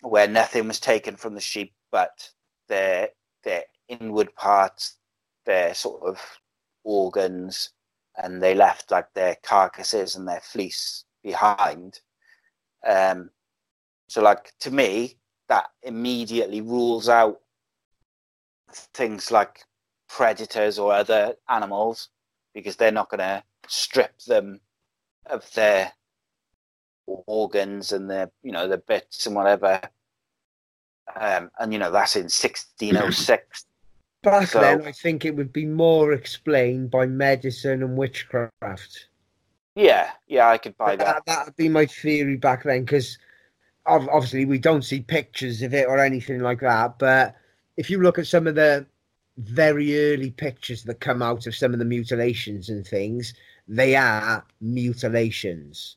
where 0.00 0.26
nothing 0.26 0.66
was 0.66 0.80
taken 0.80 1.16
from 1.16 1.34
the 1.34 1.40
sheep 1.40 1.74
but 1.92 2.30
their 2.68 3.08
their 3.42 3.64
inward 3.88 4.34
parts 4.36 4.96
their 5.44 5.74
sort 5.74 6.02
of 6.02 6.18
organs 6.84 7.70
and 8.16 8.42
they 8.42 8.54
left 8.54 8.90
like 8.90 9.12
their 9.14 9.36
carcasses 9.42 10.16
and 10.16 10.26
their 10.28 10.40
fleece 10.40 11.04
behind. 11.22 12.00
Um, 12.86 13.30
so 14.08 14.22
like 14.22 14.52
to 14.60 14.70
me 14.70 15.16
that 15.48 15.66
immediately 15.82 16.60
rules 16.60 17.08
out 17.08 17.40
things 18.72 19.30
like 19.30 19.64
predators 20.08 20.78
or 20.78 20.92
other 20.92 21.34
animals 21.48 22.10
because 22.54 22.76
they're 22.76 22.92
not 22.92 23.10
going 23.10 23.18
to 23.18 23.42
strip 23.68 24.18
them 24.20 24.60
of 25.26 25.50
their 25.54 25.92
organs 27.06 27.92
and 27.92 28.10
their 28.10 28.30
you 28.42 28.52
know 28.52 28.66
their 28.68 28.78
bits 28.78 29.26
and 29.26 29.36
whatever 29.36 29.80
um, 31.16 31.50
and 31.58 31.72
you 31.72 31.78
know 31.78 31.90
that's 31.90 32.16
in 32.16 32.22
1606 32.24 33.66
Back 34.22 34.48
So- 34.48 34.60
then, 34.60 34.86
I 34.86 34.92
think 34.92 35.26
it 35.26 35.36
would 35.36 35.52
be 35.52 35.66
more 35.66 36.12
explained 36.12 36.90
by 36.90 37.04
medicine 37.06 37.82
and 37.82 37.96
witchcraft. 37.96 39.08
yeah 39.74 40.10
yeah 40.28 40.48
i 40.48 40.56
could 40.56 40.76
buy 40.78 40.96
that 40.96 41.06
That 41.16 41.26
that 41.26 41.44
would 41.46 41.56
be 41.56 41.68
my 41.68 41.84
theory 41.86 42.36
back 42.36 42.62
then, 42.64 42.84
because 42.84 43.18
obviously 43.86 44.46
we 44.46 44.58
don't 44.58 44.80
see 44.82 45.00
pictures 45.00 45.60
of 45.60 45.74
it 45.74 45.86
or 45.86 45.98
anything 45.98 46.40
like 46.40 46.60
that. 46.60 46.98
But 46.98 47.34
if 47.76 47.90
you 47.90 48.00
look 48.00 48.18
at 48.18 48.26
some 48.26 48.46
of 48.46 48.54
the 48.54 48.86
very 49.36 50.12
early 50.12 50.30
pictures 50.30 50.84
that 50.84 51.00
come 51.00 51.20
out 51.20 51.46
of 51.46 51.54
some 51.54 51.74
of 51.74 51.78
the 51.78 51.84
mutilations 51.84 52.70
and 52.70 52.86
things, 52.86 53.34
they 53.68 53.96
are 53.96 54.44
mutilations. 54.60 55.96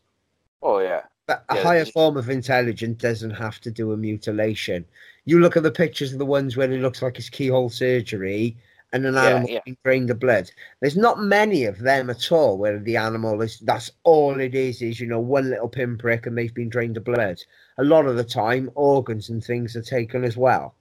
oh 0.61 0.79
yeah 0.79 1.01
But 1.27 1.43
a 1.49 1.55
Yeah, 1.55 1.63
higher 1.63 1.81
just- 1.83 1.93
form 1.93 2.17
of 2.17 2.29
intelligence 2.29 3.01
doesn't 3.01 3.31
have 3.31 3.59
to 3.61 3.71
do 3.71 3.91
a 3.91 3.97
mutilation. 3.97 4.85
You 5.25 5.39
look 5.39 5.57
at 5.57 5.63
the 5.63 5.71
pictures 5.71 6.13
of 6.13 6.19
the 6.19 6.25
ones 6.25 6.55
where 6.55 6.71
it 6.71 6.81
looks 6.81 7.01
like 7.01 7.17
it's 7.19 7.29
keyhole 7.29 7.69
surgery 7.69 8.55
and 8.93 9.05
an 9.05 9.15
Yeah, 9.15 9.25
animal 9.25 9.49
yeah. 9.49 9.59
being 9.65 9.77
drained 9.83 10.09
of 10.09 10.19
blood. 10.21 10.49
There's 10.79 10.95
not 10.95 11.19
many 11.21 11.65
of 11.65 11.79
them 11.79 12.09
at 12.09 12.31
all 12.31 12.57
where 12.57 12.79
the 12.79 12.95
animal 12.95 13.41
is 13.41 13.59
that's 13.59 13.91
all 14.05 14.39
it 14.39 14.55
is, 14.55 14.81
is 14.81 15.01
you 15.01 15.07
know, 15.07 15.19
one 15.19 15.49
little 15.49 15.67
pinprick 15.67 16.25
and 16.25 16.37
they've 16.37 16.53
been 16.53 16.69
drained 16.69 16.95
of 16.95 17.03
blood. 17.03 17.43
A 17.77 17.83
lot 17.83 18.05
of 18.05 18.15
the 18.15 18.23
time 18.23 18.71
organs 18.75 19.29
and 19.29 19.43
things 19.43 19.75
are 19.75 19.81
taken 19.81 20.23
as 20.23 20.37
well. 20.37 20.73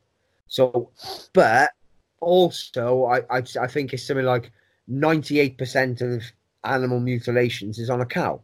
So 0.47 0.91
but 1.32 1.72
also 2.20 3.05
I 3.07 3.18
I, 3.39 3.43
I 3.61 3.66
think 3.66 3.93
it's 3.93 4.05
something 4.07 4.24
like 4.24 4.53
ninety 4.87 5.41
eight 5.41 5.59
percent 5.59 6.01
of 6.01 6.22
animal 6.66 7.00
mutilations 7.00 7.78
is 7.78 7.90
on 7.90 8.00
a 8.00 8.06
cow. 8.06 8.40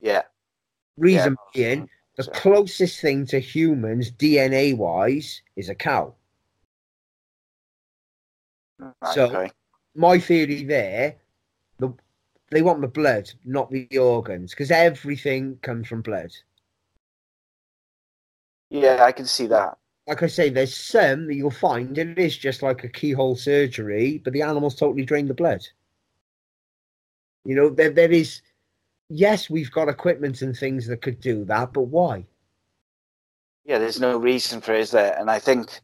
yeah 0.00 0.22
Reason 0.96 1.36
Yeah. 1.54 1.74
being 1.74 1.88
the 2.16 2.24
closest 2.24 3.00
thing 3.00 3.26
to 3.26 3.38
humans 3.40 4.10
DNA 4.12 4.76
wise 4.76 5.42
is 5.56 5.68
a 5.68 5.74
cow. 5.74 6.14
Right, 8.78 9.14
So- 9.14 9.48
My 9.96 10.18
theory 10.18 10.64
there, 10.64 11.16
the 11.78 11.94
they 12.50 12.62
want 12.62 12.80
the 12.80 12.88
blood, 12.88 13.30
not 13.44 13.70
the 13.70 13.88
organs, 13.98 14.50
because 14.50 14.70
everything 14.70 15.58
comes 15.62 15.88
from 15.88 16.02
blood. 16.02 16.32
yeah 18.70 19.04
i 19.04 19.12
can 19.12 19.26
see 19.26 19.46
that 19.46 19.78
Like 20.06 20.22
I 20.22 20.26
say, 20.26 20.50
there's 20.50 20.76
some 20.76 21.26
that 21.26 21.34
you'll 21.34 21.50
find 21.50 21.96
it 21.96 22.18
is 22.18 22.36
just 22.36 22.60
like 22.62 22.84
a 22.84 22.88
keyhole 22.88 23.36
surgery, 23.36 24.18
but 24.22 24.32
the 24.34 24.42
animal's 24.42 24.74
totally 24.74 25.04
drained 25.06 25.30
the 25.30 25.34
blood. 25.42 25.62
You 27.44 27.54
know, 27.54 27.70
there 27.70 27.90
there 27.90 28.12
is 28.12 28.42
yes, 29.08 29.50
we've 29.50 29.70
got 29.70 29.88
equipment 29.88 30.42
and 30.42 30.56
things 30.56 30.86
that 30.86 31.02
could 31.02 31.20
do 31.20 31.44
that, 31.46 31.72
but 31.72 31.82
why? 31.82 32.26
yeah 33.66 33.78
there's 33.78 33.98
no 33.98 34.18
reason 34.18 34.60
for 34.60 34.74
it 34.74 34.80
is 34.80 34.90
there? 34.90 35.16
And 35.18 35.30
i 35.30 35.38
think 35.38 35.80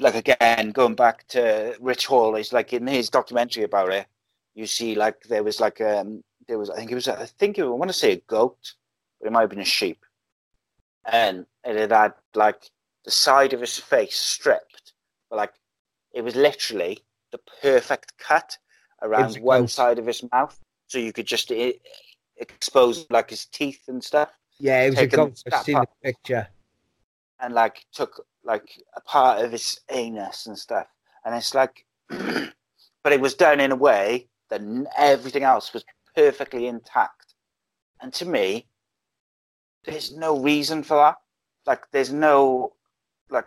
like 0.00 0.16
again 0.16 0.72
going 0.72 0.96
back 0.96 1.24
to 1.28 1.76
rich 1.80 2.06
hall 2.06 2.34
is 2.34 2.52
like 2.52 2.72
in 2.72 2.84
his 2.84 3.08
documentary 3.08 3.62
about 3.62 3.92
it 3.92 4.06
you 4.56 4.66
see 4.66 4.96
like 4.96 5.22
there 5.22 5.44
was 5.44 5.60
like 5.60 5.80
um 5.80 6.24
there 6.48 6.58
was 6.58 6.68
i 6.68 6.76
think 6.76 6.90
it 6.90 6.96
was 6.96 7.06
i 7.06 7.24
think 7.24 7.58
it, 7.58 7.62
i 7.62 7.68
want 7.68 7.88
to 7.88 7.92
say 7.96 8.12
a 8.12 8.16
goat 8.26 8.74
but 9.18 9.26
it 9.26 9.32
might 9.32 9.42
have 9.42 9.50
been 9.50 9.60
a 9.60 9.64
sheep. 9.64 10.04
And 11.04 11.46
it 11.64 11.76
had 11.76 11.92
had 11.92 12.14
like 12.34 12.70
the 13.04 13.10
side 13.10 13.52
of 13.52 13.60
his 13.60 13.78
face 13.78 14.16
stripped, 14.16 14.92
but 15.30 15.36
like 15.36 15.52
it 16.12 16.22
was 16.22 16.34
literally 16.34 17.04
the 17.30 17.38
perfect 17.62 18.18
cut 18.18 18.58
around 19.02 19.36
one 19.36 19.68
side 19.68 19.98
of 19.98 20.06
his 20.06 20.24
mouth, 20.32 20.58
so 20.86 20.98
you 20.98 21.12
could 21.12 21.26
just 21.26 21.50
eh, 21.52 21.72
expose 22.38 23.06
like 23.10 23.30
his 23.30 23.46
teeth 23.46 23.82
and 23.88 24.02
stuff, 24.02 24.30
Yeah, 24.58 24.82
it 24.82 24.90
was 24.90 24.98
a 24.98 25.06
ghost. 25.06 25.46
I've 25.52 25.64
seen 25.64 25.78
the 25.80 25.86
picture. 26.02 26.48
and 27.40 27.54
like 27.54 27.84
took 27.92 28.26
like 28.44 28.68
a 28.96 29.00
part 29.00 29.44
of 29.44 29.52
his 29.52 29.80
anus 29.90 30.46
and 30.46 30.58
stuff, 30.58 30.86
and 31.24 31.34
it's 31.34 31.54
like, 31.54 31.84
but 32.08 33.12
it 33.12 33.20
was 33.20 33.34
done 33.34 33.60
in 33.60 33.72
a 33.72 33.76
way 33.76 34.28
that 34.50 34.60
everything 34.96 35.42
else 35.42 35.72
was 35.74 35.84
perfectly 36.14 36.66
intact, 36.66 37.34
and 38.00 38.12
to 38.14 38.24
me, 38.24 38.66
there's 39.84 40.16
no 40.16 40.38
reason 40.38 40.82
for 40.82 40.96
that. 40.96 41.16
Like, 41.66 41.82
there's 41.90 42.12
no 42.12 42.74
like 43.30 43.46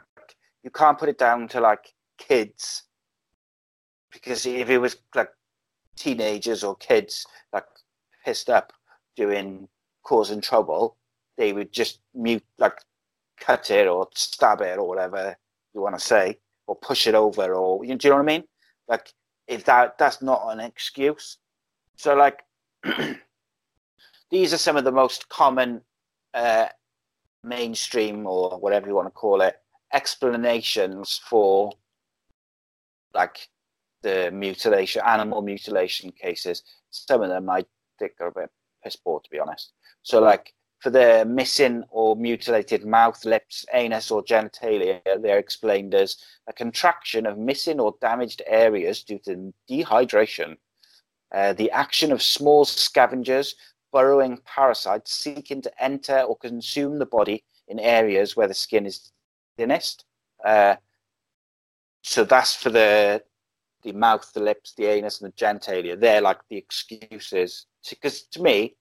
you 0.63 0.69
can't 0.69 0.97
put 0.99 1.09
it 1.09 1.17
down 1.17 1.47
to 1.49 1.61
like 1.61 1.93
kids 2.17 2.83
because 4.11 4.45
if 4.45 4.69
it 4.69 4.77
was 4.77 4.97
like 5.15 5.29
teenagers 5.99 6.63
or 6.63 6.75
kids 6.77 7.25
like 7.53 7.65
pissed 8.25 8.49
up 8.49 8.73
doing 9.15 9.67
causing 10.03 10.41
trouble 10.41 10.95
they 11.37 11.53
would 11.53 11.71
just 11.71 11.99
mute 12.15 12.43
like 12.57 12.79
cut 13.39 13.69
it 13.71 13.87
or 13.87 14.07
stab 14.13 14.61
it 14.61 14.77
or 14.77 14.87
whatever 14.87 15.35
you 15.73 15.81
want 15.81 15.97
to 15.97 16.05
say 16.05 16.37
or 16.67 16.75
push 16.75 17.07
it 17.07 17.15
over 17.15 17.53
or 17.55 17.83
you 17.83 17.95
do 17.95 18.07
you 18.07 18.11
know 18.11 18.17
what 18.17 18.23
i 18.23 18.25
mean? 18.25 18.43
Like 18.87 19.13
if 19.47 19.63
that 19.65 19.97
that's 19.97 20.21
not 20.21 20.47
an 20.51 20.59
excuse. 20.59 21.37
So 21.95 22.15
like 22.15 22.43
these 24.29 24.53
are 24.53 24.57
some 24.57 24.77
of 24.77 24.83
the 24.83 24.91
most 24.91 25.29
common 25.29 25.81
uh, 26.33 26.67
mainstream 27.43 28.27
or 28.27 28.59
whatever 28.59 28.87
you 28.87 28.95
want 28.95 29.07
to 29.07 29.11
call 29.11 29.41
it 29.41 29.55
explanations 29.93 31.19
for 31.27 31.71
like 33.13 33.49
the 34.01 34.29
mutilation 34.31 35.01
animal 35.05 35.41
mutilation 35.41 36.11
cases 36.11 36.63
some 36.89 37.21
of 37.21 37.29
them 37.29 37.49
i 37.49 37.63
think 37.97 38.13
are 38.19 38.27
a 38.27 38.31
bit 38.31 38.49
piss 38.83 38.95
poor 38.95 39.19
to 39.19 39.29
be 39.29 39.39
honest 39.39 39.73
so 40.03 40.19
like 40.19 40.53
for 40.79 40.89
the 40.89 41.25
missing 41.25 41.83
or 41.89 42.15
mutilated 42.15 42.85
mouth 42.85 43.25
lips 43.25 43.65
anus 43.73 44.11
or 44.11 44.23
genitalia 44.23 45.01
they're 45.21 45.37
explained 45.37 45.93
as 45.93 46.17
a 46.47 46.53
contraction 46.53 47.25
of 47.25 47.37
missing 47.37 47.79
or 47.79 47.93
damaged 48.01 48.41
areas 48.47 49.03
due 49.03 49.19
to 49.19 49.53
dehydration 49.69 50.55
uh, 51.33 51.53
the 51.53 51.69
action 51.71 52.11
of 52.11 52.21
small 52.21 52.65
scavengers 52.65 53.55
burrowing 53.91 54.39
parasites 54.45 55.13
seeking 55.13 55.61
to 55.61 55.83
enter 55.83 56.21
or 56.21 56.37
consume 56.37 56.99
the 56.99 57.05
body 57.05 57.43
in 57.67 57.79
areas 57.79 58.35
where 58.35 58.47
the 58.47 58.53
skin 58.53 58.85
is 58.85 59.11
thinnest. 59.57 60.05
Uh, 60.45 60.75
so 62.03 62.23
that's 62.23 62.55
for 62.55 62.69
the 62.69 63.21
the 63.91 63.97
mouth, 63.97 64.31
the 64.33 64.39
lips, 64.39 64.73
the 64.75 64.85
anus, 64.85 65.21
and 65.21 65.31
the 65.31 65.35
genitalia. 65.37 65.99
They're 65.99 66.21
like 66.21 66.39
the 66.49 66.57
excuses. 66.57 67.65
Because 67.89 68.23
to 68.23 68.41
me, 68.41 68.75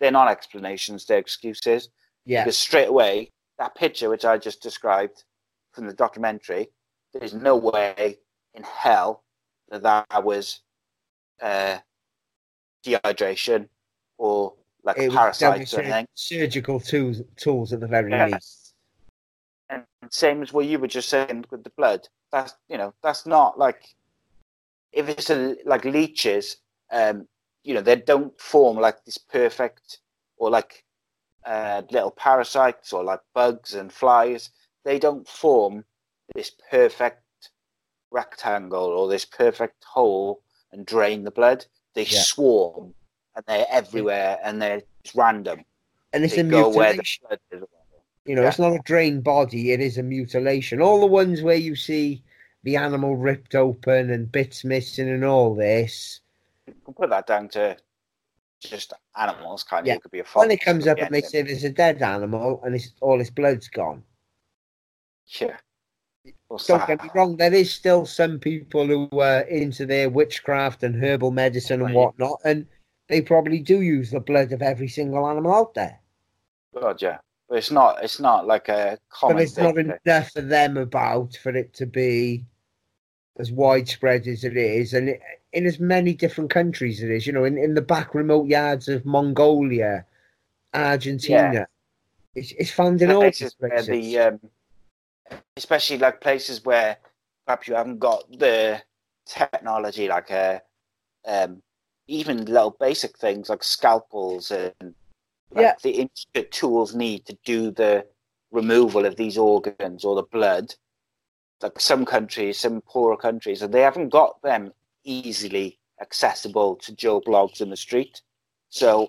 they're 0.00 0.10
not 0.10 0.28
explanations; 0.28 1.06
they're 1.06 1.18
excuses. 1.18 1.88
Yeah, 2.24 2.44
Because 2.44 2.56
straight 2.56 2.88
away, 2.88 3.30
that 3.58 3.74
picture 3.74 4.08
which 4.08 4.24
I 4.24 4.38
just 4.38 4.62
described 4.62 5.24
from 5.72 5.86
the 5.86 5.92
documentary, 5.92 6.68
there's 7.12 7.34
no 7.34 7.56
way 7.56 8.18
in 8.54 8.62
hell 8.62 9.24
that 9.70 9.82
that 9.82 10.24
was 10.24 10.60
uh, 11.40 11.78
dehydration 12.84 13.68
or 14.18 14.54
like 14.84 14.98
it 14.98 15.08
was 15.08 15.16
parasites 15.16 15.74
or 15.74 15.80
anything. 15.80 16.06
surgical 16.14 16.78
tools, 16.80 17.22
tools 17.36 17.72
at 17.72 17.80
the 17.80 17.86
very 17.86 18.10
Yeah. 18.10 18.26
least. 18.26 18.74
And 19.70 19.84
same 20.10 20.42
as 20.42 20.52
what 20.52 20.66
you 20.66 20.78
were 20.78 20.88
just 20.88 21.08
saying 21.08 21.44
with 21.50 21.64
the 21.64 21.70
blood. 21.70 22.08
That's 22.30 22.54
you 22.68 22.76
know 22.78 22.94
that's 23.02 23.26
not 23.26 23.58
like 23.58 23.94
if 24.92 25.08
it's 25.08 25.30
a, 25.30 25.56
like 25.64 25.84
leeches, 25.84 26.56
um, 26.90 27.26
you 27.64 27.74
know 27.74 27.80
they 27.80 27.96
don't 27.96 28.38
form 28.40 28.76
like 28.76 29.04
this 29.04 29.18
perfect 29.18 29.98
or 30.36 30.50
like 30.50 30.84
uh, 31.46 31.82
little 31.90 32.10
parasites 32.10 32.92
or 32.92 33.02
like 33.04 33.20
bugs 33.34 33.74
and 33.74 33.92
flies. 33.92 34.50
They 34.84 34.98
don't 34.98 35.26
form 35.28 35.84
this 36.34 36.50
perfect 36.70 37.22
rectangle 38.10 38.84
or 38.84 39.08
this 39.08 39.24
perfect 39.24 39.84
hole 39.84 40.42
and 40.72 40.86
drain 40.86 41.24
the 41.24 41.30
blood. 41.30 41.64
They 41.94 42.04
Yeah. 42.04 42.20
swarm 42.20 42.94
and 43.34 43.44
they're 43.46 43.66
everywhere 43.70 44.38
and 44.42 44.60
they're 44.60 44.82
just 45.04 45.14
random. 45.14 45.64
And 46.12 46.24
it's 46.24 46.34
they 46.34 46.40
a 46.42 46.44
go 46.44 46.68
where 46.68 46.92
the 46.92 47.02
mutilation. 47.02 47.26
blood 47.28 47.40
is. 47.50 47.62
You 48.24 48.36
know, 48.36 48.42
Yeah. 48.42 48.48
it's 48.48 48.58
not 48.58 48.74
a 48.74 48.82
drained 48.84 49.24
body, 49.24 49.72
it 49.72 49.80
is 49.80 49.98
a 49.98 50.02
mutilation. 50.02 50.80
All 50.80 51.00
the 51.00 51.06
ones 51.06 51.42
where 51.42 51.56
you 51.56 51.74
see 51.74 52.22
the 52.64 52.76
animal 52.76 53.16
ripped 53.16 53.54
open 53.54 54.10
and 54.10 54.30
bits 54.30 54.64
missing 54.64 55.08
and 55.08 55.24
all 55.24 55.54
this, 55.54 56.20
You 56.66 56.74
can 56.84 56.94
put 56.94 57.10
that 57.10 57.26
down 57.26 57.48
to 57.50 57.76
just 58.60 58.92
animals, 59.16 59.64
kind 59.64 59.82
of. 59.82 59.86
Yeah. 59.88 59.94
It 59.94 60.02
could 60.02 60.12
be 60.12 60.20
a 60.20 60.24
fox. 60.24 60.36
when 60.36 60.50
it 60.50 60.60
comes 60.60 60.86
up 60.86 60.98
and 60.98 61.12
they 61.14 61.22
say 61.22 61.42
there's 61.42 61.64
a 61.64 61.70
dead 61.70 62.02
animal 62.02 62.60
and 62.64 62.74
it's, 62.74 62.92
all 63.00 63.20
its 63.20 63.30
blood's 63.30 63.68
gone. 63.68 64.02
yeah. 65.40 65.56
What's 66.46 66.66
Don't 66.66 66.78
that? 66.78 66.86
get 66.86 67.02
me 67.02 67.10
wrong, 67.14 67.36
there 67.36 67.52
is 67.52 67.72
still 67.72 68.06
some 68.06 68.38
people 68.38 68.86
who 68.86 69.08
are 69.18 69.40
into 69.40 69.86
their 69.86 70.08
witchcraft 70.08 70.84
and 70.84 71.02
herbal 71.02 71.32
medicine 71.32 71.82
and 71.82 71.94
whatnot, 71.94 72.38
and 72.44 72.66
they 73.08 73.20
probably 73.22 73.58
do 73.58 73.80
use 73.80 74.10
the 74.10 74.20
blood 74.20 74.52
of 74.52 74.62
every 74.62 74.86
single 74.86 75.26
animal 75.28 75.52
out 75.52 75.74
there. 75.74 75.98
God, 76.78 77.02
yeah. 77.02 77.18
But 77.48 77.58
it's 77.58 77.70
not. 77.70 78.04
It's 78.04 78.20
not 78.20 78.46
like 78.46 78.68
a 78.68 78.98
common 79.10 79.36
but 79.36 79.42
it's 79.42 79.56
not 79.56 79.76
enough 79.78 80.30
for 80.30 80.42
them 80.42 80.76
about 80.76 81.34
for 81.42 81.56
it 81.56 81.74
to 81.74 81.86
be 81.86 82.44
as 83.38 83.50
widespread 83.50 84.26
as 84.26 84.44
it 84.44 84.56
is, 84.56 84.94
and 84.94 85.08
it, 85.08 85.20
in 85.52 85.66
as 85.66 85.80
many 85.80 86.14
different 86.14 86.50
countries 86.50 87.02
it 87.02 87.10
is. 87.10 87.26
You 87.26 87.32
know, 87.32 87.44
in, 87.44 87.58
in 87.58 87.74
the 87.74 87.82
back 87.82 88.14
remote 88.14 88.46
yards 88.46 88.88
of 88.88 89.04
Mongolia, 89.04 90.04
Argentina, 90.74 91.66
it's, 92.34 92.52
it's 92.52 92.70
found 92.70 93.00
in 93.02 93.10
all 93.10 93.22
places 93.22 93.56
where 93.58 93.70
places. 93.70 93.88
the, 93.88 94.18
um, 94.18 94.40
especially 95.56 95.98
like 95.98 96.20
places 96.20 96.64
where 96.64 96.98
perhaps 97.46 97.68
you 97.68 97.74
haven't 97.74 97.98
got 97.98 98.24
the 98.38 98.82
technology, 99.26 100.08
like 100.08 100.30
a, 100.30 100.62
um, 101.26 101.62
even 102.06 102.44
little 102.44 102.76
basic 102.78 103.16
things 103.18 103.48
like 103.48 103.62
scalpels 103.62 104.50
and 104.50 104.94
like 105.50 105.62
Yeah. 105.62 105.74
the 105.82 105.90
intricate 105.90 106.50
tools 106.50 106.94
need 106.94 107.24
to 107.26 107.38
do 107.44 107.70
the 107.70 108.06
removal 108.50 109.06
of 109.06 109.16
these 109.16 109.38
organs 109.38 110.04
or 110.04 110.16
the 110.16 110.22
blood. 110.24 110.74
Like 111.62 111.78
some 111.78 112.04
countries, 112.04 112.58
some 112.58 112.80
poorer 112.82 113.16
countries, 113.16 113.62
and 113.62 113.72
they 113.72 113.82
haven't 113.82 114.08
got 114.08 114.40
them 114.42 114.72
easily 115.04 115.78
accessible 116.00 116.76
to 116.76 116.94
Joe 116.94 117.20
Bloggs 117.20 117.60
in 117.60 117.70
the 117.70 117.76
street. 117.76 118.20
So, 118.68 119.08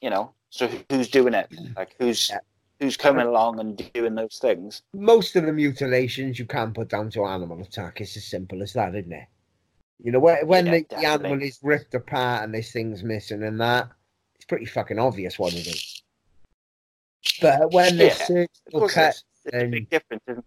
you 0.00 0.08
know, 0.08 0.32
so 0.50 0.68
who's 0.88 1.08
doing 1.08 1.34
it? 1.34 1.52
Like 1.76 1.94
who's 1.98 2.30
who's 2.80 2.96
coming 2.96 3.26
along 3.26 3.60
and 3.60 3.92
doing 3.92 4.14
those 4.14 4.38
things? 4.40 4.82
Most 4.94 5.36
of 5.36 5.44
the 5.44 5.52
mutilations 5.52 6.38
you 6.38 6.46
can 6.46 6.72
put 6.72 6.88
down 6.88 7.10
to 7.10 7.24
animal 7.26 7.60
attack. 7.60 8.00
It's 8.00 8.16
as 8.16 8.24
simple 8.24 8.62
as 8.62 8.72
that, 8.72 8.94
isn't 8.94 9.12
it? 9.12 9.26
You 10.02 10.12
know, 10.12 10.20
when, 10.20 10.46
when 10.46 10.66
Yeah, 10.66 10.72
the, 10.72 10.86
the 10.90 11.06
animal 11.06 11.42
is 11.42 11.58
ripped 11.62 11.94
apart 11.94 12.44
and 12.44 12.54
this 12.54 12.72
things 12.72 13.02
missing 13.02 13.42
and 13.42 13.60
that, 13.60 13.88
it's 14.34 14.44
pretty 14.44 14.66
fucking 14.66 14.98
obvious 14.98 15.38
what 15.38 15.54
it 15.54 15.66
is. 15.66 16.02
But 17.40 17.72
when 17.72 17.96
Yeah, 17.96 18.06
Of 18.06 18.12
surgical 18.12 18.80
course, 18.80 18.94
cut, 18.94 19.02
there's, 19.02 19.24
there's 19.44 19.62
a 19.64 19.66
big 19.68 19.90
difference. 19.90 20.22
Isn't 20.28 20.44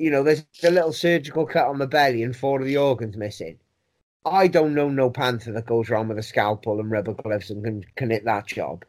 you 0.00 0.10
know, 0.10 0.22
there's 0.22 0.46
a 0.64 0.70
little 0.70 0.94
surgical 0.94 1.44
cut 1.46 1.66
on 1.68 1.78
the 1.78 1.86
belly 1.86 2.22
and 2.22 2.34
four 2.34 2.58
of 2.60 2.66
the 2.66 2.78
organs 2.78 3.18
missing. 3.18 3.58
I 4.24 4.48
don't 4.48 4.74
know 4.74 4.88
no 4.88 5.10
panther 5.10 5.52
that 5.52 5.66
goes 5.66 5.90
around 5.90 6.08
with 6.08 6.18
a 6.18 6.22
scalpel 6.22 6.80
and 6.80 6.90
rubber 6.90 7.12
gloves 7.12 7.50
and 7.50 7.62
can, 7.62 7.84
can 7.96 8.10
hit 8.10 8.24
that 8.24 8.46
job. 8.46 8.84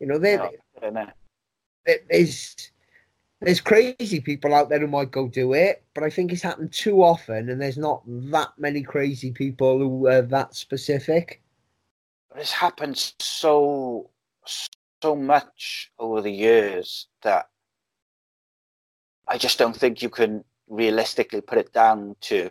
You 0.00 0.08
know, 0.08 0.18
there? 0.18 0.50
No, 0.82 0.90
no. 0.90 1.06
there- 1.86 2.00
there's 2.10 2.72
there's 3.40 3.60
crazy 3.60 4.20
people 4.20 4.54
out 4.54 4.68
there 4.70 4.80
who 4.80 4.86
might 4.86 5.10
go 5.10 5.28
do 5.28 5.52
it, 5.52 5.84
but 5.94 6.02
I 6.02 6.10
think 6.10 6.32
it's 6.32 6.42
happened 6.42 6.72
too 6.72 7.02
often, 7.02 7.48
and 7.50 7.60
there's 7.60 7.78
not 7.78 8.02
that 8.06 8.48
many 8.58 8.82
crazy 8.82 9.30
people 9.30 9.78
who 9.78 10.06
are 10.08 10.22
that 10.22 10.54
specific. 10.54 11.42
It's 12.34 12.50
happened 12.50 13.12
so 13.20 14.10
so 14.46 15.14
much 15.14 15.92
over 15.98 16.22
the 16.22 16.32
years 16.32 17.06
that 17.22 17.50
I 19.28 19.38
just 19.38 19.58
don't 19.58 19.76
think 19.76 20.02
you 20.02 20.08
can 20.08 20.44
realistically 20.68 21.40
put 21.40 21.58
it 21.58 21.72
down 21.72 22.16
to 22.22 22.50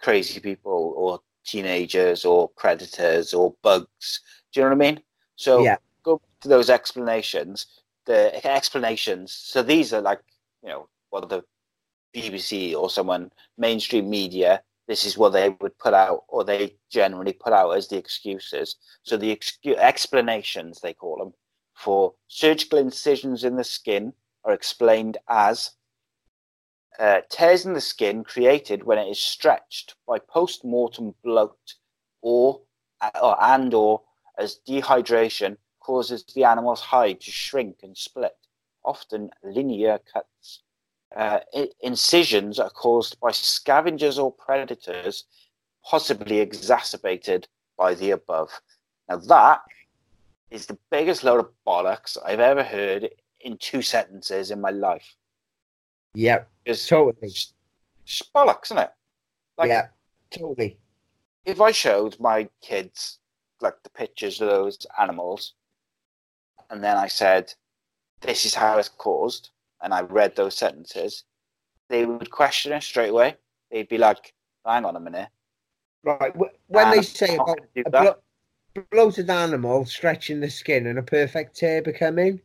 crazy 0.00 0.40
people 0.40 0.94
or 0.96 1.20
teenagers 1.44 2.24
or 2.24 2.48
predators 2.50 3.34
or 3.34 3.54
bugs. 3.62 4.20
Do 4.52 4.60
you 4.60 4.64
know 4.64 4.76
what 4.76 4.84
I 4.86 4.90
mean? 4.92 5.02
So 5.36 5.64
Yeah. 5.64 5.76
go 6.02 6.20
to 6.40 6.48
those 6.48 6.70
explanations. 6.70 7.66
The 8.06 8.44
explanations. 8.46 9.32
So 9.32 9.62
these 9.62 9.92
are 9.92 10.00
like 10.00 10.20
you 10.62 10.68
know 10.68 10.88
what 11.10 11.28
the 11.28 11.42
BBC 12.14 12.74
or 12.74 12.90
someone 12.90 13.30
mainstream 13.56 14.08
media. 14.10 14.62
This 14.88 15.04
is 15.04 15.16
what 15.16 15.30
they 15.30 15.50
would 15.60 15.78
put 15.78 15.94
out, 15.94 16.24
or 16.26 16.42
they 16.42 16.76
generally 16.90 17.32
put 17.32 17.52
out 17.52 17.70
as 17.70 17.86
the 17.86 17.96
excuses. 17.96 18.76
So 19.04 19.16
the 19.16 19.34
excu- 19.34 19.76
explanations 19.76 20.80
they 20.80 20.94
call 20.94 21.18
them 21.18 21.32
for 21.74 22.14
surgical 22.26 22.78
incisions 22.78 23.44
in 23.44 23.56
the 23.56 23.64
skin 23.64 24.12
are 24.44 24.52
explained 24.52 25.18
as 25.28 25.70
uh, 27.00 27.22
tears 27.30 27.64
in 27.64 27.72
the 27.72 27.80
skin 27.80 28.22
created 28.22 28.84
when 28.84 28.98
it 28.98 29.08
is 29.08 29.18
stretched 29.18 29.94
by 30.06 30.18
post-mortem 30.18 31.14
bloat 31.24 31.74
or, 32.20 32.60
or 33.20 33.42
and 33.42 33.72
or 33.72 34.02
as 34.38 34.60
dehydration 34.68 35.56
causes 35.80 36.24
the 36.34 36.44
animal's 36.44 36.80
hide 36.80 37.20
to 37.22 37.30
shrink 37.30 37.78
and 37.82 37.96
split, 37.96 38.36
often 38.84 39.30
linear 39.42 39.98
cuts. 40.12 40.62
Uh, 41.16 41.40
incisions 41.80 42.58
are 42.58 42.70
caused 42.70 43.18
by 43.18 43.30
scavengers 43.30 44.18
or 44.18 44.30
predators, 44.30 45.24
possibly 45.84 46.38
exacerbated 46.38 47.48
by 47.78 47.94
the 47.94 48.10
above. 48.10 48.50
Now, 49.08 49.16
that 49.16 49.62
is 50.50 50.66
the 50.66 50.78
biggest 50.90 51.24
load 51.24 51.40
of 51.40 51.50
bollocks 51.66 52.18
I've 52.24 52.40
ever 52.40 52.62
heard 52.62 53.08
in 53.40 53.56
two 53.56 53.80
sentences 53.80 54.50
in 54.50 54.60
my 54.60 54.70
life. 54.70 55.16
Yeah, 56.14 56.44
It's 56.64 56.86
totally. 56.88 57.28
just 58.04 58.32
bollocks, 58.32 58.64
isn't 58.66 58.78
it? 58.78 58.90
Like, 59.56 59.68
yeah, 59.68 59.88
totally. 60.30 60.78
if 61.44 61.60
I 61.60 61.70
showed 61.70 62.18
my 62.18 62.48
kids 62.60 63.18
like 63.60 63.82
the 63.82 63.90
pictures 63.90 64.40
of 64.40 64.48
those 64.48 64.86
animals, 64.98 65.54
and 66.70 66.82
then 66.82 66.96
I 66.96 67.08
said, 67.08 67.54
"This 68.20 68.44
is 68.44 68.54
how 68.54 68.78
it's 68.78 68.88
caused," 68.88 69.50
and 69.82 69.92
I 69.94 70.00
read 70.02 70.34
those 70.36 70.56
sentences, 70.56 71.24
they 71.88 72.06
would 72.06 72.30
question 72.30 72.72
it 72.72 72.82
straight 72.82 73.10
away. 73.10 73.36
They'd 73.70 73.88
be 73.88 73.98
like, 73.98 74.34
"Hang 74.64 74.84
on 74.84 74.96
a 74.96 75.00
minute." 75.00 75.28
Right. 76.02 76.34
When 76.34 76.86
Ah, 76.86 76.90
they 76.90 77.02
say 77.02 77.34
about 77.36 77.58
can 77.58 77.68
you 77.74 77.84
do 77.84 77.88
a 77.88 77.90
blo- 77.90 78.84
bloated 78.90 79.28
animal 79.30 79.84
stretching 79.84 80.40
the 80.40 80.50
skin 80.50 80.86
and 80.86 80.98
a 80.98 81.02
perfect 81.02 81.56
tear 81.56 81.82
becoming, 81.82 82.40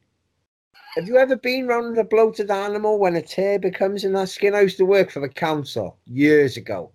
have 0.95 1.07
you 1.07 1.17
ever 1.17 1.36
been 1.36 1.67
round 1.67 1.97
a 1.97 2.03
bloated 2.03 2.49
animal 2.49 2.97
when 2.97 3.15
a 3.15 3.21
tear 3.21 3.59
becomes 3.59 4.05
in 4.05 4.13
that 4.13 4.30
skin? 4.30 4.55
I 4.55 4.61
used 4.61 4.78
to 4.78 4.86
work 4.86 5.11
for 5.11 5.19
the 5.19 5.30
council 5.30 5.97
years 6.05 6.55
ago. 6.55 6.91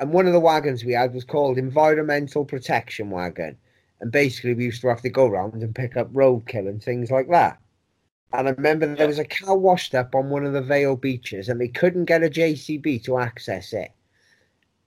And 0.00 0.12
one 0.12 0.26
of 0.26 0.32
the 0.32 0.40
wagons 0.40 0.84
we 0.84 0.94
had 0.94 1.14
was 1.14 1.24
called 1.24 1.56
Environmental 1.56 2.44
Protection 2.44 3.10
Wagon. 3.10 3.56
And 4.00 4.10
basically, 4.10 4.54
we 4.54 4.64
used 4.64 4.80
to 4.80 4.88
have 4.88 5.02
to 5.02 5.10
go 5.10 5.28
round 5.28 5.62
and 5.62 5.74
pick 5.74 5.96
up 5.96 6.12
roadkill 6.12 6.68
and 6.68 6.82
things 6.82 7.10
like 7.10 7.28
that. 7.28 7.58
And 8.32 8.48
I 8.48 8.52
remember 8.52 8.94
there 8.94 9.06
was 9.06 9.18
a 9.18 9.24
cow 9.24 9.54
washed 9.54 9.94
up 9.94 10.14
on 10.14 10.30
one 10.30 10.44
of 10.44 10.52
the 10.52 10.62
Vale 10.62 10.96
beaches, 10.96 11.48
and 11.48 11.60
they 11.60 11.68
couldn't 11.68 12.06
get 12.06 12.22
a 12.22 12.30
JCB 12.30 13.04
to 13.04 13.18
access 13.18 13.72
it. 13.72 13.90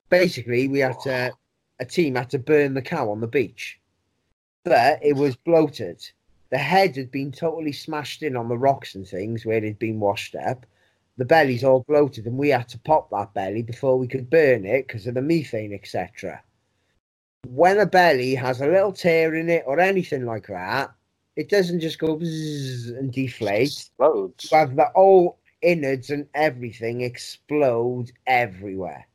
Basically, 0.08 0.68
we 0.68 0.80
had 0.80 0.98
to, 1.00 1.32
a 1.78 1.84
team 1.84 2.16
had 2.16 2.30
to 2.30 2.38
burn 2.38 2.74
the 2.74 2.82
cow 2.82 3.10
on 3.10 3.20
the 3.20 3.26
beach, 3.26 3.78
but 4.64 4.98
it 5.02 5.14
was 5.14 5.36
bloated. 5.36 6.02
The 6.54 6.58
head 6.58 6.94
had 6.94 7.10
been 7.10 7.32
totally 7.32 7.72
smashed 7.72 8.22
in 8.22 8.36
on 8.36 8.48
the 8.48 8.56
rocks 8.56 8.94
and 8.94 9.04
things 9.04 9.44
where 9.44 9.56
it 9.56 9.64
had 9.64 9.78
been 9.80 9.98
washed 9.98 10.36
up. 10.36 10.64
The 11.16 11.24
belly's 11.24 11.64
all 11.64 11.80
bloated, 11.80 12.26
and 12.26 12.38
we 12.38 12.50
had 12.50 12.68
to 12.68 12.78
pop 12.78 13.10
that 13.10 13.34
belly 13.34 13.62
before 13.62 13.98
we 13.98 14.06
could 14.06 14.30
burn 14.30 14.64
it 14.64 14.86
because 14.86 15.08
of 15.08 15.14
the 15.14 15.20
methane, 15.20 15.72
etc. 15.72 16.40
When 17.48 17.80
a 17.80 17.86
belly 17.86 18.36
has 18.36 18.60
a 18.60 18.68
little 18.68 18.92
tear 18.92 19.34
in 19.34 19.50
it 19.50 19.64
or 19.66 19.80
anything 19.80 20.26
like 20.26 20.46
that, 20.46 20.94
it 21.34 21.48
doesn't 21.48 21.80
just 21.80 21.98
go 21.98 22.16
bzzz 22.16 22.96
and 22.96 23.12
deflate. 23.12 23.72
Explodes. 23.72 24.52
You 24.52 24.58
have 24.58 24.76
the 24.76 24.92
whole 24.94 25.40
innards 25.60 26.10
and 26.10 26.28
everything 26.34 27.00
explode 27.00 28.12
everywhere. 28.28 29.08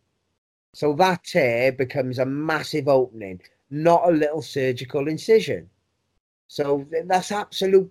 So 0.73 0.91
that 0.95 1.23
tear 1.23 1.71
becomes 1.71 2.19
a 2.19 2.25
massive 2.25 2.89
opening, 2.89 3.39
not 3.69 4.09
a 4.09 4.11
little 4.11 4.41
surgical 4.41 5.07
incision. 5.07 5.69
So 6.49 6.85
that's 7.05 7.31
absolute 7.31 7.89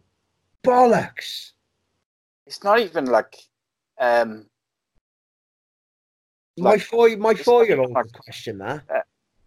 bollocks. 0.65 1.53
It's 2.47 2.63
not 2.65 2.81
even 2.81 3.07
like, 3.07 3.37
um, 3.99 4.47
My 6.59 6.71
Like, 6.71 6.81
four, 6.83 7.17
my 7.17 7.31
it's 7.31 7.43
four-year-old 7.43 7.93
like- 7.93 8.13
question 8.13 8.59
that. 8.59 8.83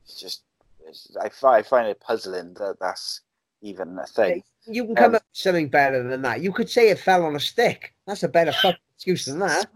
it's 0.06 0.20
just. 0.20 0.44
It's, 0.88 1.16
I, 1.20 1.30
I 1.58 1.62
find 1.62 1.88
it 1.88 2.00
puzzling 2.00 2.54
that 2.56 2.78
that's 2.80 3.22
even 3.62 3.98
a 4.00 4.06
thing. 4.08 4.44
You 4.66 4.86
can 4.86 4.96
come 4.96 5.06
Um, 5.12 5.16
up 5.16 5.24
with 5.24 5.38
something 5.38 5.68
better 5.70 6.04
than 6.08 6.22
that. 6.24 6.42
You 6.42 6.52
could 6.54 6.70
say 6.70 6.90
it 6.90 7.00
fell 7.00 7.24
on 7.26 7.36
a 7.36 7.40
stick. 7.40 7.94
That's 8.08 8.24
a 8.24 8.28
better 8.30 8.52
fucking 8.54 8.80
excuse 8.96 9.26
than 9.26 9.40
that. 9.40 9.68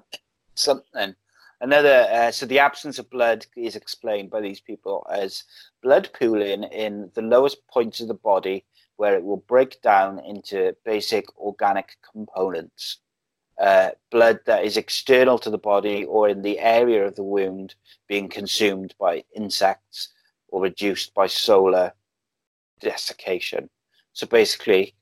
something. 0.56 1.14
Another, 1.62 2.08
uh, 2.12 2.32
so 2.32 2.46
the 2.46 2.60
absence 2.60 3.00
of 3.00 3.10
blood 3.10 3.46
is 3.58 3.76
explained 3.76 4.30
by 4.30 4.40
these 4.42 4.60
people 4.62 5.06
as 5.12 5.44
blood 5.84 6.10
pooling 6.18 6.64
in 6.64 7.10
the 7.16 7.22
lowest 7.22 7.66
points 7.68 8.00
of 8.02 8.08
the 8.08 8.14
body 8.14 8.66
where 8.98 9.16
it 9.16 9.24
will 9.24 9.44
break 9.48 9.82
down 9.82 10.20
into 10.20 10.76
basic 10.86 11.26
organic 11.38 11.98
components. 12.12 13.00
Uh, 13.60 13.92
blood 14.12 14.40
that 14.46 14.66
is 14.66 14.76
external 14.76 15.40
to 15.40 15.50
the 15.50 15.58
body 15.58 16.04
or 16.06 16.28
in 16.28 16.42
the 16.42 16.60
area 16.60 17.06
of 17.06 17.16
the 17.16 17.24
wound 17.24 17.74
being 18.08 18.28
consumed 18.28 18.94
by 19.00 19.24
insects 19.34 20.10
or 20.50 20.62
reduced 20.62 21.14
by 21.14 21.26
solar 21.26 21.94
desiccation. 22.82 23.70
So 24.12 24.28
basically, 24.28 24.94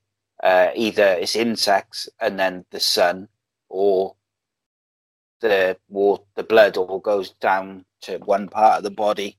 uh, 0.42 0.70
either 0.74 1.16
it's 1.20 1.36
insects 1.36 2.08
and 2.20 2.38
then 2.38 2.64
the 2.70 2.80
sun, 2.80 3.28
or 3.68 4.14
the 5.40 5.76
war, 5.88 6.22
the 6.36 6.42
blood 6.42 6.76
all 6.76 6.98
goes 6.98 7.30
down 7.40 7.84
to 8.02 8.18
one 8.18 8.48
part 8.48 8.78
of 8.78 8.84
the 8.84 8.90
body, 8.90 9.38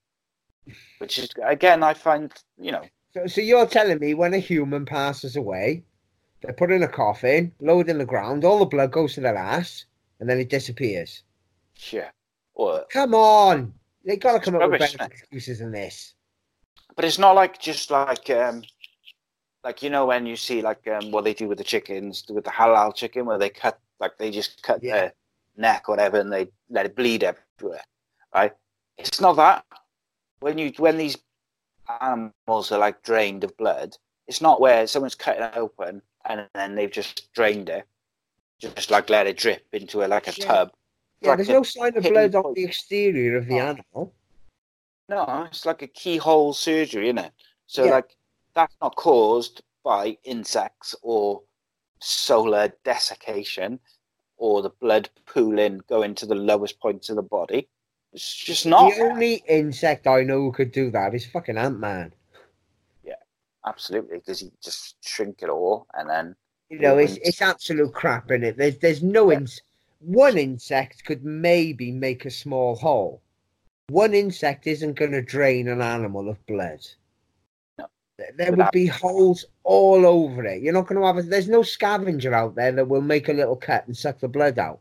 which 1.00 1.20
is 1.20 1.30
again 1.44 1.84
I 1.84 1.94
find 1.94 2.34
you 2.58 2.72
know 2.72 2.84
So, 3.16 3.28
so 3.28 3.40
you're 3.40 3.66
telling 3.66 4.00
me 4.00 4.14
when 4.14 4.34
a 4.34 4.40
human 4.40 4.86
passes 4.86 5.38
away, 5.38 5.84
they're 6.42 6.52
put 6.52 6.70
in 6.70 6.84
a 6.84 6.88
coffin, 6.88 7.54
lowered 7.62 7.88
in 7.88 7.98
the 7.98 8.06
ground, 8.06 8.44
all 8.44 8.60
the 8.60 8.66
blood 8.66 8.92
goes 8.92 9.14
to 9.14 9.22
their 9.22 9.38
ass, 9.38 9.86
and 10.20 10.30
then 10.30 10.38
it 10.38 10.50
disappears. 10.50 11.24
yeah, 11.94 12.10
Come 12.92 13.16
on, 13.16 13.74
they 14.04 14.18
got 14.18 14.34
to 14.34 14.40
come 14.40 14.56
up 14.56 14.64
with 14.64 14.72
rubbish, 14.72 14.98
better 14.98 14.98
mate. 15.00 15.12
excuses 15.14 15.60
than 15.60 15.72
this. 15.72 16.14
but 16.98 17.06
it's 17.06 17.18
not 17.18 17.36
like 17.36 17.58
just 17.58 17.90
like 17.90 18.30
um 18.32 18.64
like 19.64 19.82
you 19.82 19.90
know 19.90 20.06
when 20.06 20.26
you 20.26 20.36
see 20.36 20.62
like 20.62 20.86
um 20.90 21.10
what 21.12 21.24
they 21.24 21.34
do 21.34 21.48
with 21.48 21.58
the 21.58 21.64
chickens 21.64 22.26
with 22.30 22.44
the 22.44 22.52
halal 22.52 22.94
chicken 22.94 23.26
where 23.26 23.38
they 23.38 23.50
cut 23.50 23.80
like 24.02 24.18
they 24.18 24.30
just 24.30 24.62
cut 24.62 24.84
Yeah. 24.84 24.94
their 24.96 25.14
neck 25.56 25.88
or 25.88 25.94
whatever 25.94 26.20
and 26.20 26.34
they 26.34 26.48
let 26.70 26.86
it 26.86 26.98
bleed 26.98 27.24
everywhere 27.24 27.82
right 28.34 28.54
it's 28.98 29.22
not 29.22 29.38
that 29.38 29.64
when 30.42 30.58
you 30.58 30.74
when 30.78 30.98
these 30.98 31.18
animals 32.02 32.72
are 32.72 32.80
like 32.80 33.02
drained 33.04 33.44
of 33.44 33.56
blood 33.58 33.96
it's 34.28 34.42
not 34.42 34.60
where 34.60 34.88
someone's 34.88 35.16
cut 35.16 35.38
it 35.38 35.52
open 35.56 36.02
and 36.26 36.48
then 36.54 36.76
they've 36.76 36.92
just 36.92 37.32
drained 37.34 37.70
it 37.70 37.86
just 38.60 38.90
like 38.90 39.10
let 39.10 39.28
it 39.28 39.38
drip 39.38 39.66
into 39.74 40.04
a 40.04 40.08
like 40.08 40.28
a 40.28 40.40
Yeah. 40.40 40.46
tub 40.48 40.72
Yeah, 41.22 41.30
Like 41.30 41.38
there's 41.38 41.50
no 41.50 41.64
sign 41.64 41.98
of 41.98 42.04
blood 42.04 42.36
on 42.36 42.54
the 42.54 42.64
exterior 42.64 43.38
of 43.38 43.48
the 43.48 43.60
animal. 43.60 44.14
No, 45.08 45.46
it's 45.50 45.66
like 45.66 45.82
a 45.82 45.88
keyhole 45.88 46.54
surgery, 46.54 47.08
isn't 47.08 47.20
it? 47.20 47.34
So 47.68 47.86
Yeah. 47.86 47.92
like 47.92 48.16
that's 48.56 48.76
not 48.82 48.96
caused 48.96 49.62
by 49.84 50.18
insects 50.24 50.96
or 51.04 51.44
solar 52.02 52.74
desiccation 52.84 53.80
or 54.38 54.62
the 54.62 54.70
blood 54.70 55.10
pooling 55.26 55.82
going 55.88 56.16
to 56.16 56.26
the 56.26 56.36
lowest 56.36 56.80
points 56.80 57.10
of 57.10 57.16
the 57.16 57.22
body. 57.22 57.70
It's 58.16 58.34
just 58.34 58.66
not. 58.66 58.96
The 58.96 59.02
only 59.02 59.44
insect 59.50 60.08
I 60.08 60.24
know 60.24 60.40
who 60.40 60.54
could 60.54 60.72
do 60.72 60.90
that 60.92 61.14
is 61.14 61.26
fucking 61.26 61.58
Ant 61.58 61.80
Man. 61.82 62.14
Yeah, 63.04 63.16
absolutely, 63.66 64.20
because 64.20 64.42
you 64.42 64.52
just 64.64 64.96
shrink 65.06 65.42
it 65.42 65.50
all 65.50 65.86
and 65.96 66.10
then 66.10 66.36
You 66.70 66.80
know, 66.80 66.98
it's 66.98 67.18
it's 67.18 67.42
absolute 67.42 67.94
crap 67.94 68.32
in 68.32 68.44
it. 68.46 68.56
There's 68.56 68.78
there's 68.78 69.04
no 69.04 69.32
Yeah. 69.32 69.40
ins- 69.40 69.62
one 70.00 70.38
insect 70.38 71.04
could 71.04 71.26
maybe 71.26 71.92
make 71.92 72.24
a 72.26 72.32
small 72.32 72.76
hole. 72.76 73.22
One 73.90 74.14
insect 74.14 74.66
isn't 74.66 74.94
going 74.94 75.12
to 75.12 75.22
drain 75.22 75.68
an 75.68 75.82
animal 75.82 76.30
of 76.30 76.44
blood. 76.48 76.88
No. 77.78 77.88
There, 78.18 78.32
there 78.38 78.54
would 78.54 78.72
be 78.72 78.86
holes 78.86 79.44
all 79.64 80.06
over 80.06 80.46
it. 80.46 80.62
You're 80.62 80.74
not 80.74 80.88
going 80.88 81.02
to 81.02 81.06
have. 81.06 81.18
A, 81.18 81.22
there's 81.24 81.50
no 81.50 81.64
scavenger 81.64 82.34
out 82.34 82.56
there 82.56 82.72
that 82.72 82.88
will 82.88 83.02
make 83.02 83.28
a 83.28 83.34
little 83.34 83.58
cut 83.58 83.86
and 83.88 83.98
suck 83.98 84.20
the 84.20 84.30
blood 84.30 84.58
out. 84.58 84.80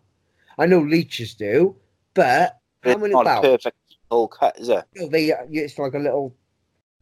I 0.57 0.66
know 0.66 0.78
leeches 0.78 1.35
do, 1.35 1.74
but 2.14 2.61
how 2.85 2.99
many? 2.99 3.12
not 3.12 3.26
a 3.26 3.41
perfect 3.41 3.76
whole 4.11 4.28
cut, 4.28 4.59
is 4.59 4.68
it? 4.68 4.85
no, 4.97 5.09
they 5.09 5.32
uh, 5.32 5.47
it's 5.51 5.78
like 5.78 5.95
a 5.95 5.99
little 5.99 6.35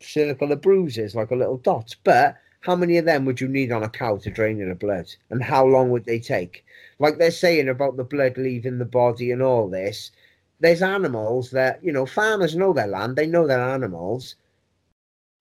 circle 0.01 0.53
of 0.53 0.61
bruises, 0.61 1.14
like 1.14 1.30
a 1.30 1.37
little 1.37 1.59
dot. 1.59 1.95
But 2.05 2.37
how 2.61 2.76
many 2.76 2.97
of 2.99 3.05
them 3.05 3.24
would 3.24 3.41
you 3.41 3.49
need 3.49 3.72
on 3.72 3.83
a 3.83 3.89
cow 3.89 4.16
to 4.18 4.30
drain 4.30 4.66
the 4.66 4.74
blood? 4.74 5.07
And 5.30 5.43
how 5.43 5.66
long 5.66 5.91
would 5.91 6.05
they 6.05 6.18
take? 6.18 6.64
Like 6.99 7.18
they're 7.18 7.30
saying 7.30 7.68
about 7.68 7.97
the 7.97 8.05
blood 8.05 8.37
leaving 8.37 8.78
the 8.78 8.85
body 8.85 9.33
and 9.33 9.43
all 9.43 9.68
this. 9.68 10.12
There's 10.61 10.83
animals 10.83 11.51
that, 11.51 11.83
you 11.83 11.91
know, 11.91 12.07
farmers 12.07 12.55
know 12.55 12.72
their 12.72 12.87
land, 12.87 13.16
they 13.16 13.26
know 13.26 13.47
their 13.47 13.61
animals. 13.61 14.37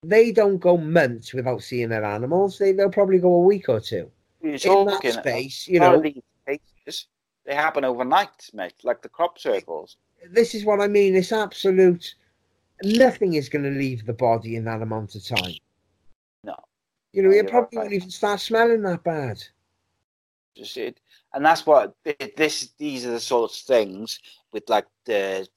They 0.04 0.32
don't 0.32 0.58
go 0.58 0.76
months 0.76 1.32
without 1.32 1.62
seeing 1.62 1.90
their 1.90 2.04
animals. 2.04 2.58
They, 2.58 2.72
they'll 2.72 2.90
probably 2.90 3.20
go 3.20 3.34
a 3.34 3.38
week 3.38 3.68
or 3.68 3.78
two. 3.78 4.10
You're 4.42 4.54
In 4.54 4.86
that 4.86 5.12
space, 5.20 5.68
you 5.68 5.78
know, 5.78 6.00
these 6.00 6.20
cases, 6.44 7.06
they 7.46 7.54
happen 7.54 7.84
overnight, 7.84 8.50
mate, 8.52 8.74
like 8.82 9.00
the 9.00 9.08
crop 9.08 9.38
circles. 9.38 9.96
This 10.30 10.54
is 10.54 10.64
what 10.64 10.80
I 10.80 10.88
mean. 10.88 11.14
It's 11.14 11.32
absolute. 11.32 12.14
Nothing 12.84 13.34
is 13.34 13.48
going 13.48 13.64
to 13.64 13.70
leave 13.70 14.06
the 14.06 14.12
body 14.12 14.56
in 14.56 14.64
that 14.64 14.82
amount 14.82 15.14
of 15.14 15.24
time. 15.24 15.54
No. 16.44 16.56
You 17.12 17.22
know, 17.22 17.30
No, 17.30 17.34
you're 17.34 17.44
probably 17.44 17.78
right. 17.78 17.84
won't 17.84 17.94
even 17.94 18.10
start 18.10 18.40
smelling 18.40 18.82
that 18.82 19.04
bad. 19.04 19.42
Just 20.56 20.76
it, 20.76 21.00
and 21.32 21.44
that's 21.44 21.64
what 21.64 21.94
this. 22.36 22.72
These 22.78 23.06
are 23.06 23.10
the 23.12 23.20
sorts 23.20 23.60
of 23.60 23.66
things 23.66 24.20
with 24.52 24.68
like 24.68 24.86
the 25.06 25.48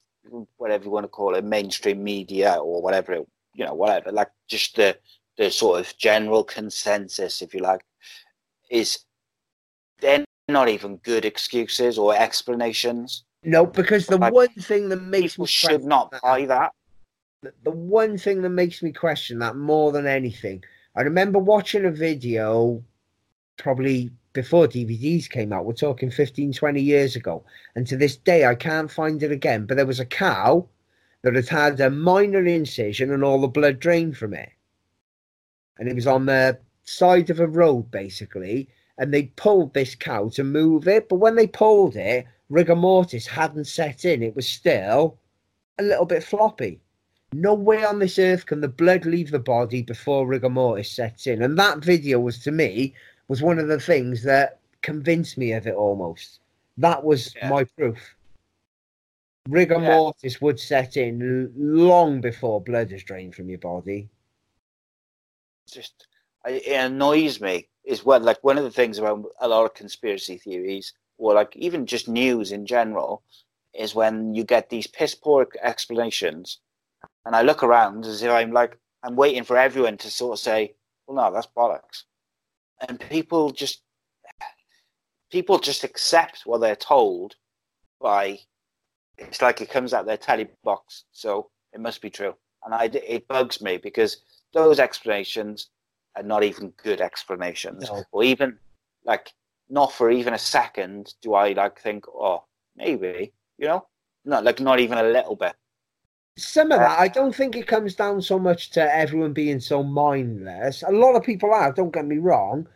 whatever 0.56 0.84
you 0.84 0.90
want 0.90 1.04
to 1.04 1.08
call 1.08 1.34
it, 1.34 1.44
mainstream 1.44 2.02
media 2.02 2.54
or 2.54 2.80
whatever, 2.82 3.12
it, 3.12 3.28
you 3.54 3.64
know, 3.64 3.74
whatever. 3.74 4.10
Like 4.10 4.30
just 4.48 4.76
the 4.76 4.96
the 5.36 5.50
sort 5.50 5.80
of 5.80 5.96
general 5.98 6.44
consensus, 6.44 7.42
if 7.42 7.52
you 7.54 7.60
like, 7.60 7.82
is 8.70 9.00
they're 10.00 10.24
not 10.48 10.68
even 10.68 10.96
good 10.98 11.24
excuses 11.24 11.98
or 11.98 12.16
explanations. 12.16 13.24
No, 13.46 13.64
because 13.64 14.08
the 14.08 14.18
like, 14.18 14.32
one 14.32 14.48
thing 14.48 14.88
that 14.88 15.02
makes 15.02 15.38
me 15.38 15.46
should 15.46 15.84
not 15.84 16.10
that, 16.10 16.20
buy 16.20 16.46
that. 16.46 16.72
The, 17.42 17.52
the 17.62 17.70
one 17.70 18.18
thing 18.18 18.42
that 18.42 18.50
makes 18.50 18.82
me 18.82 18.90
question 18.92 19.38
that 19.38 19.56
more 19.56 19.92
than 19.92 20.04
anything, 20.04 20.64
I 20.96 21.02
remember 21.02 21.38
watching 21.38 21.84
a 21.84 21.90
video 21.92 22.82
probably 23.56 24.10
before 24.32 24.66
DVDs 24.66 25.30
came 25.30 25.52
out. 25.52 25.64
We're 25.64 25.74
talking 25.74 26.10
15, 26.10 26.54
20 26.54 26.80
years 26.80 27.14
ago. 27.14 27.44
And 27.76 27.86
to 27.86 27.96
this 27.96 28.16
day, 28.16 28.44
I 28.44 28.56
can't 28.56 28.90
find 28.90 29.22
it 29.22 29.30
again. 29.30 29.64
But 29.64 29.76
there 29.76 29.86
was 29.86 30.00
a 30.00 30.04
cow 30.04 30.68
that 31.22 31.36
had 31.36 31.48
had 31.48 31.80
a 31.80 31.88
minor 31.88 32.44
incision 32.44 33.12
and 33.12 33.22
all 33.22 33.40
the 33.40 33.46
blood 33.46 33.78
drained 33.78 34.16
from 34.16 34.34
it. 34.34 34.50
And 35.78 35.88
it 35.88 35.94
was 35.94 36.08
on 36.08 36.26
the 36.26 36.58
side 36.82 37.30
of 37.30 37.38
a 37.38 37.46
road, 37.46 37.92
basically. 37.92 38.68
And 38.98 39.14
they 39.14 39.24
pulled 39.36 39.72
this 39.72 39.94
cow 39.94 40.30
to 40.30 40.42
move 40.42 40.88
it. 40.88 41.08
But 41.08 41.16
when 41.16 41.36
they 41.36 41.46
pulled 41.46 41.94
it, 41.94 42.26
rigor 42.48 42.76
mortis 42.76 43.26
hadn't 43.26 43.66
set 43.66 44.04
in. 44.04 44.22
It 44.22 44.36
was 44.36 44.48
still 44.48 45.18
a 45.78 45.82
little 45.82 46.06
bit 46.06 46.22
floppy. 46.22 46.80
No 47.32 47.54
way 47.54 47.84
on 47.84 47.98
this 47.98 48.18
earth 48.18 48.46
can 48.46 48.60
the 48.60 48.68
blood 48.68 49.04
leave 49.04 49.30
the 49.30 49.38
body 49.38 49.82
before 49.82 50.26
rigor 50.26 50.48
mortis 50.48 50.90
sets 50.90 51.26
in. 51.26 51.42
And 51.42 51.58
that 51.58 51.84
video 51.84 52.20
was, 52.20 52.38
to 52.40 52.52
me, 52.52 52.94
was 53.28 53.42
one 53.42 53.58
of 53.58 53.68
the 53.68 53.80
things 53.80 54.22
that 54.22 54.60
convinced 54.82 55.36
me 55.36 55.52
of 55.52 55.66
it 55.66 55.74
almost. 55.74 56.40
That 56.78 57.02
was 57.02 57.34
yeah. 57.34 57.48
my 57.48 57.64
proof. 57.64 58.14
Rigor 59.48 59.80
yeah. 59.80 59.96
mortis 59.96 60.40
would 60.40 60.60
set 60.60 60.96
in 60.96 61.52
long 61.56 62.20
before 62.20 62.60
blood 62.60 62.92
is 62.92 63.02
drained 63.02 63.34
from 63.34 63.48
your 63.48 63.58
body. 63.58 64.08
Just 65.70 66.06
it 66.44 66.66
annoys 66.66 67.40
me 67.40 67.68
is 67.84 68.04
what 68.04 68.22
like 68.22 68.42
one 68.42 68.58
of 68.58 68.64
the 68.64 68.70
things 68.70 68.98
about 68.98 69.24
a 69.40 69.48
lot 69.48 69.64
of 69.64 69.74
conspiracy 69.74 70.38
theories 70.38 70.92
or 71.18 71.34
like 71.34 71.54
even 71.56 71.86
just 71.86 72.08
news 72.08 72.52
in 72.52 72.66
general 72.66 73.22
is 73.74 73.94
when 73.94 74.34
you 74.34 74.44
get 74.44 74.70
these 74.70 74.86
piss 74.86 75.14
poor 75.14 75.46
explanations. 75.62 76.58
And 77.24 77.34
I 77.34 77.42
look 77.42 77.62
around 77.62 78.06
as 78.06 78.22
if 78.22 78.30
I'm 78.30 78.52
like 78.52 78.78
I'm 79.02 79.16
waiting 79.16 79.44
for 79.44 79.56
everyone 79.56 79.96
to 79.98 80.10
sort 80.10 80.34
of 80.34 80.42
say, 80.42 80.74
Well 81.06 81.16
no, 81.16 81.34
that's 81.34 81.46
bollocks. 81.46 82.04
And 82.88 83.00
people 83.00 83.50
just 83.50 83.82
people 85.30 85.58
just 85.58 85.84
accept 85.84 86.42
what 86.44 86.60
they're 86.60 86.76
told 86.76 87.34
by 88.00 88.38
it's 89.18 89.40
like 89.40 89.60
it 89.60 89.70
comes 89.70 89.94
out 89.94 90.06
their 90.06 90.16
telly 90.16 90.48
box. 90.62 91.04
So 91.12 91.50
it 91.72 91.80
must 91.80 92.02
be 92.02 92.10
true. 92.10 92.34
And 92.64 92.74
I, 92.74 92.84
it 92.84 93.28
bugs 93.28 93.60
me 93.60 93.76
because 93.76 94.18
those 94.52 94.78
explanations 94.78 95.68
are 96.16 96.22
not 96.22 96.42
even 96.42 96.72
good 96.82 97.00
explanations. 97.00 97.88
No. 97.88 98.04
or 98.12 98.24
even 98.24 98.58
like 99.04 99.32
not 99.68 99.92
for 99.92 100.10
even 100.10 100.34
a 100.34 100.38
second 100.38 101.14
do 101.22 101.34
i 101.34 101.52
like 101.52 101.80
think 101.80 102.06
oh 102.08 102.44
maybe 102.76 103.32
you 103.58 103.66
know 103.66 103.86
not 104.24 104.44
like 104.44 104.60
not 104.60 104.80
even 104.80 104.98
a 104.98 105.02
little 105.02 105.36
bit 105.36 105.54
some 106.38 106.70
of 106.70 106.80
uh, 106.80 106.82
that, 106.82 106.98
I 106.98 107.08
don't 107.08 107.34
think 107.34 107.56
it 107.56 107.66
comes 107.66 107.94
down 107.94 108.20
so 108.20 108.38
much 108.38 108.70
to 108.72 108.94
everyone 108.94 109.32
being 109.32 109.58
so 109.60 109.82
mindless. 109.82 110.82
A 110.86 110.92
lot 110.92 111.14
of 111.14 111.22
people 111.22 111.52
are, 111.52 111.72
don't 111.72 111.94
get 111.94 112.04
me 112.04 112.18
wrong, 112.18 112.68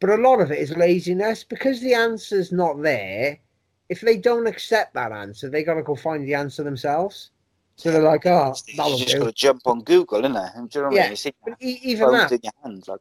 but 0.00 0.10
a 0.10 0.16
lot 0.16 0.40
of 0.40 0.52
it 0.52 0.58
is 0.58 0.76
laziness 0.76 1.42
because 1.42 1.80
the 1.80 1.94
answer's 1.94 2.52
not 2.52 2.80
there. 2.80 3.38
If 3.88 4.02
they 4.02 4.16
don't 4.18 4.46
accept 4.46 4.94
that 4.94 5.12
answer, 5.12 5.48
they 5.48 5.64
got 5.64 5.74
to 5.74 5.82
go 5.82 5.96
find 5.96 6.26
the 6.26 6.34
answer 6.34 6.62
themselves. 6.62 7.30
So 7.74 7.90
they're 7.90 8.02
like, 8.02 8.26
oh, 8.26 8.54
that'll 8.76 8.98
just 8.98 9.16
got 9.18 9.24
to 9.24 9.32
jump 9.32 9.62
on 9.66 9.82
Google, 9.82 10.20
isn't 10.20 10.36
it? 10.36 10.50
Do 10.54 10.78
you 10.78 10.82
know 10.82 10.88
what 10.88 10.96
yeah, 10.96 11.14
I 11.14 11.54
mean? 11.54 11.78
Even 11.82 12.12
that, 12.12 12.32
in 12.32 12.40
your 12.42 12.52
hand, 12.62 12.88
like... 12.88 13.00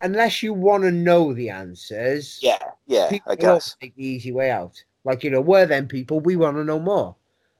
unless 0.00 0.42
you 0.42 0.52
want 0.52 0.84
to 0.84 0.90
know 0.90 1.32
the 1.32 1.50
answers, 1.50 2.38
yeah, 2.42 2.58
yeah, 2.86 3.10
I 3.26 3.34
guess 3.34 3.76
take 3.80 3.94
the 3.96 4.06
easy 4.06 4.32
way 4.32 4.50
out. 4.50 4.82
Like 5.04 5.24
you 5.24 5.30
know, 5.30 5.40
we're 5.40 5.66
them 5.66 5.88
people. 5.88 6.20
We 6.20 6.36
want 6.36 6.56
to 6.56 6.64
know 6.64 6.78
more. 6.78 7.16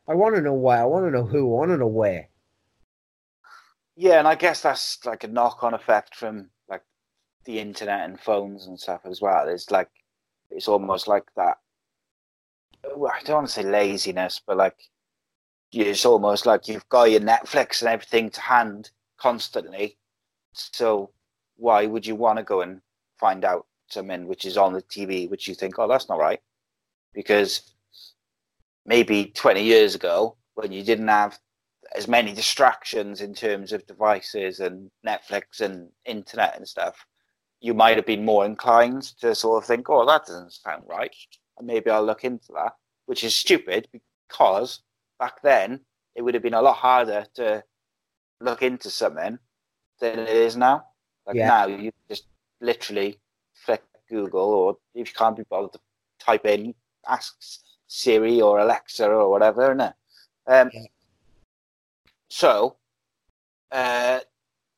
I 0.09 0.15
want 0.15 0.37
to 0.37 0.41
know 0.41 0.55
why. 0.55 0.81
I 0.81 0.85
want 0.85 1.07
to 1.07 1.11
know 1.11 1.25
who. 1.25 1.39
I 1.39 1.59
want 1.59 1.71
to 1.71 1.77
know 1.77 1.87
where. 1.87 2.29
Yeah, 3.97 4.19
and 4.19 4.29
I 4.29 4.35
guess 4.35 4.61
that's 4.61 5.05
like 5.05 5.25
a 5.25 5.29
knock-on 5.29 5.75
effect 5.75 6.15
from 6.15 6.51
like 6.69 6.83
the 7.45 7.59
internet 7.59 8.05
and 8.05 8.21
phones 8.21 8.67
and 8.67 8.79
stuff 8.79 9.01
as 9.05 9.21
well. 9.21 9.49
It's 9.49 9.71
like 9.71 9.89
it's 10.51 10.69
almost 10.69 11.09
like 11.09 11.25
that. 11.37 11.59
I 12.85 12.89
don't 13.25 13.35
want 13.35 13.47
to 13.49 13.53
say 13.53 13.63
laziness, 13.63 14.41
but 14.47 14.57
like 14.57 14.77
it's 15.73 16.05
almost 16.05 16.47
like 16.47 16.69
you've 16.69 16.89
got 16.89 17.11
your 17.11 17.21
Netflix 17.21 17.81
and 17.81 17.89
everything 17.89 18.31
to 18.31 18.41
hand 18.41 18.91
constantly. 19.19 19.97
So 20.53 21.11
why 21.57 21.87
would 21.87 22.07
you 22.07 22.15
want 22.15 22.39
to 22.39 22.45
go 22.45 22.61
and 22.61 22.81
find 23.19 23.45
out 23.45 23.67
something 23.89 24.27
which 24.27 24.45
is 24.45 24.57
on 24.57 24.73
the 24.73 24.83
TV, 24.83 25.29
which 25.31 25.49
you 25.49 25.55
think, 25.55 25.79
oh, 25.79 25.89
that's 25.89 26.09
not 26.09 26.19
right? 26.19 26.41
Because 27.15 27.75
maybe 28.85 29.27
20 29.27 29.63
years 29.63 29.95
ago 29.95 30.37
when 30.55 30.73
you 30.73 30.83
didn't 30.83 31.09
have 31.09 31.39
as 31.95 32.09
many 32.09 32.33
distractions 32.33 33.21
in 33.21 33.35
terms 33.35 33.73
of 33.73 33.87
devices 33.87 34.61
and 34.61 34.91
Netflix 35.07 35.61
and 35.61 35.89
internet 36.05 36.57
and 36.57 36.67
stuff, 36.67 37.07
you 37.61 37.75
might 37.75 37.97
have 37.97 38.07
been 38.07 38.25
more 38.25 38.45
inclined 38.45 39.03
to 39.21 39.35
sort 39.35 39.63
of 39.63 39.67
think, 39.67 39.89
oh, 39.89 40.05
that 40.07 40.27
doesn't 40.27 40.53
sound 40.53 40.83
right. 40.87 41.15
And 41.59 41.67
maybe 41.67 41.91
I'll 41.91 42.05
look 42.05 42.25
into 42.25 42.53
that, 42.55 42.73
which 43.07 43.25
is 43.25 43.35
stupid 43.35 43.89
because 43.93 44.81
back 45.19 45.41
then 45.43 45.81
it 46.15 46.23
would 46.23 46.35
have 46.35 46.43
been 46.43 46.55
a 46.55 46.63
lot 46.63 46.77
harder 46.77 47.27
to 47.35 47.63
look 48.41 48.63
into 48.63 48.91
something 48.91 49.39
than 50.01 50.19
it 50.19 50.29
is 50.29 50.57
now. 50.57 50.85
Like 51.27 51.37
yeah. 51.37 51.49
now, 51.49 51.67
you 51.67 51.93
just 52.09 52.27
literally 52.61 53.19
click 53.65 53.83
Google, 54.09 54.51
or 54.55 54.77
if 54.95 55.09
you 55.09 55.15
can't 55.15 55.37
be 55.37 55.45
bothered 55.51 55.73
to 55.73 55.81
type 56.19 56.47
in, 56.47 56.75
asks 57.09 57.61
Siri 57.87 58.41
or 58.41 58.59
Alexa 58.59 59.07
or 59.07 59.31
whatever, 59.31 59.65
isn't 59.65 59.81
it? 59.81 59.95
Um, 60.47 60.71
yeah. 60.73 60.83
So, 62.29 62.77
uh, 63.73 64.21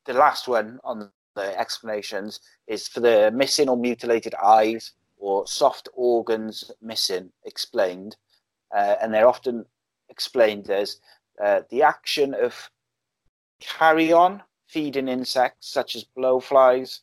the 0.04 0.12
last 0.14 0.48
one 0.48 0.78
on 0.84 1.10
the 1.34 1.58
explanations 1.58 2.40
is 2.66 2.88
for 2.88 3.00
the 3.00 3.30
missing 3.30 3.68
or 3.68 3.76
mutilated 3.76 4.34
eyes 4.34 4.92
or 5.18 5.46
soft 5.46 5.88
organs 5.94 6.70
missing 6.80 7.30
explained, 7.44 8.16
uh, 8.74 8.96
and 9.00 9.12
they're 9.12 9.28
often 9.28 9.64
explained 10.08 10.70
as 10.70 11.00
uh, 11.42 11.60
the 11.70 11.82
action 11.82 12.34
of 12.34 12.70
carrion 13.60 14.42
feeding 14.68 15.08
insects 15.08 15.68
such 15.72 15.96
as 15.96 16.04
blowflies, 16.16 17.00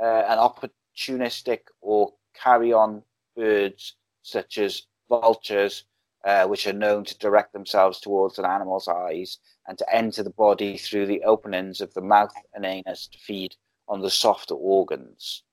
uh, 0.00 0.22
and 0.28 0.40
opportunistic 0.40 1.60
or 1.80 2.12
carrion 2.34 3.02
birds 3.34 3.96
such 4.22 4.58
as 4.58 4.82
vultures, 5.08 5.84
uh, 6.24 6.46
which 6.46 6.66
are 6.66 6.72
known 6.72 7.04
to 7.04 7.16
direct 7.18 7.52
themselves 7.52 8.00
towards 8.00 8.38
an 8.38 8.44
animal's 8.44 8.88
eyes 8.88 9.38
and 9.68 9.78
to 9.78 9.94
enter 9.94 10.22
the 10.22 10.30
body 10.30 10.76
through 10.76 11.06
the 11.06 11.22
openings 11.22 11.80
of 11.80 11.92
the 11.94 12.00
mouth 12.00 12.34
and 12.54 12.66
anus 12.66 13.06
to 13.06 13.18
feed 13.18 13.54
on 13.88 14.00
the 14.00 14.10
softer 14.10 14.54
organs. 14.54 15.44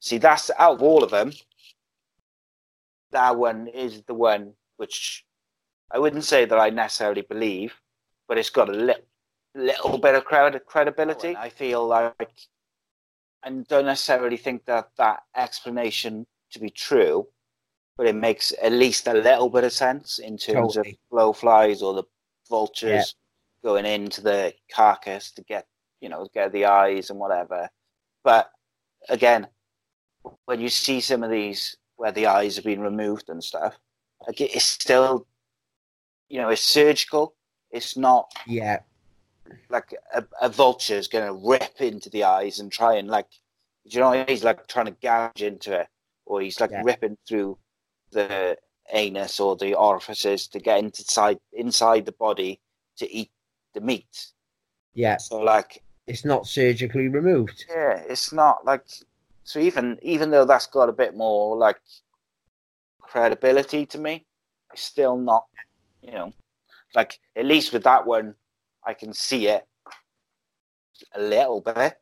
See, 0.00 0.18
that's 0.18 0.50
out 0.58 0.74
of 0.74 0.82
all 0.82 1.02
of 1.02 1.10
them, 1.10 1.32
that 3.10 3.36
one 3.36 3.66
is 3.68 4.02
the 4.02 4.14
one 4.14 4.52
which 4.76 5.24
I 5.90 5.98
wouldn't 5.98 6.24
say 6.24 6.44
that 6.44 6.58
I 6.58 6.70
necessarily 6.70 7.22
believe, 7.22 7.74
but 8.28 8.36
it's 8.36 8.50
got 8.50 8.68
a 8.68 8.72
little, 8.72 9.02
little 9.58 9.98
bit 9.98 10.14
of 10.14 10.24
credibility. 10.24 11.34
Oh, 11.36 11.40
I 11.40 11.48
feel 11.48 11.86
like 11.86 12.30
and 13.44 13.66
don't 13.68 13.86
necessarily 13.86 14.36
think 14.36 14.64
that 14.66 14.90
that 14.98 15.20
explanation 15.36 16.26
to 16.52 16.58
be 16.58 16.70
true, 16.70 17.26
but 17.96 18.06
it 18.06 18.14
makes 18.14 18.52
at 18.62 18.72
least 18.72 19.06
a 19.06 19.14
little 19.14 19.48
bit 19.48 19.64
of 19.64 19.72
sense 19.72 20.18
in 20.18 20.36
terms 20.36 20.74
totally. 20.74 20.98
of 21.12 21.18
blowflies 21.18 21.82
or 21.82 21.94
the 21.94 22.04
vultures 22.48 23.14
yeah. 23.62 23.70
going 23.70 23.86
into 23.86 24.20
the 24.20 24.52
carcass 24.72 25.30
to 25.32 25.42
get 25.44 25.66
you 26.00 26.08
know 26.08 26.26
get 26.34 26.52
the 26.52 26.64
eyes 26.64 27.10
and 27.10 27.18
whatever. 27.18 27.68
But 28.24 28.50
again, 29.08 29.46
when 30.46 30.60
you 30.60 30.68
see 30.68 31.00
some 31.00 31.22
of 31.22 31.30
these 31.30 31.76
where 31.96 32.12
the 32.12 32.26
eyes 32.26 32.56
have 32.56 32.64
been 32.64 32.80
removed 32.80 33.28
and 33.28 33.42
stuff, 33.42 33.78
like 34.26 34.40
it's 34.40 34.64
still 34.64 35.26
you 36.28 36.40
know 36.40 36.48
it's 36.48 36.62
surgical. 36.62 37.34
It's 37.70 37.96
not 37.96 38.30
yeah 38.46 38.80
like 39.68 39.94
a, 40.14 40.24
a 40.40 40.48
vulture 40.48 40.94
is 40.94 41.08
going 41.08 41.26
to 41.26 41.48
rip 41.48 41.80
into 41.80 42.10
the 42.10 42.24
eyes 42.24 42.58
and 42.58 42.70
try 42.70 42.96
and 42.96 43.08
like 43.08 43.26
you 43.84 44.00
know 44.00 44.24
he's 44.28 44.44
like 44.44 44.66
trying 44.66 44.86
to 44.86 44.96
gouge 45.02 45.42
into 45.42 45.80
it 45.80 45.88
or 46.26 46.40
he's 46.40 46.60
like 46.60 46.70
yeah. 46.70 46.82
ripping 46.84 47.16
through 47.26 47.58
the 48.12 48.56
anus 48.92 49.40
or 49.40 49.56
the 49.56 49.74
orifices 49.74 50.46
to 50.48 50.58
get 50.58 50.78
inside 50.78 51.38
inside 51.52 52.06
the 52.06 52.12
body 52.12 52.60
to 52.96 53.10
eat 53.10 53.30
the 53.74 53.80
meat. 53.80 54.28
Yeah. 54.94 55.16
So 55.18 55.38
like 55.40 55.82
it's 56.06 56.24
not 56.24 56.46
surgically 56.46 57.08
removed. 57.08 57.64
Yeah, 57.68 58.02
it's 58.08 58.32
not 58.32 58.64
like 58.64 58.84
So 59.44 59.60
even 59.60 59.98
even 60.02 60.30
though 60.30 60.44
that's 60.44 60.66
got 60.66 60.88
a 60.88 60.92
bit 60.92 61.16
more 61.16 61.56
like 61.56 61.80
credibility 63.00 63.86
to 63.86 63.98
me, 63.98 64.26
it's 64.72 64.82
still 64.82 65.16
not, 65.16 65.46
you 66.02 66.12
know, 66.12 66.32
like 66.94 67.18
at 67.36 67.46
least 67.46 67.72
with 67.72 67.84
that 67.84 68.06
one, 68.06 68.34
I 68.88 68.94
can 68.94 69.12
see 69.12 69.48
it 69.48 69.66
a 71.14 71.20
little 71.20 71.60
bit. 71.60 72.00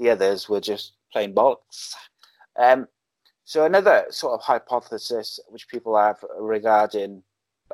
The 0.00 0.10
others 0.10 0.48
were 0.48 0.60
just 0.60 0.94
plain 1.12 1.32
bollocks. 1.32 1.94
Um, 2.58 2.88
so 3.44 3.64
another 3.64 4.06
sort 4.10 4.34
of 4.34 4.44
hypothesis 4.44 5.38
which 5.48 5.68
people 5.68 5.96
have 5.96 6.18
regarding 6.40 7.22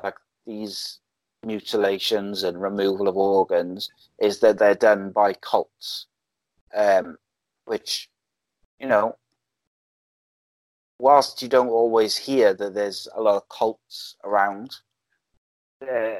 like 0.03 0.13
these 0.45 0.99
mutilations 1.43 2.43
and 2.43 2.61
removal 2.61 3.07
of 3.07 3.17
organs 3.17 3.89
is 4.21 4.39
that 4.41 4.59
they're 4.59 4.75
done 4.75 5.09
by 5.09 5.33
cults, 5.33 6.05
um, 6.75 7.17
which 7.65 8.11
you 8.79 8.87
know, 8.87 9.15
whilst 10.99 11.41
you 11.41 11.47
don't 11.47 11.69
always 11.69 12.15
hear 12.15 12.53
that 12.53 12.75
there's 12.75 13.07
a 13.15 13.21
lot 13.21 13.37
of 13.37 13.49
cults 13.49 14.17
around, 14.23 14.75
uh, 15.81 16.19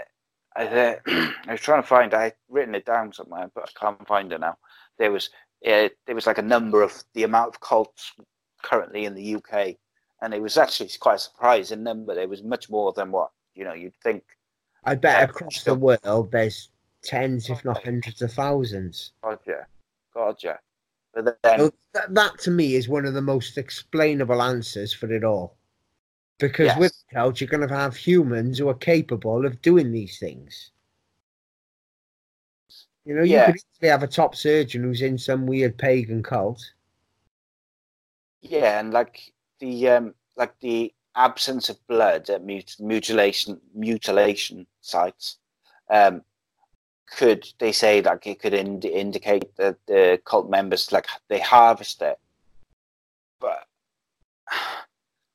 I, 0.56 0.66
uh, 0.66 0.96
I 1.08 1.52
was 1.52 1.62
trying 1.62 1.82
to 1.82 1.88
find. 1.88 2.14
I 2.14 2.34
written 2.50 2.76
it 2.76 2.86
down 2.86 3.14
somewhere, 3.14 3.50
but 3.54 3.70
I 3.70 3.80
can't 3.80 4.08
find 4.08 4.32
it 4.32 4.40
now. 4.40 4.58
There 4.98 5.12
was 5.12 5.30
uh, 5.66 5.90
there 6.06 6.16
was 6.16 6.28
like 6.28 6.38
a 6.38 6.44
number 6.44 6.82
of 6.82 7.04
the 7.14 7.24
amount 7.24 7.50
of 7.50 7.62
cults 7.62 8.14
currently 8.62 9.06
in 9.06 9.16
the 9.16 9.36
UK, 9.36 9.76
and 10.22 10.34
it 10.34 10.42
was 10.42 10.58
actually 10.58 10.90
quite 11.00 11.16
a 11.16 11.20
surprising 11.20 11.84
number. 11.84 12.16
There 12.16 12.28
was 12.28 12.44
much 12.44 12.70
more 12.70 12.94
than 12.94 13.12
what 13.12 13.32
you 13.56 13.64
know 13.64 13.74
you'd 13.74 13.96
think. 14.04 14.24
I 14.84 14.96
bet 14.96 15.30
across 15.30 15.64
the 15.64 15.76
world 15.76 16.32
there's 16.32 16.70
tens, 17.04 17.50
if 17.50 17.64
not 17.66 17.84
hundreds 17.84 18.22
of 18.22 18.32
thousands. 18.32 19.12
God 19.24 19.40
yeah, 19.46 19.66
God 20.14 20.38
yeah. 20.44 20.58
But 21.14 21.38
then, 21.44 21.72
that, 21.94 22.14
that 22.14 22.40
to 22.40 22.52
me 22.52 22.76
is 22.76 22.88
one 22.88 23.06
of 23.06 23.14
the 23.14 23.22
most 23.22 23.58
explainable 23.58 24.42
answers 24.42 24.94
for 24.94 25.12
it 25.12 25.24
all. 25.24 25.58
Because 26.40 26.68
yes. 26.68 26.80
with 26.80 27.04
cult, 27.14 27.42
you're 27.42 27.50
going 27.50 27.68
to 27.68 27.76
have 27.76 27.96
humans 27.96 28.58
who 28.58 28.70
are 28.70 28.74
capable 28.74 29.46
of 29.46 29.62
doing 29.62 29.92
these 29.92 30.18
things. 30.20 30.72
You 33.06 33.16
know, 33.16 33.24
you 33.24 33.34
yeah. 33.34 33.48
could 33.48 33.56
easily 33.56 33.90
have 33.90 34.04
a 34.04 34.08
top 34.08 34.36
surgeon 34.36 34.84
who's 34.84 35.02
in 35.02 35.18
some 35.18 35.46
weird 35.46 35.78
pagan 35.78 36.24
cult. 36.24 36.74
Yeah, 38.42 38.80
and 38.80 38.94
like 38.94 39.34
the 39.60 39.90
um, 39.90 40.14
like 40.38 40.58
the 40.60 40.94
absence 41.16 41.70
of 41.70 41.88
blood 41.88 42.30
at 42.30 42.46
mut- 42.46 42.76
mutilation 42.80 43.60
mutilation 43.74 44.66
sites 44.82 45.38
um, 45.90 46.22
could 47.18 47.48
they 47.60 47.72
say 47.72 48.02
like 48.02 48.26
it 48.28 48.40
could 48.40 48.54
ind- 48.54 48.86
indicate 48.86 49.56
that 49.58 49.76
the 49.88 50.22
cult 50.26 50.50
members 50.50 50.92
like 50.92 51.08
they 51.28 51.40
harvest 51.40 52.02
it 52.02 52.20
but 53.40 53.66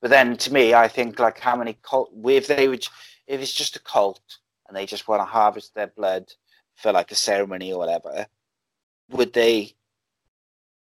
but 0.05 0.11
then 0.11 0.37
to 0.37 0.53
me 0.53 0.75
i 0.75 0.87
think 0.87 1.19
like 1.19 1.39
how 1.41 1.57
many 1.57 1.79
cult 1.83 2.13
if 2.27 2.47
they 2.47 2.69
would 2.69 2.87
if 3.27 3.41
it's 3.41 3.55
just 3.55 3.77
a 3.77 3.81
cult 3.81 4.21
and 4.69 4.77
they 4.77 4.85
just 4.85 5.09
want 5.09 5.19
to 5.19 5.25
harvest 5.25 5.75
their 5.75 5.87
blood 5.87 6.31
for 6.75 6.93
like 6.93 7.11
a 7.11 7.15
ceremony 7.15 7.73
or 7.73 7.79
whatever 7.79 8.27
would 9.11 9.33
they 9.33 9.73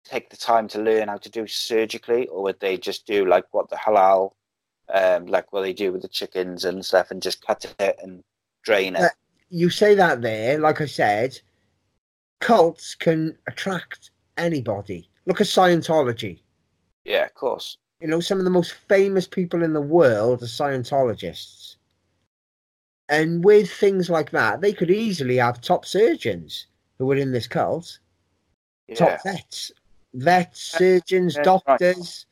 take 0.05 0.29
the 0.29 0.37
time 0.37 0.69
to 0.69 0.79
learn 0.79 1.09
how 1.09 1.17
to 1.17 1.31
do 1.31 1.47
surgically 1.47 2.27
or 2.29 2.43
would 2.43 2.61
they 2.61 2.77
just 2.77 3.07
do 3.07 3.25
like 3.25 3.47
what 3.53 3.71
the 3.71 3.77
halal 3.77 4.33
um 4.93 5.25
like 5.27 5.51
what 5.55 5.63
they 5.63 5.73
do 5.73 5.91
with 5.91 6.03
the 6.03 6.09
chickens 6.09 6.67
and 6.67 6.85
stuff 6.85 7.11
and 7.11 7.23
just 7.23 7.47
cut 7.47 7.65
it 7.79 7.97
and 8.03 8.23
drain 8.63 8.95
it 8.95 9.13
you 9.51 9.71
say 9.71 9.95
that 9.95 10.21
there, 10.21 10.59
like 10.59 10.81
I 10.81 10.87
said, 10.87 11.41
cults 12.41 12.95
can 12.95 13.39
attract 13.47 14.11
anybody. 14.37 15.09
Look 15.27 15.41
at 15.41 15.47
Scientology. 15.47 16.41
Yeah, 17.05 17.25
of 17.25 17.35
course. 17.35 17.79
You 18.01 18.09
know, 18.09 18.21
some 18.21 18.39
of 18.39 18.45
the 18.45 18.51
most 18.51 18.75
famous 18.89 19.27
people 19.27 19.63
in 19.63 19.73
the 19.73 19.81
world 19.81 20.43
are 20.43 20.47
Scientologists. 20.47 21.77
And 23.09 23.45
with 23.45 23.71
things 23.71 24.11
like 24.11 24.31
that, 24.31 24.61
they 24.61 24.73
could 24.73 24.91
easily 24.91 25.37
have 25.37 25.61
top 25.61 25.87
surgeons 25.87 26.67
who 26.99 27.07
were 27.07 27.17
in 27.17 27.33
this 27.33 27.47
cult, 27.47 27.99
yeah. 28.87 28.95
top 28.95 29.23
vets, 29.25 29.73
vets, 30.15 30.61
surgeons, 30.61 31.37
yeah, 31.37 31.43
doctors, 31.43 32.27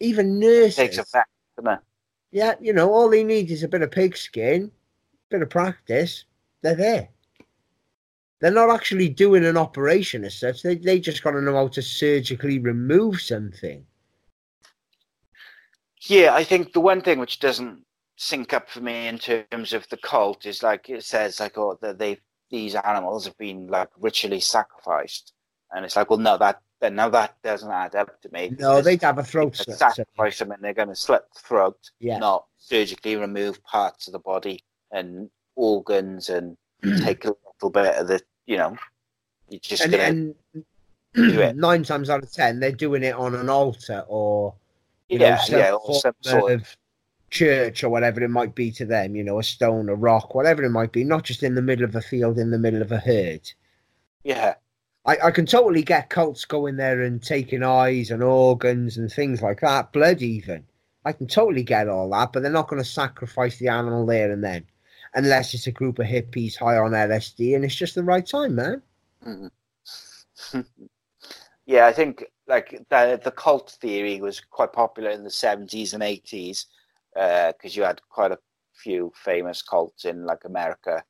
right. 0.00 0.06
even 0.06 0.38
nurses. 0.38 0.78
It 0.78 0.92
takes 0.92 0.98
a 0.98 1.24
doesn't 1.56 1.72
it? 1.72 1.80
Yeah, 2.30 2.54
you 2.60 2.72
know, 2.72 2.92
all 2.92 3.08
they 3.08 3.24
need 3.24 3.50
is 3.50 3.62
a 3.62 3.68
bit 3.68 3.82
of 3.82 3.90
pigskin, 3.90 4.64
a 4.64 5.30
bit 5.30 5.42
of 5.42 5.50
practice, 5.50 6.24
they're 6.62 6.74
there. 6.74 7.08
They're 8.40 8.50
not 8.50 8.70
actually 8.70 9.08
doing 9.08 9.44
an 9.44 9.56
operation 9.56 10.24
as 10.24 10.34
such. 10.34 10.62
They 10.62 10.74
they 10.74 11.00
just 11.00 11.22
got 11.22 11.30
to 11.32 11.40
know 11.40 11.54
how 11.54 11.68
to 11.68 11.82
surgically 11.82 12.58
remove 12.58 13.20
something. 13.20 13.84
Yeah, 16.08 16.34
I 16.34 16.44
think 16.44 16.72
the 16.72 16.80
one 16.80 17.00
thing 17.02 17.18
which 17.18 17.40
doesn't 17.40 17.82
sync 18.16 18.52
up 18.52 18.70
for 18.70 18.80
me 18.80 19.08
in 19.08 19.18
terms 19.18 19.72
of 19.72 19.88
the 19.90 19.96
cult 19.98 20.46
is 20.46 20.62
like 20.62 20.88
it 20.88 21.04
says 21.04 21.38
like 21.38 21.58
oh 21.58 21.78
that 21.82 21.98
they 21.98 22.18
these 22.50 22.74
animals 22.74 23.26
have 23.26 23.36
been 23.36 23.66
like 23.66 23.88
ritually 23.98 24.40
sacrificed, 24.40 25.32
and 25.72 25.84
it's 25.84 25.96
like 25.96 26.10
well 26.10 26.18
no 26.18 26.38
that 26.38 26.60
then 26.80 26.94
now 26.94 27.08
that 27.08 27.36
doesn't 27.42 27.70
add 27.70 27.94
up 27.94 28.20
to 28.20 28.28
me. 28.32 28.54
No, 28.58 28.82
they'd 28.82 29.02
have 29.02 29.18
a 29.18 29.24
throat 29.24 29.56
slit. 29.56 29.78
Sacrifice 29.78 30.38
them 30.38 30.50
and 30.50 30.62
they're 30.62 30.74
going 30.74 30.88
to 30.88 30.96
slit 30.96 31.22
the 31.32 31.40
throat, 31.40 31.78
yeah. 32.00 32.18
not 32.18 32.46
surgically 32.58 33.16
remove 33.16 33.62
parts 33.64 34.06
of 34.06 34.12
the 34.12 34.18
body 34.18 34.62
and 34.92 35.30
organs 35.54 36.28
and 36.28 36.56
take 37.02 37.24
a 37.24 37.34
little 37.54 37.70
bit 37.70 37.96
of 37.96 38.08
the, 38.08 38.20
you 38.46 38.58
know, 38.58 38.76
you 39.48 39.58
just 39.58 39.82
and, 39.84 39.94
and 39.94 40.34
do 41.14 41.40
it. 41.40 41.56
nine 41.56 41.82
times 41.82 42.10
out 42.10 42.22
of 42.22 42.30
ten, 42.30 42.60
they're 42.60 42.72
doing 42.72 43.02
it 43.02 43.14
on 43.14 43.34
an 43.34 43.48
altar 43.48 44.04
or 44.06 44.54
yeah, 45.08 45.30
know, 45.30 45.40
some 45.44 45.58
yeah, 45.58 45.72
or 45.72 45.94
some 46.00 46.14
sort 46.20 46.52
of 46.52 46.76
church 47.30 47.82
or 47.84 47.88
whatever 47.88 48.22
it 48.22 48.28
might 48.28 48.54
be 48.54 48.70
to 48.72 48.84
them. 48.84 49.16
You 49.16 49.24
know, 49.24 49.38
a 49.38 49.42
stone, 49.42 49.88
a 49.88 49.94
rock, 49.94 50.34
whatever 50.34 50.62
it 50.64 50.70
might 50.70 50.92
be, 50.92 51.04
not 51.04 51.24
just 51.24 51.42
in 51.42 51.54
the 51.54 51.62
middle 51.62 51.84
of 51.84 51.94
a 51.94 52.00
field, 52.00 52.38
in 52.38 52.50
the 52.50 52.58
middle 52.58 52.82
of 52.82 52.92
a 52.92 52.98
herd. 52.98 53.52
Yeah. 54.24 54.54
I, 55.04 55.18
I 55.24 55.30
can 55.30 55.46
totally 55.46 55.82
get 55.82 56.10
cults 56.10 56.44
going 56.44 56.76
there 56.76 57.02
and 57.02 57.22
taking 57.22 57.62
eyes 57.62 58.10
and 58.10 58.22
organs 58.22 58.96
and 58.96 59.10
things 59.10 59.40
like 59.40 59.60
that, 59.60 59.92
blood 59.92 60.20
even. 60.20 60.64
I 61.04 61.12
can 61.12 61.28
totally 61.28 61.62
get 61.62 61.88
all 61.88 62.10
that, 62.10 62.32
but 62.32 62.42
they're 62.42 62.50
not 62.50 62.68
going 62.68 62.82
to 62.82 62.88
sacrifice 62.88 63.58
the 63.58 63.68
animal 63.68 64.04
there 64.04 64.32
and 64.32 64.42
then 64.42 64.66
unless 65.14 65.54
it's 65.54 65.68
a 65.68 65.72
group 65.72 65.98
of 65.98 66.06
hippies 66.06 66.56
high 66.56 66.76
on 66.76 66.90
LSD 66.90 67.54
and 67.54 67.64
it's 67.64 67.74
just 67.74 67.94
the 67.94 68.02
right 68.02 68.26
time, 68.26 68.56
man. 68.56 68.82
Mm-hmm. 69.24 70.60
yeah, 71.66 71.86
I 71.86 71.92
think 71.92 72.24
like 72.46 72.80
the 72.90 73.20
the 73.22 73.32
cult 73.32 73.76
theory 73.80 74.20
was 74.20 74.40
quite 74.40 74.72
popular 74.72 75.10
in 75.10 75.24
the 75.24 75.30
seventies 75.30 75.94
and 75.94 76.02
eighties 76.02 76.66
because 77.12 77.54
uh, 77.54 77.68
you 77.72 77.82
had 77.82 78.00
quite 78.08 78.32
a 78.32 78.38
few 78.72 79.12
famous 79.16 79.62
cults 79.62 80.04
in 80.04 80.24
like 80.24 80.44
America 80.44 81.02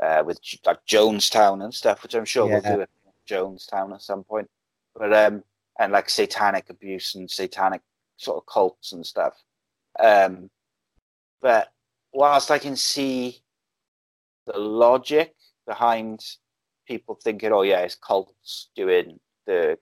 uh, 0.00 0.22
with 0.24 0.38
like 0.64 0.84
Jonestown 0.86 1.64
and 1.64 1.74
stuff, 1.74 2.02
which 2.02 2.14
I'm 2.14 2.24
sure 2.24 2.48
yeah. 2.48 2.60
we'll 2.62 2.76
do 2.76 2.82
at 2.82 2.90
Jonestown 3.28 3.94
at 3.94 4.02
some 4.02 4.22
point. 4.22 4.48
But 4.94 5.12
um, 5.12 5.42
and 5.78 5.92
like 5.92 6.08
satanic 6.08 6.70
abuse 6.70 7.16
and 7.16 7.30
satanic 7.30 7.82
sort 8.16 8.38
of 8.38 8.46
cults 8.46 8.92
and 8.92 9.04
stuff. 9.04 9.34
Um, 9.98 10.50
but 11.42 11.72
whilst 12.12 12.50
I 12.50 12.58
can 12.58 12.76
see 12.76 13.42
the 14.46 14.58
logic 14.58 15.34
behind 15.66 16.24
people 16.86 17.18
thinking, 17.22 17.52
oh 17.52 17.62
yeah, 17.62 17.80
it's 17.80 17.96
cults 17.96 18.68
doing 18.76 19.18
the 19.46 19.78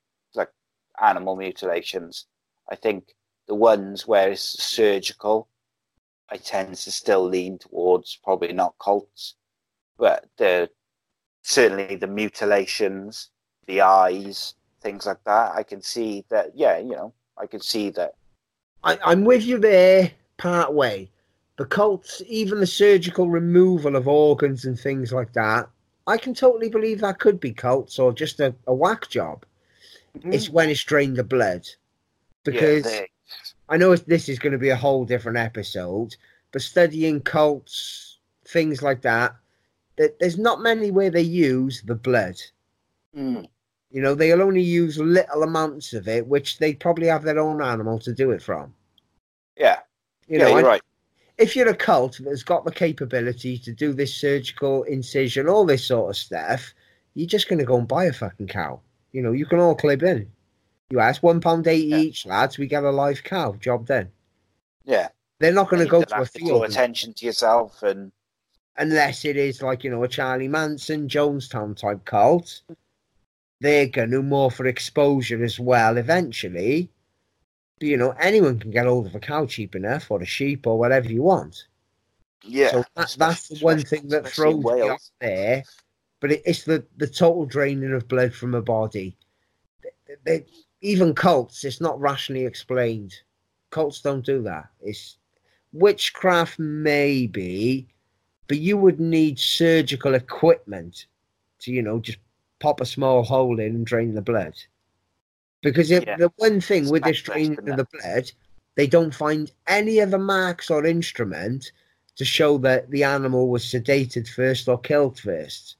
animal 1.03 1.37
mutilations. 1.37 2.27
I 2.71 2.77
think 2.77 3.15
the 3.47 3.55
ones 3.55 4.07
where 4.07 4.31
it's 4.31 4.63
surgical, 4.63 5.49
I 6.31 6.37
tend 6.37 6.77
to 6.77 6.91
still 6.91 7.25
lean 7.27 7.59
towards 7.59 8.19
probably 8.23 8.53
not 8.53 8.75
cults, 8.79 9.35
but 9.99 10.27
the 10.39 10.71
certainly 11.43 11.97
the 11.97 12.07
mutilations, 12.07 13.31
the 13.67 13.83
eyes, 13.83 14.55
things 14.81 15.07
like 15.07 15.23
that. 15.25 15.53
I 15.55 15.63
can 15.63 15.83
see 15.83 16.25
that. 16.31 16.53
Yeah, 16.55 16.79
you 16.79 16.93
know, 16.93 17.13
I 17.37 17.47
can 17.47 17.61
see 17.61 17.91
that. 17.91 18.15
I, 18.83 18.99
I'm 19.05 19.25
with 19.25 19.45
you 19.45 19.59
there, 19.59 20.13
part 20.37 20.73
way 20.73 21.11
the 21.57 21.65
cults, 21.65 22.23
even 22.27 22.61
the 22.61 22.67
surgical 22.67 23.31
removal 23.31 23.97
of 23.97 24.09
organs 24.09 24.65
and 24.65 24.79
things 24.79 25.13
like 25.13 25.33
that, 25.35 25.69
I 26.07 26.17
can 26.17 26.35
totally 26.35 26.69
believe 26.69 27.01
that 27.01 27.21
could 27.21 27.39
be 27.39 27.53
cults 27.53 27.99
or 27.99 28.13
just 28.13 28.41
a, 28.41 28.55
a 28.67 28.75
whack 28.75 29.09
job. 29.09 29.45
Mm-hmm. 30.17 30.33
It's 30.33 30.51
when 30.51 30.69
it's 30.69 30.85
drained 30.85 31.17
the 31.17 31.25
blood. 31.25 31.67
Because 32.45 32.85
yeah, 32.85 33.03
I 33.69 33.77
know 33.77 33.97
this 33.97 34.29
is 34.29 34.39
going 34.39 34.53
to 34.53 34.59
be 34.59 34.69
a 34.69 34.77
whole 34.77 35.05
different 35.05 35.39
episode, 35.39 36.15
but 36.53 36.63
studying 36.63 37.21
cults, 37.21 38.19
things 38.47 38.83
like 38.83 39.03
that, 39.03 39.35
there's 39.97 40.39
not 40.39 40.61
many 40.61 40.91
where 40.91 41.11
they 41.11 41.23
use 41.23 41.83
the 41.83 41.95
blood. 41.95 42.37
Mm. 43.17 43.49
You 43.91 44.03
know, 44.03 44.15
they'll 44.15 44.43
only 44.43 44.63
use 44.63 44.99
little 44.99 45.45
amounts 45.45 45.93
of 45.95 46.09
it, 46.09 46.27
which 46.27 46.59
they 46.59 46.75
probably 46.75 47.07
have 47.07 47.23
their 47.23 47.39
own 47.39 47.63
animal 47.63 47.99
to 48.01 48.13
do 48.13 48.33
it 48.33 48.43
from. 48.43 48.75
Yeah. 49.57 49.79
You 50.27 50.39
yeah, 50.39 50.45
know, 50.45 50.57
you're 50.59 50.67
right 50.67 50.83
if 51.39 51.57
you're 51.57 51.69
a 51.69 51.75
cult 51.75 52.21
that's 52.25 52.43
got 52.43 52.65
the 52.65 52.71
capability 52.71 53.59
to 53.59 53.73
do 53.73 53.93
this 53.93 54.15
surgical 54.15 54.85
incision, 54.85 55.49
all 55.49 55.65
this 55.65 55.85
sort 55.87 56.11
of 56.11 56.17
stuff, 56.17 56.73
you're 57.15 57.27
just 57.27 57.49
going 57.49 57.59
to 57.59 57.65
go 57.65 57.77
and 57.77 57.89
buy 57.89 58.05
a 58.05 58.13
fucking 58.13 58.47
cow. 58.47 58.81
You 59.15 59.23
know, 59.23 59.33
you 59.33 59.47
can 59.47 59.61
all 59.61 59.77
clip 59.77 60.03
in. 60.03 60.29
You 60.91 60.99
ask 60.99 61.23
one 61.23 61.41
pound 61.41 61.67
eighty 61.69 61.87
Yeah. 61.87 61.99
each, 61.99 62.27
lads. 62.27 62.59
We 62.59 62.67
get 62.67 62.83
a 62.83 62.91
live 62.91 63.23
cow. 63.23 63.53
Job 63.53 63.87
done. 63.87 64.11
Yeah. 64.85 65.09
They're 65.39 65.53
not 65.53 65.71
going 65.71 65.83
to 65.83 65.89
go 65.89 66.03
to 66.03 66.15
a 66.15 66.19
have 66.19 66.33
to 66.33 66.39
draw 66.41 66.49
field 66.49 66.65
attention 66.65 67.15
to 67.15 67.27
yourself 67.27 67.83
and 67.83 68.13
unless 68.77 69.25
it 69.25 69.37
is 69.37 69.63
like 69.63 69.85
you 69.85 69.91
know 69.91 70.03
a 70.03 70.09
Charlie 70.09 70.49
Manson, 70.49 71.09
Jonestown 71.09 71.77
type 71.77 72.05
cult. 72.05 72.63
They're 73.61 73.87
going 73.87 74.11
to 74.11 74.23
more 74.23 74.51
for 74.51 74.67
exposure 74.67 75.43
as 75.45 75.61
well. 75.61 75.97
Eventually, 75.97 76.91
but, 77.79 77.87
you 77.87 77.97
know 77.97 78.15
anyone 78.19 78.59
can 78.59 78.73
get 78.73 78.87
hold 78.87 79.07
of 79.07 79.15
a 79.15 79.21
cow 79.21 79.47
cheap 79.47 79.77
enough 79.77 80.11
or 80.11 80.21
a 80.21 80.27
sheep 80.27 80.67
or 80.67 80.77
whatever 80.77 81.09
you 81.09 81.23
want. 81.23 81.67
yeah. 82.43 82.73
so 82.73 82.85
that, 82.97 83.15
that's 83.17 83.49
the 83.49 83.59
one 83.61 83.81
thing 83.81 84.09
that 84.09 84.27
throws 84.27 84.63
me 84.63 84.81
off 84.83 85.03
there. 85.21 85.63
But 86.25 86.33
it, 86.33 86.43
it's 86.47 86.65
the 86.65 86.83
the 86.97 87.07
total 87.07 87.45
draining 87.45 87.93
of 87.93 88.09
blood 88.09 88.33
from 88.33 88.55
a 88.55 88.63
body. 88.63 89.15
They- 89.83 90.17
they- 90.25 90.47
even 90.81 91.15
cults, 91.15 91.65
it's 91.65 91.83
not 91.83 92.01
rationally 92.01 92.47
explained. 92.47 93.13
Cults 93.69 94.01
don't 94.01 94.25
do 94.25 94.41
that. 94.41 94.71
It's 94.81 95.19
witchcraft, 95.75 96.59
maybe, 96.59 97.89
but 98.49 98.57
you 98.57 98.79
would 98.79 99.01
need 99.01 99.39
surgical 99.39 100.15
equipment 100.15 101.05
to, 101.59 101.71
you 101.71 101.83
know, 101.83 102.01
just 102.01 102.21
pop 102.59 102.81
a 102.81 102.87
small 102.87 103.23
hole 103.23 103.61
in 103.61 103.75
and 103.75 103.87
drain 103.87 104.15
the 104.15 104.23
blood. 104.23 104.55
Because 105.63 105.91
if, 105.91 106.05
Yeah. 106.07 106.17
the 106.17 106.33
one 106.37 106.59
thing 106.63 106.89
with 106.89 107.03
this 107.05 107.21
draining 107.21 107.59
in 107.59 107.69
of 107.69 107.77
the 107.77 107.99
blood, 107.99 108.33
they 108.77 108.87
don't 108.87 109.15
find 109.15 109.53
any 109.67 110.01
other 110.01 110.19
marks 110.19 110.71
or 110.71 110.87
instrument 110.87 111.71
to 112.17 112.25
show 112.25 112.57
that 112.59 112.91
the 112.91 113.05
animal 113.05 113.51
was 113.51 113.63
sedated 113.67 114.27
first 114.27 114.71
or 114.71 114.81
killed 114.81 115.19
first. 115.21 115.77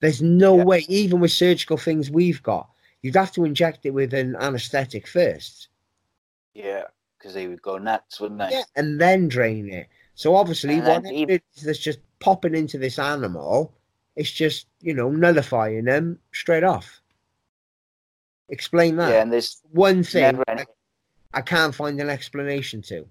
There's 0.00 0.20
no 0.22 0.56
Yeah. 0.58 0.64
way, 0.64 0.86
even 0.88 1.20
with 1.20 1.32
surgical 1.32 1.76
things 1.76 2.10
we've 2.10 2.42
got, 2.42 2.68
you'd 3.02 3.16
have 3.16 3.32
to 3.32 3.44
inject 3.44 3.86
it 3.86 3.90
with 3.90 4.12
an 4.14 4.36
anesthetic 4.36 5.06
first. 5.06 5.68
Yeah, 6.54 6.84
because 7.18 7.34
they 7.34 7.46
would 7.48 7.62
go 7.62 7.78
nuts, 7.78 8.20
wouldn't 8.20 8.40
they? 8.40 8.50
Yeah, 8.50 8.64
and 8.76 9.00
then 9.00 9.28
drain 9.28 9.72
it. 9.72 9.88
So 10.14 10.34
obviously, 10.34 10.78
whatever 10.80 11.08
even- 11.08 11.36
it 11.36 11.42
is 11.56 11.62
that's 11.62 11.78
just 11.78 11.98
popping 12.20 12.54
into 12.54 12.78
this 12.78 12.98
animal, 12.98 13.74
it's 14.16 14.30
just 14.30 14.66
you 14.80 14.94
know 14.94 15.10
nullifying 15.10 15.84
them 15.84 16.18
straight 16.32 16.64
off. 16.64 17.00
Explain 18.48 18.96
that. 18.96 19.10
Yeah, 19.10 19.22
and 19.22 19.32
there's 19.32 19.60
One 19.72 20.02
thing 20.04 20.40
any, 20.48 20.64
I 21.34 21.42
can't 21.42 21.74
find 21.74 22.00
an 22.00 22.08
explanation 22.08 22.80
to. 22.82 23.08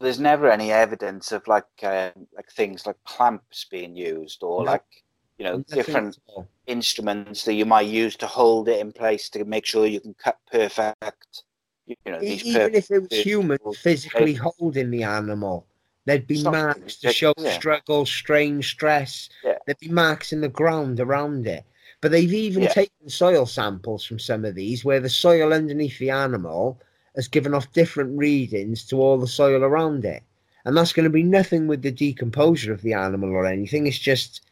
there's 0.00 0.18
never 0.18 0.50
any 0.50 0.72
evidence 0.72 1.30
of 1.32 1.46
like 1.46 1.66
uh, 1.82 2.10
like 2.32 2.50
things 2.50 2.86
like 2.86 2.96
clamps 3.04 3.64
being 3.70 3.94
used 3.94 4.42
or 4.42 4.64
No. 4.64 4.70
like 4.72 5.04
you 5.38 5.44
know 5.44 5.58
Nothing 5.58 5.74
different 5.76 6.18
all. 6.26 6.48
instruments 6.66 7.44
that 7.44 7.54
you 7.54 7.64
might 7.64 7.86
use 7.86 8.16
to 8.16 8.26
hold 8.26 8.68
it 8.68 8.80
in 8.80 8.92
place 8.92 9.28
to 9.30 9.44
make 9.44 9.64
sure 9.64 9.86
you 9.86 10.00
can 10.00 10.14
cut 10.14 10.38
perfect. 10.50 11.44
You 11.86 11.96
know, 12.06 12.20
Even 12.20 12.74
if 12.74 12.90
it 12.90 13.00
was 13.08 13.12
human 13.12 13.58
physically 13.80 14.34
holding 14.34 14.90
the 14.90 15.04
animal, 15.04 15.66
there'd 16.04 16.26
be 16.26 16.36
Something, 16.42 16.60
marks 16.62 16.96
to 16.96 17.12
show 17.12 17.32
yeah. 17.38 17.52
struggle, 17.52 18.04
strain, 18.04 18.62
stress. 18.62 19.30
Yeah. 19.42 19.56
There'd 19.64 19.78
be 19.78 19.88
marks 19.88 20.32
in 20.32 20.42
the 20.42 20.48
ground 20.50 21.00
around 21.00 21.46
it. 21.46 21.64
But 22.02 22.12
they've 22.12 22.32
even 22.32 22.64
Yeah. 22.64 22.72
taken 22.74 23.08
soil 23.08 23.46
samples 23.46 24.04
from 24.04 24.18
some 24.18 24.44
of 24.44 24.54
these 24.54 24.84
where 24.84 25.00
the 25.00 25.08
soil 25.08 25.52
underneath 25.54 25.98
the 25.98 26.10
animal 26.10 26.78
has 27.16 27.26
given 27.26 27.54
off 27.54 27.72
different 27.72 28.16
readings 28.18 28.84
to 28.88 29.00
all 29.00 29.16
the 29.18 29.26
soil 29.26 29.64
around 29.64 30.04
it. 30.04 30.22
And 30.66 30.76
that's 30.76 30.92
going 30.92 31.04
to 31.04 31.10
be 31.10 31.22
nothing 31.22 31.66
with 31.68 31.80
the 31.82 31.90
decomposure 31.90 32.72
of 32.72 32.82
the 32.82 32.92
animal 32.92 33.30
or 33.30 33.46
anything. 33.46 33.86
It's 33.86 33.98
just, 33.98 34.42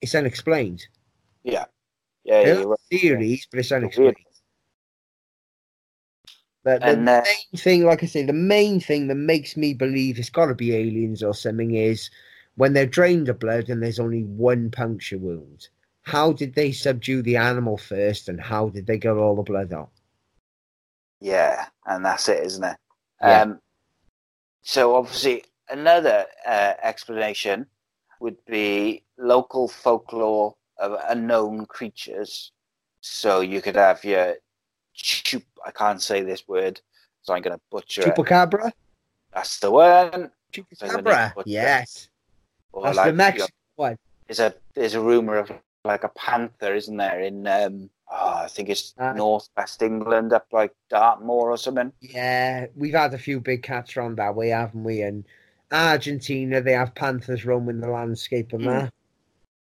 it's 0.00 0.14
unexplained. 0.14 0.86
Yeah, 1.42 1.66
yeah, 2.24 2.42
There 2.42 2.56
you're 2.56 2.68
right. 2.68 2.78
theories, 2.90 3.46
but 3.50 3.60
it's 3.60 3.70
unexplained. 3.72 4.16
But 6.62 6.84
the 6.84 6.96
And, 6.96 7.08
uh, 7.08 7.22
main 7.24 7.60
thing, 7.60 7.84
like 7.84 8.02
I 8.02 8.06
say, 8.06 8.24
the 8.24 8.32
main 8.32 8.80
thing 8.80 9.08
that 9.08 9.16
makes 9.16 9.56
me 9.56 9.74
believe 9.74 10.18
it's 10.18 10.30
got 10.30 10.46
to 10.46 10.54
be 10.54 10.74
aliens 10.74 11.22
or 11.22 11.34
something 11.34 11.74
is 11.74 12.10
when 12.54 12.74
they're 12.74 12.86
drained 12.86 13.28
of 13.28 13.40
blood 13.40 13.68
and 13.68 13.82
there's 13.82 13.98
only 13.98 14.22
one 14.24 14.70
puncture 14.70 15.18
wound. 15.18 15.68
How 16.02 16.32
did 16.32 16.54
they 16.54 16.70
subdue 16.72 17.22
the 17.22 17.36
animal 17.36 17.76
first, 17.76 18.28
and 18.28 18.40
how 18.40 18.68
did 18.68 18.86
they 18.86 18.98
get 18.98 19.16
all 19.16 19.36
the 19.36 19.42
blood 19.42 19.72
out? 19.72 19.90
Yeah, 21.20 21.66
and 21.86 22.04
that's 22.04 22.28
it, 22.28 22.42
isn't 22.44 22.64
it? 22.64 22.76
Yeah. 23.22 23.42
Um, 23.42 23.60
so 24.62 24.94
obviously, 24.94 25.44
another 25.68 26.26
uh, 26.46 26.74
explanation 26.82 27.66
would 28.20 28.36
be 28.46 29.02
local 29.16 29.68
folklore 29.68 30.54
of 30.78 30.98
unknown 31.08 31.66
creatures. 31.66 32.52
So 33.00 33.40
you 33.40 33.60
could 33.62 33.76
have 33.76 34.04
your 34.04 34.36
chup. 34.94 35.42
I 35.64 35.70
can't 35.70 36.02
say 36.02 36.22
this 36.22 36.46
word, 36.48 36.80
so 37.22 37.34
I'm 37.34 37.42
going 37.42 37.56
to 37.56 37.62
butcher 37.70 38.02
it. 38.02 38.14
Chupacabra? 38.14 38.72
That's 39.32 39.58
the 39.60 39.70
one. 39.70 40.30
Chupacabra. 40.52 41.34
That? 41.34 41.46
Yes, 41.46 42.08
Or 42.72 42.84
that's 42.84 42.96
like, 42.96 43.16
the 43.16 43.32
you 43.34 43.38
know, 43.40 43.46
one. 43.76 43.96
there's 44.26 44.40
a 44.40 44.54
there's 44.74 44.94
a 44.94 45.00
rumor 45.00 45.36
of 45.36 45.52
like 45.84 46.04
a 46.04 46.08
panther, 46.10 46.74
isn't 46.74 46.96
there? 46.96 47.20
In 47.20 47.46
um, 47.46 47.90
oh, 48.10 48.42
I 48.44 48.48
think 48.48 48.68
it's 48.68 48.94
Uh, 48.98 49.12
northwest 49.12 49.82
England, 49.82 50.32
up 50.32 50.46
like 50.52 50.74
Dartmoor 50.90 51.50
or 51.50 51.56
something. 51.56 51.92
Yeah, 52.00 52.66
we've 52.74 52.94
had 52.94 53.14
a 53.14 53.18
few 53.18 53.40
big 53.40 53.62
cats 53.62 53.96
around 53.96 54.16
that 54.16 54.34
way, 54.34 54.48
haven't 54.48 54.84
we? 54.84 55.02
And 55.02 55.24
Argentina, 55.70 56.60
they 56.60 56.72
have 56.72 56.94
panthers 56.94 57.44
roaming 57.44 57.80
the 57.80 57.88
landscape 57.88 58.52
and 58.52 58.62
Mm. 58.62 58.82
that. 58.82 58.92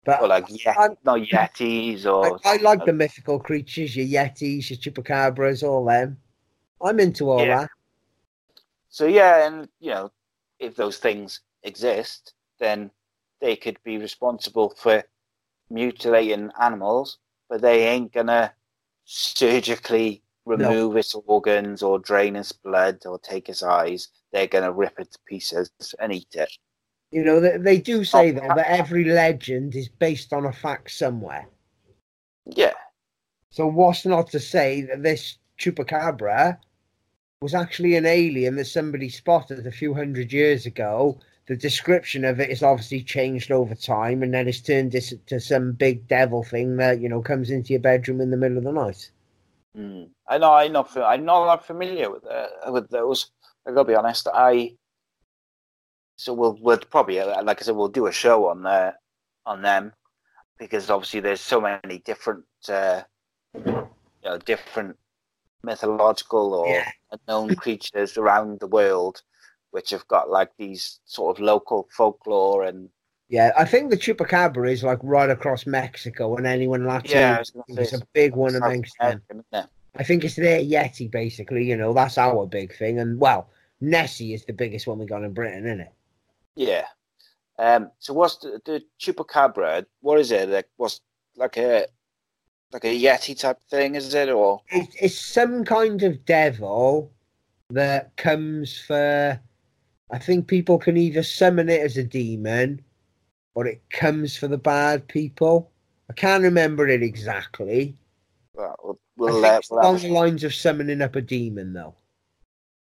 But 0.06 0.22
Or 0.22 0.28
like 0.28 0.46
yet, 0.64 0.78
I'm- 0.78 0.98
not 1.04 1.20
yetis 1.20 2.06
or 2.06 2.40
I, 2.46 2.54
I 2.54 2.58
like 2.58 2.86
the 2.86 2.94
mythical 2.94 3.40
creatures, 3.40 3.96
your 3.96 4.06
yetis, 4.06 4.70
your 4.70 4.78
chupacabras, 4.80 5.68
all 5.68 5.84
them. 5.86 6.22
I'm 6.82 7.00
into 7.00 7.30
all 7.30 7.46
Yeah. 7.46 7.62
that. 7.62 7.72
So 8.90 9.06
yeah, 9.06 9.46
and 9.48 9.68
you 9.80 9.92
know, 9.92 10.12
if 10.60 10.76
those 10.76 10.98
things 10.98 11.42
exist, 11.64 12.34
then 12.60 12.90
they 13.42 13.56
could 13.56 13.78
be 13.84 13.98
responsible 13.98 14.70
for 14.78 15.04
mutilating 15.70 16.52
animals, 16.62 17.18
but 17.50 17.62
they 17.62 17.88
ain't 17.88 18.14
gonna 18.14 18.54
surgically 19.04 20.24
remove 20.48 20.98
its 20.98 21.16
organs 21.28 21.84
or 21.84 22.00
drain 22.00 22.36
its 22.38 22.52
blood 22.54 23.06
or 23.06 23.20
take 23.20 23.50
its 23.50 23.64
eyes. 23.64 24.10
They're 24.34 24.48
gonna 24.48 24.72
rip 24.74 25.00
it 25.00 25.12
to 25.14 25.20
pieces 25.28 25.72
and 26.00 26.14
eat 26.14 26.36
it. 26.36 26.52
You 27.12 27.24
know, 27.24 27.40
they, 27.42 27.58
they 27.58 27.80
do 27.80 28.04
say 28.06 28.32
though 28.32 28.54
that 28.56 28.70
every 28.70 29.06
legend 29.06 29.76
is 29.76 29.90
based 29.90 30.34
on 30.34 30.46
a 30.46 30.54
fact 30.54 30.92
somewhere. 30.92 31.48
Yeah, 32.46 32.74
So 33.52 33.68
what's 33.68 34.06
not 34.06 34.30
to 34.32 34.40
say 34.40 34.82
that 34.84 35.04
this 35.04 35.38
chupacabra 35.60 36.60
was 37.42 37.56
actually 37.56 37.96
an 37.96 38.06
alien 38.06 38.56
that 38.58 38.66
somebody 38.68 39.10
spotted 39.10 39.68
a 39.68 39.72
few 39.72 39.94
hundred 39.96 40.34
years 40.34 40.66
ago. 40.66 41.20
The 41.48 41.58
description 41.58 42.26
of 42.26 42.40
it 42.40 42.52
is 42.52 42.64
obviously 42.64 43.04
changed 43.04 43.52
over 43.52 43.76
time, 43.76 44.24
and 44.24 44.34
then 44.34 44.48
it's 44.48 44.62
turned 44.62 44.92
this 44.94 45.14
to 45.28 45.40
some 45.40 45.74
big 45.74 46.08
devil 46.08 46.44
thing 46.44 46.78
that 46.78 47.02
you 47.02 47.10
know 47.10 47.22
comes 47.22 47.50
into 47.52 47.74
your 47.74 47.82
bedroom 47.82 48.22
in 48.22 48.32
the 48.32 48.38
middle 48.38 48.60
of 48.60 48.66
the 48.66 48.74
night. 48.74 49.12
Mm. 49.78 50.10
I 50.28 50.38
know. 50.38 50.54
I'm 50.54 50.72
not. 50.72 50.98
I'm 50.98 51.26
not 51.26 51.46
that 51.46 51.66
familiar 51.66 52.10
with 52.10 52.26
uh, 52.26 52.48
with 52.72 52.90
those. 52.90 53.32
I 53.68 53.72
gotta 53.72 53.86
be 53.86 53.96
honest. 53.96 54.28
I. 54.34 54.76
So 56.18 56.34
we'll 56.34 56.58
we'll 56.60 56.80
probably 56.80 57.20
uh, 57.20 57.44
like 57.44 57.62
I 57.62 57.66
said 57.66 57.76
we'll 57.76 57.90
do 57.90 58.08
a 58.08 58.12
show 58.12 58.48
on 58.48 58.66
uh, 58.66 58.94
on 59.46 59.62
them 59.62 59.94
because 60.58 60.90
obviously 60.90 61.20
there's 61.20 61.42
so 61.42 61.62
many 61.62 62.00
different 62.00 62.46
uh, 62.70 63.04
you 63.54 63.88
know 64.26 64.38
different 64.40 64.98
mythological 65.64 66.54
or 66.56 66.74
Yeah. 66.74 66.92
unknown 67.12 67.56
creatures 67.56 68.18
around 68.18 68.60
the 68.60 68.68
world 68.68 69.22
which 69.72 69.92
have 69.92 70.08
got 70.08 70.30
like 70.30 70.50
these 70.58 71.00
sort 71.06 71.38
of 71.38 71.44
local 71.44 71.88
folklore 71.96 72.64
and 72.64 72.90
Yeah, 73.30 73.52
I 73.58 73.66
think 73.66 73.90
the 73.90 73.98
chupacabra 73.98 74.72
is 74.72 74.84
like 74.84 75.00
right 75.04 75.30
across 75.30 75.66
Mexico 75.66 76.38
and 76.38 76.48
anyone 76.48 76.86
Latin. 76.86 77.12
yeah, 77.12 77.36
I 77.36 77.40
was 77.40 77.52
it's 77.68 77.94
a 77.94 78.02
big 78.14 78.36
one 78.36 78.56
amongst 78.56 78.96
them. 79.00 79.22
Isn't? 79.30 79.70
I 79.98 80.04
think 80.04 80.24
it's 80.24 80.36
their 80.36 80.62
Yeti, 80.62 81.12
basically. 81.12 81.66
You 81.66 81.76
know, 81.76 81.94
that's 81.94 82.18
our 82.18 82.46
big 82.46 82.76
thing. 82.76 83.00
And 83.00 83.20
well, 83.20 83.50
Nessie 83.82 84.34
is 84.34 84.46
the 84.46 84.54
biggest 84.54 84.88
one 84.88 85.00
we 85.00 85.06
got 85.06 85.24
in 85.24 85.34
Britain, 85.34 85.66
isn't 85.66 85.82
it? 85.82 85.94
Yeah. 86.56 86.86
Um. 87.60 87.92
So 88.00 88.14
what's 88.14 88.38
the, 88.38 88.62
the 88.64 88.84
chupacabra? 89.00 89.86
What 90.02 90.20
is 90.20 90.32
it? 90.32 90.48
Like 90.48 90.70
what's 90.78 91.02
like 91.36 91.58
a 91.58 91.88
like 92.72 92.86
a 92.86 93.02
yeti 93.02 93.38
type 93.38 93.60
thing? 93.70 93.96
Is 93.96 94.14
it 94.14 94.30
or 94.30 94.62
it, 94.70 94.88
it's 95.02 95.20
some 95.20 95.66
kind 95.66 96.02
of 96.04 96.26
devil 96.26 97.12
that 97.70 98.16
comes 98.16 98.80
for. 98.80 99.40
I 100.10 100.18
think 100.20 100.48
people 100.48 100.78
can 100.78 100.96
either 100.96 101.22
summon 101.22 101.68
it 101.68 101.82
as 101.82 101.98
a 101.98 102.04
demon, 102.04 102.82
or 103.58 103.66
it 103.66 103.82
comes 103.90 104.38
for 104.38 104.48
the 104.48 104.58
bad 104.58 105.08
people. 105.08 105.72
I 106.12 106.14
can't 106.14 106.44
remember 106.44 106.88
it 106.88 107.02
exactly. 107.02 107.98
well, 108.54 109.00
we'll, 109.18 109.44
I 109.44 109.50
think 109.50 109.60
it's 109.62 109.72
along 109.72 109.98
the 109.98 110.10
lines 110.10 110.44
of 110.44 110.54
summoning 110.54 111.02
up 111.02 111.16
a 111.16 111.22
demon, 111.22 111.74
though. 111.74 111.96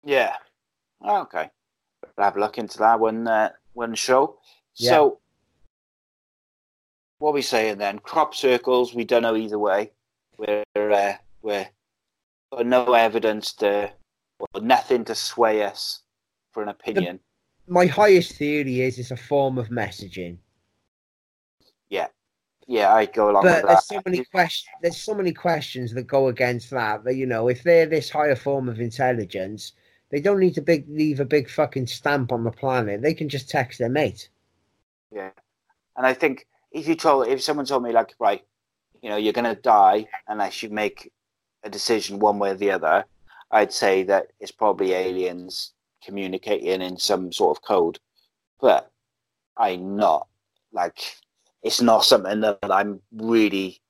yeah. 0.04 0.36
Okay. 1.04 1.50
We'll 2.16 2.24
have 2.24 2.36
a 2.36 2.40
look 2.40 2.58
into 2.58 2.78
that 2.78 3.00
one. 3.00 3.26
Uh, 3.26 3.50
one 3.72 3.96
show. 3.96 4.38
Yeah. 4.76 4.90
So 4.90 5.18
what 7.18 7.30
are 7.30 7.34
we 7.34 7.42
saying 7.42 7.78
then? 7.78 7.98
Crop 7.98 8.32
circles. 8.32 8.94
We 8.94 9.02
don't 9.02 9.22
know 9.22 9.34
either 9.34 9.58
way. 9.58 9.90
We're 10.38 10.62
uh, 10.76 11.14
Where, 11.40 11.70
but 12.52 12.66
no 12.68 12.94
evidence 12.94 13.52
to, 13.54 13.90
or 14.38 14.60
nothing 14.60 15.04
to 15.06 15.16
sway 15.16 15.64
us 15.64 16.04
for 16.52 16.62
an 16.62 16.68
opinion. 16.68 17.18
My 17.66 17.86
highest 17.86 18.36
theory 18.36 18.82
is 18.82 19.00
it's 19.00 19.10
a 19.10 19.16
form 19.16 19.58
of 19.58 19.70
messaging. 19.70 20.38
Yeah, 22.72 22.94
I 22.94 23.04
go 23.04 23.28
along 23.28 23.42
But 23.42 23.66
there's 23.66 23.86
that. 23.86 23.94
so 23.96 24.02
many 24.06 24.24
questions. 24.24 24.74
There's 24.80 24.96
so 24.96 25.12
many 25.12 25.34
questions 25.34 25.92
that 25.92 26.04
go 26.04 26.28
against 26.28 26.70
that. 26.70 27.04
That 27.04 27.16
you 27.16 27.26
know, 27.26 27.48
if 27.48 27.62
they're 27.62 27.84
this 27.84 28.08
higher 28.08 28.34
form 28.34 28.66
of 28.66 28.80
intelligence, 28.80 29.74
they 30.10 30.22
don't 30.22 30.40
need 30.40 30.54
to 30.54 30.62
big 30.62 30.86
leave 30.88 31.20
a 31.20 31.26
big 31.26 31.50
fucking 31.50 31.86
stamp 31.86 32.32
on 32.32 32.44
the 32.44 32.50
planet. 32.50 33.02
They 33.02 33.12
can 33.12 33.28
just 33.28 33.50
text 33.50 33.78
their 33.78 33.90
mate. 33.90 34.30
Yeah, 35.14 35.32
and 35.98 36.06
I 36.06 36.14
think 36.14 36.46
if 36.70 36.88
you 36.88 36.94
told, 36.94 37.28
if 37.28 37.42
someone 37.42 37.66
told 37.66 37.82
me 37.82 37.92
like, 37.92 38.14
right, 38.18 38.42
you 39.02 39.10
know, 39.10 39.18
you're 39.18 39.34
gonna 39.34 39.54
die 39.54 40.08
unless 40.26 40.62
you 40.62 40.70
make 40.70 41.12
a 41.64 41.68
decision 41.68 42.20
one 42.20 42.38
way 42.38 42.52
or 42.52 42.54
the 42.54 42.70
other, 42.70 43.04
I'd 43.50 43.74
say 43.74 44.02
that 44.04 44.28
it's 44.40 44.50
probably 44.50 44.94
aliens 44.94 45.74
communicating 46.02 46.80
in 46.80 46.96
some 46.96 47.32
sort 47.32 47.58
of 47.58 47.62
code. 47.62 47.98
But 48.62 48.90
I'm 49.58 49.94
not 49.94 50.26
like 50.72 51.16
it's 51.62 51.80
not 51.80 52.04
something 52.04 52.40
that 52.40 52.58
I'm 52.62 53.00
really 53.12 53.80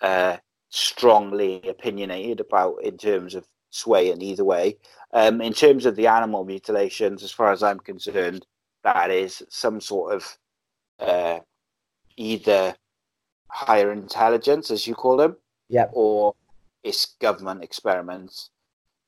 uh, 0.00 0.36
strongly 0.68 1.62
opinionated 1.68 2.40
about 2.40 2.82
in 2.82 2.98
terms 2.98 3.34
of 3.34 3.46
swaying 3.70 4.22
either 4.22 4.44
way. 4.44 4.76
Um, 5.12 5.40
in 5.40 5.52
terms 5.52 5.86
of 5.86 5.96
the 5.96 6.06
animal 6.06 6.44
mutilations, 6.44 7.22
as 7.22 7.32
far 7.32 7.52
as 7.52 7.62
I'm 7.62 7.80
concerned, 7.80 8.46
that 8.82 9.10
is 9.10 9.42
some 9.48 9.80
sort 9.80 10.14
of 10.14 10.38
uh, 10.98 11.40
either 12.16 12.74
higher 13.48 13.92
intelligence, 13.92 14.70
as 14.70 14.86
you 14.86 14.94
call 14.94 15.16
them, 15.16 15.36
Yep. 15.68 15.90
or 15.94 16.34
it's 16.82 17.14
government 17.20 17.64
experiments. 17.64 18.50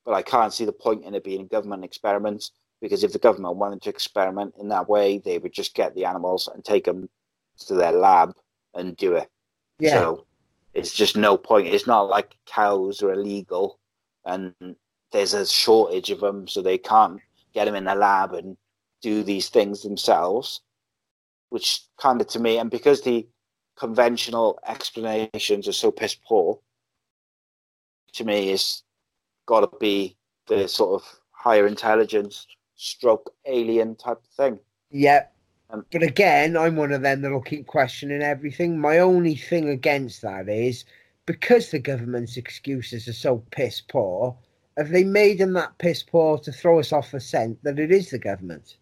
But 0.04 0.14
I 0.14 0.22
can't 0.22 0.52
see 0.52 0.64
the 0.64 0.72
point 0.72 1.04
in 1.04 1.14
it 1.14 1.24
being 1.24 1.48
government 1.48 1.84
experiments 1.84 2.52
because 2.80 3.04
if 3.04 3.12
the 3.12 3.18
government 3.18 3.56
wanted 3.56 3.82
to 3.82 3.90
experiment 3.90 4.54
in 4.58 4.68
that 4.68 4.88
way, 4.88 5.18
they 5.18 5.38
would 5.38 5.52
just 5.52 5.74
get 5.74 5.94
the 5.94 6.04
animals 6.04 6.48
and 6.52 6.64
take 6.64 6.84
them 6.84 7.08
to 7.56 7.74
their 7.74 7.92
lab 7.92 8.34
and 8.74 8.96
do 8.96 9.14
it. 9.14 9.28
Yeah. 9.78 9.94
So 9.94 10.26
it's 10.74 10.92
just 10.92 11.16
no 11.16 11.36
point. 11.36 11.68
It's 11.68 11.86
not 11.86 12.08
like 12.08 12.36
cows 12.46 13.02
are 13.02 13.12
illegal 13.12 13.78
and 14.24 14.54
there's 15.12 15.34
a 15.34 15.46
shortage 15.46 16.10
of 16.10 16.20
them, 16.20 16.48
so 16.48 16.60
they 16.60 16.78
can't 16.78 17.20
get 17.54 17.64
them 17.64 17.74
in 17.74 17.84
the 17.84 17.94
lab 17.94 18.34
and 18.34 18.56
do 19.00 19.22
these 19.22 19.48
things 19.48 19.82
themselves. 19.82 20.60
Which 21.48 21.84
kind 21.96 22.20
of 22.20 22.26
to 22.28 22.40
me, 22.40 22.58
and 22.58 22.70
because 22.70 23.02
the 23.02 23.26
conventional 23.76 24.58
explanations 24.66 25.68
are 25.68 25.72
so 25.72 25.90
piss 25.92 26.14
poor, 26.14 26.58
to 28.14 28.24
me, 28.24 28.50
is 28.50 28.82
got 29.46 29.60
to 29.60 29.78
be 29.78 30.16
the 30.48 30.66
sort 30.66 31.00
of 31.00 31.08
higher 31.30 31.66
intelligence, 31.66 32.46
stroke 32.74 33.32
alien 33.46 33.94
type 33.94 34.18
of 34.18 34.30
thing. 34.36 34.58
Yep. 34.90 35.35
Um, 35.70 35.84
But 35.90 36.02
again, 36.02 36.56
I'm 36.56 36.76
one 36.76 36.92
of 36.92 37.02
them 37.02 37.22
that'll 37.22 37.40
keep 37.40 37.66
questioning 37.66 38.22
everything. 38.22 38.78
My 38.78 38.98
only 38.98 39.34
thing 39.34 39.68
against 39.68 40.22
that 40.22 40.48
is 40.48 40.84
because 41.26 41.70
the 41.70 41.78
government's 41.78 42.36
excuses 42.36 43.08
are 43.08 43.12
so 43.12 43.42
piss 43.50 43.80
poor, 43.80 44.36
have 44.76 44.90
they 44.90 45.04
made 45.04 45.38
them 45.38 45.54
that 45.54 45.78
piss 45.78 46.02
poor 46.02 46.38
to 46.38 46.52
throw 46.52 46.78
us 46.78 46.92
off 46.92 47.10
the 47.10 47.20
scent 47.20 47.62
that 47.64 47.78
it 47.78 47.90
is 47.90 48.10
the 48.10 48.18
government? 48.18 48.76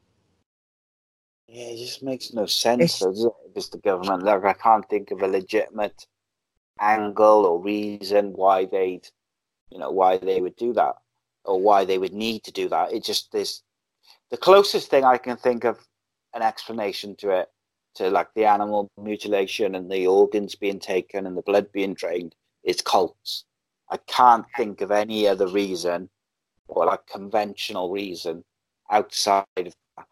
Yeah, 1.46 1.66
it 1.66 1.76
just 1.76 2.02
makes 2.02 2.32
no 2.32 2.46
sense, 2.46 3.00
It's- 3.00 3.24
it? 3.24 3.32
It's 3.54 3.68
the 3.68 3.78
government, 3.78 4.24
like 4.24 4.44
I 4.44 4.52
can't 4.54 4.88
think 4.88 5.10
of 5.12 5.22
a 5.22 5.28
legitimate 5.28 6.06
angle 6.80 7.46
or 7.46 7.60
reason 7.62 8.32
why 8.32 8.64
they'd, 8.64 9.08
you 9.70 9.78
know, 9.78 9.90
why 9.92 10.18
they 10.18 10.40
would 10.40 10.56
do 10.56 10.72
that 10.72 10.96
or 11.44 11.60
why 11.60 11.84
they 11.84 11.98
would 11.98 12.12
need 12.12 12.42
to 12.44 12.52
do 12.52 12.68
that. 12.68 12.92
It 12.92 13.04
just 13.04 13.32
is 13.34 13.62
the 14.30 14.36
closest 14.36 14.90
thing 14.90 15.04
I 15.04 15.18
can 15.18 15.36
think 15.36 15.64
of 15.64 15.78
an 16.34 16.42
explanation 16.42 17.16
to 17.16 17.30
it, 17.30 17.48
to 17.96 18.10
like 18.10 18.28
the 18.34 18.44
animal 18.44 18.90
mutilation 19.00 19.74
and 19.74 19.90
the 19.90 20.06
organs 20.06 20.54
being 20.54 20.80
taken 20.80 21.26
and 21.26 21.36
the 21.36 21.42
blood 21.42 21.70
being 21.72 21.94
drained, 21.94 22.34
is 22.64 22.80
cults. 22.80 23.44
I 23.90 23.98
can't 23.98 24.46
think 24.56 24.80
of 24.80 24.90
any 24.90 25.28
other 25.28 25.46
reason 25.46 26.08
or 26.68 26.86
like 26.86 27.06
conventional 27.06 27.90
reason 27.90 28.44
outside 28.90 29.44
of 29.56 29.74
that. 29.96 30.06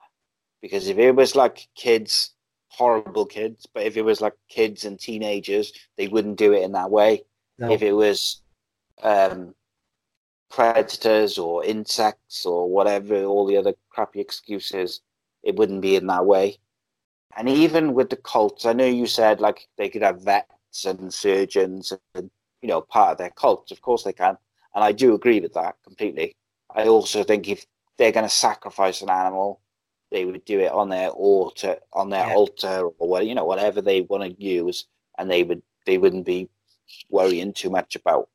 Because 0.60 0.88
if 0.88 0.98
it 0.98 1.12
was 1.12 1.34
like 1.34 1.68
kids, 1.74 2.34
horrible 2.68 3.26
kids, 3.26 3.66
but 3.72 3.84
if 3.84 3.96
it 3.96 4.02
was 4.02 4.20
like 4.20 4.34
kids 4.48 4.84
and 4.84 4.98
teenagers, 4.98 5.72
they 5.96 6.08
wouldn't 6.08 6.38
do 6.38 6.52
it 6.52 6.62
in 6.62 6.72
that 6.72 6.90
way. 6.90 7.24
No. 7.58 7.72
If 7.72 7.82
it 7.82 7.92
was 7.92 8.42
um, 9.02 9.54
predators 10.50 11.38
or 11.38 11.64
insects 11.64 12.46
or 12.46 12.68
whatever, 12.68 13.24
all 13.24 13.46
the 13.46 13.56
other 13.56 13.74
crappy 13.90 14.20
excuses, 14.20 15.00
it 15.42 15.56
wouldn't 15.56 15.82
be 15.82 15.96
in 15.96 16.06
that 16.08 16.26
way. 16.26 16.58
And 17.36 17.48
even 17.48 17.94
with 17.94 18.10
the 18.10 18.16
cults, 18.16 18.66
I 18.66 18.72
know 18.72 18.86
you 18.86 19.06
said 19.06 19.40
like 19.40 19.68
they 19.78 19.88
could 19.88 20.02
have 20.02 20.22
vets 20.22 20.84
and 20.84 21.12
surgeons 21.12 21.92
and 22.14 22.30
you 22.62 22.68
know 22.68 22.80
part 22.82 23.12
of 23.12 23.18
their 23.18 23.30
cults. 23.30 23.70
Of 23.72 23.80
course 23.80 24.04
they 24.04 24.12
can, 24.12 24.36
and 24.74 24.84
I 24.84 24.92
do 24.92 25.14
agree 25.14 25.40
with 25.40 25.54
that 25.54 25.76
completely. 25.84 26.36
I 26.74 26.86
also 26.86 27.24
think 27.24 27.48
if 27.48 27.66
they're 27.98 28.12
going 28.12 28.24
to 28.26 28.34
sacrifice 28.34 29.02
an 29.02 29.10
animal, 29.10 29.60
they 30.10 30.24
would 30.24 30.44
do 30.44 30.60
it 30.60 30.72
on 30.72 30.88
their 30.90 31.08
altar, 31.10 31.78
on 31.92 32.10
their 32.10 32.26
Yeah. 32.26 32.34
altar, 32.34 32.88
or 32.98 33.08
what 33.08 33.26
you 33.26 33.34
know, 33.34 33.44
whatever 33.44 33.80
they 33.82 34.02
want 34.02 34.24
to 34.24 34.42
use, 34.42 34.86
and 35.18 35.30
they 35.30 35.42
would 35.42 35.62
they 35.86 35.98
wouldn't 35.98 36.26
be 36.26 36.48
worrying 37.10 37.52
too 37.52 37.70
much 37.70 37.96
about 37.96 38.28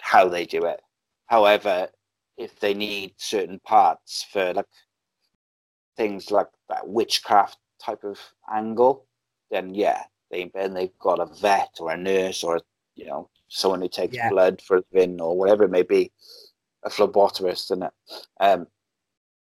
how 0.00 0.28
they 0.28 0.46
do 0.46 0.64
it. 0.64 0.80
However, 1.26 1.88
if 2.36 2.58
they 2.60 2.74
need 2.74 3.14
certain 3.18 3.58
parts 3.60 4.24
for 4.24 4.54
like 4.54 4.66
things 5.96 6.30
like 6.30 6.48
that 6.68 6.86
witchcraft 6.88 7.58
type 7.82 8.04
of 8.04 8.18
angle, 8.52 9.06
then 9.50 9.74
yeah, 9.74 10.04
they 10.30 10.50
then 10.54 10.74
they've 10.74 10.98
got 10.98 11.20
a 11.20 11.26
vet 11.26 11.76
or 11.80 11.92
a 11.92 11.96
nurse 11.96 12.42
or 12.44 12.60
you 12.94 13.06
know 13.06 13.28
someone 13.48 13.80
who 13.80 13.88
takes 13.88 14.16
Yeah. 14.16 14.28
blood 14.30 14.60
for 14.60 14.78
a 14.78 14.84
vin 14.92 15.20
or 15.20 15.36
whatever 15.36 15.64
it 15.64 15.70
may 15.70 15.82
be, 15.82 16.10
a 16.84 16.90
phlebotomist 16.90 17.70
and 17.70 17.88
um, 18.40 18.66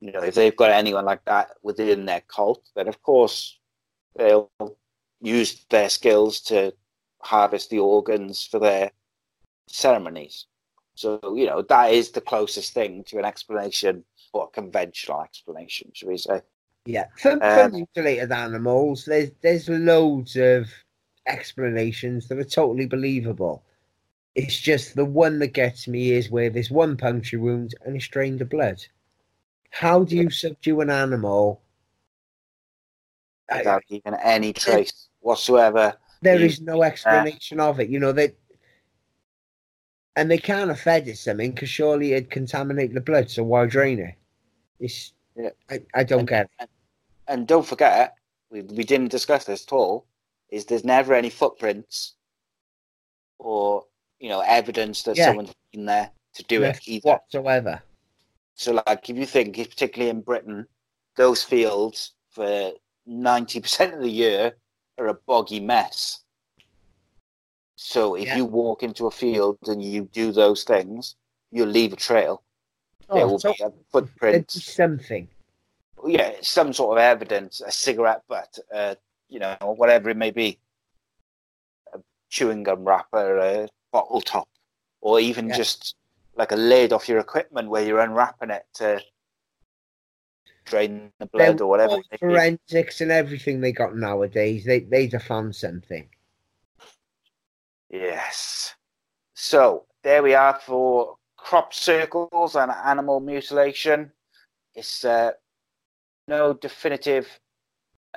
you 0.01 0.12
know 0.12 0.22
if 0.22 0.34
they've 0.34 0.57
got 0.57 0.70
anyone 0.70 1.05
like 1.05 1.24
that 1.26 1.51
within 1.62 2.07
their 2.07 2.22
cult, 2.22 2.62
then 2.74 2.88
of 2.88 3.03
course 3.03 3.59
they'll 4.16 4.51
use 5.20 5.64
their 5.70 5.88
skills 5.88 6.40
to 6.40 6.72
harvest 7.22 7.70
the 7.70 7.78
organs 7.78 8.45
for 8.45 8.59
their 8.59 8.90
ceremonies. 9.68 10.47
So 11.03 11.21
you 11.37 11.47
know 11.47 11.63
that 11.63 11.93
is 11.93 12.11
the 12.13 12.21
closest 12.21 12.73
thing 12.74 13.05
to 13.05 13.19
an 13.19 13.24
explanation 13.24 14.05
or 14.33 14.45
a 14.45 14.49
conventional 14.49 15.23
explanation, 15.23 15.91
should 15.95 16.09
we 16.09 16.19
say? 16.19 16.43
Yeah, 16.87 17.07
for, 17.16 17.43
for 17.49 17.65
Um, 17.65 17.73
mutilated 17.73 18.33
animals, 18.33 19.05
there's 19.05 19.31
there's 19.43 19.69
loads 19.69 20.37
of 20.37 20.69
explanations 21.27 22.29
that 22.29 22.39
are 22.39 22.45
totally 22.45 22.87
believable. 22.87 23.62
It's 24.35 24.59
just 24.59 24.95
the 24.97 25.05
one 25.05 25.39
that 25.41 25.49
gets 25.55 25.87
me 25.89 26.12
is 26.12 26.31
where 26.31 26.51
there's 26.51 26.70
one 26.70 26.97
puncture 26.97 27.39
wound 27.41 27.74
and 27.85 27.97
it's 27.97 28.09
drained 28.09 28.41
of 28.43 28.49
blood. 28.51 28.85
How 29.70 30.05
do 30.05 30.16
you 30.16 30.31
subdue 30.31 30.81
an 30.81 30.91
animal? 30.91 31.62
I- 33.51 33.59
without 33.59 33.83
even 33.89 34.15
any 34.23 34.53
trace 34.53 35.09
whatsoever. 35.20 35.97
there 36.23 36.41
is 36.41 36.61
no 36.61 36.83
explanation 36.83 37.61
of 37.61 37.81
it. 37.81 37.89
You 37.91 37.99
know 38.01 38.12
that, 38.12 38.35
and 40.16 40.30
they 40.30 40.39
can't 40.39 40.68
have 40.68 40.80
fed 40.80 41.09
it 41.09 41.16
something 41.18 41.52
because 41.52 41.68
surely 41.68 42.12
it'd 42.12 42.30
contaminate 42.30 42.93
the 42.94 43.01
blood. 43.01 43.30
So 43.30 43.43
why 43.43 43.66
drain 43.66 43.98
it? 43.98 44.14
It's 44.80 45.12
Yeah. 45.36 45.51
I, 45.70 45.82
I 45.94 46.05
don't 46.05 46.20
And- 46.20 46.28
get 46.28 46.51
it. 46.60 46.68
And 47.28 47.47
don't 47.47 47.66
forget, 47.66 48.14
we, 48.51 48.62
we 48.62 48.84
didn't 48.84 49.09
discuss 49.10 49.44
this 49.44 49.64
at 49.66 49.72
all, 49.72 50.06
is 50.51 50.66
there's 50.66 50.84
never 50.84 51.14
any 51.14 51.30
footprints 51.30 52.14
or, 53.39 53.86
you 54.20 54.28
know, 54.28 54.40
evidence 54.40 55.02
that 55.05 55.16
Yeah. 55.16 55.26
someone's 55.26 55.55
been 55.72 55.86
there 55.86 56.10
to 56.34 56.43
do 56.44 56.62
it 56.64 56.80
either. 56.86 57.09
whatsoever. 57.09 57.82
So, 58.55 58.82
like, 58.86 59.09
if 59.09 59.16
you 59.16 59.24
think, 59.24 59.56
particularly 59.56 60.10
in 60.10 60.20
Britain, 60.20 60.66
those 61.16 61.43
fields 61.43 62.12
for 62.30 62.72
90% 63.09 63.94
of 63.94 64.01
the 64.01 64.10
year 64.10 64.56
are 64.98 65.06
a 65.09 65.14
boggy 65.14 65.60
mess. 65.60 66.22
So, 67.85 68.15
if 68.15 68.29
Yeah. 68.29 68.37
you 68.37 68.45
walk 68.45 68.85
into 68.85 69.07
a 69.07 69.11
field 69.11 69.59
and 69.67 69.83
you 69.83 70.05
do 70.13 70.31
those 70.31 70.63
things, 70.63 71.17
you'll 71.51 71.69
leave 71.69 71.93
a 71.93 71.97
trail. 71.97 72.43
there 73.09 73.27
Oh, 73.27 73.31
will 73.31 73.39
so 73.41 73.53
be 73.53 73.63
a 73.65 73.73
footprint. 73.91 74.51
something. 74.51 75.29
yeah, 76.07 76.33
some 76.43 76.73
sort 76.73 76.97
of 76.97 77.03
evidence, 77.03 77.61
a 77.61 77.73
cigarette 77.73 78.23
butt, 78.29 78.57
uh, 78.73 78.95
you 79.29 79.41
know, 79.41 79.57
whatever 79.61 80.11
it 80.11 80.17
may 80.17 80.31
be, 80.31 80.59
a 81.93 81.99
chewing 82.31 82.63
gum 82.63 82.85
wrapper, 82.85 83.39
a 83.39 83.69
bottle 83.91 84.21
top, 84.21 84.49
or 85.01 85.19
even 85.19 85.49
Yeah. 85.49 85.57
just 85.57 85.97
like 86.37 86.53
a 86.53 86.57
lid 86.57 86.93
off 86.93 87.09
your 87.09 87.19
equipment 87.19 87.69
where 87.69 87.85
you're 87.85 88.01
unwrapping 88.01 88.51
it 88.51 88.65
to 88.75 89.03
drain 90.65 91.13
the 91.19 91.27
blood 91.27 91.47
Then 91.47 91.61
or 91.61 91.67
whatever. 91.69 91.95
all 91.95 92.01
it 92.01 92.07
may 92.11 92.17
be. 92.17 92.19
forensics 92.19 93.01
and 93.01 93.11
everything 93.11 93.61
they 93.61 93.73
got 93.73 93.97
nowadays, 93.97 94.65
they 94.65 94.81
they'd 94.81 95.13
have 95.13 95.25
found 95.25 95.55
something. 95.57 96.09
Yes. 97.93 98.74
So 99.35 99.85
there 100.02 100.23
we 100.23 100.35
are 100.35 100.59
for 100.64 101.16
crop 101.36 101.74
circles 101.74 102.56
and 102.56 102.73
animal 102.85 103.20
mutilation. 103.20 104.12
It's 104.74 105.05
uh, 105.05 105.32
no 106.27 106.55
definitive, 106.55 107.28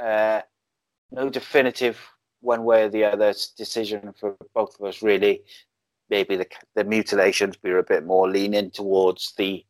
uh, 0.01 0.41
no 1.11 1.29
definitive 1.29 1.99
one 2.39 2.63
way 2.63 2.83
or 2.83 2.89
the 2.89 3.03
other 3.03 3.33
decision 3.57 4.13
for 4.17 4.37
both 4.53 4.79
of 4.79 4.85
us. 4.87 5.01
Really, 5.01 5.43
maybe 6.09 6.37
the 6.37 6.47
the 6.75 6.85
mutilations 6.85 7.57
we 7.61 7.71
were 7.71 7.79
a 7.79 7.83
bit 7.83 8.05
more 8.05 8.29
leaning 8.29 8.71
towards 8.71 9.33
the 9.37 9.65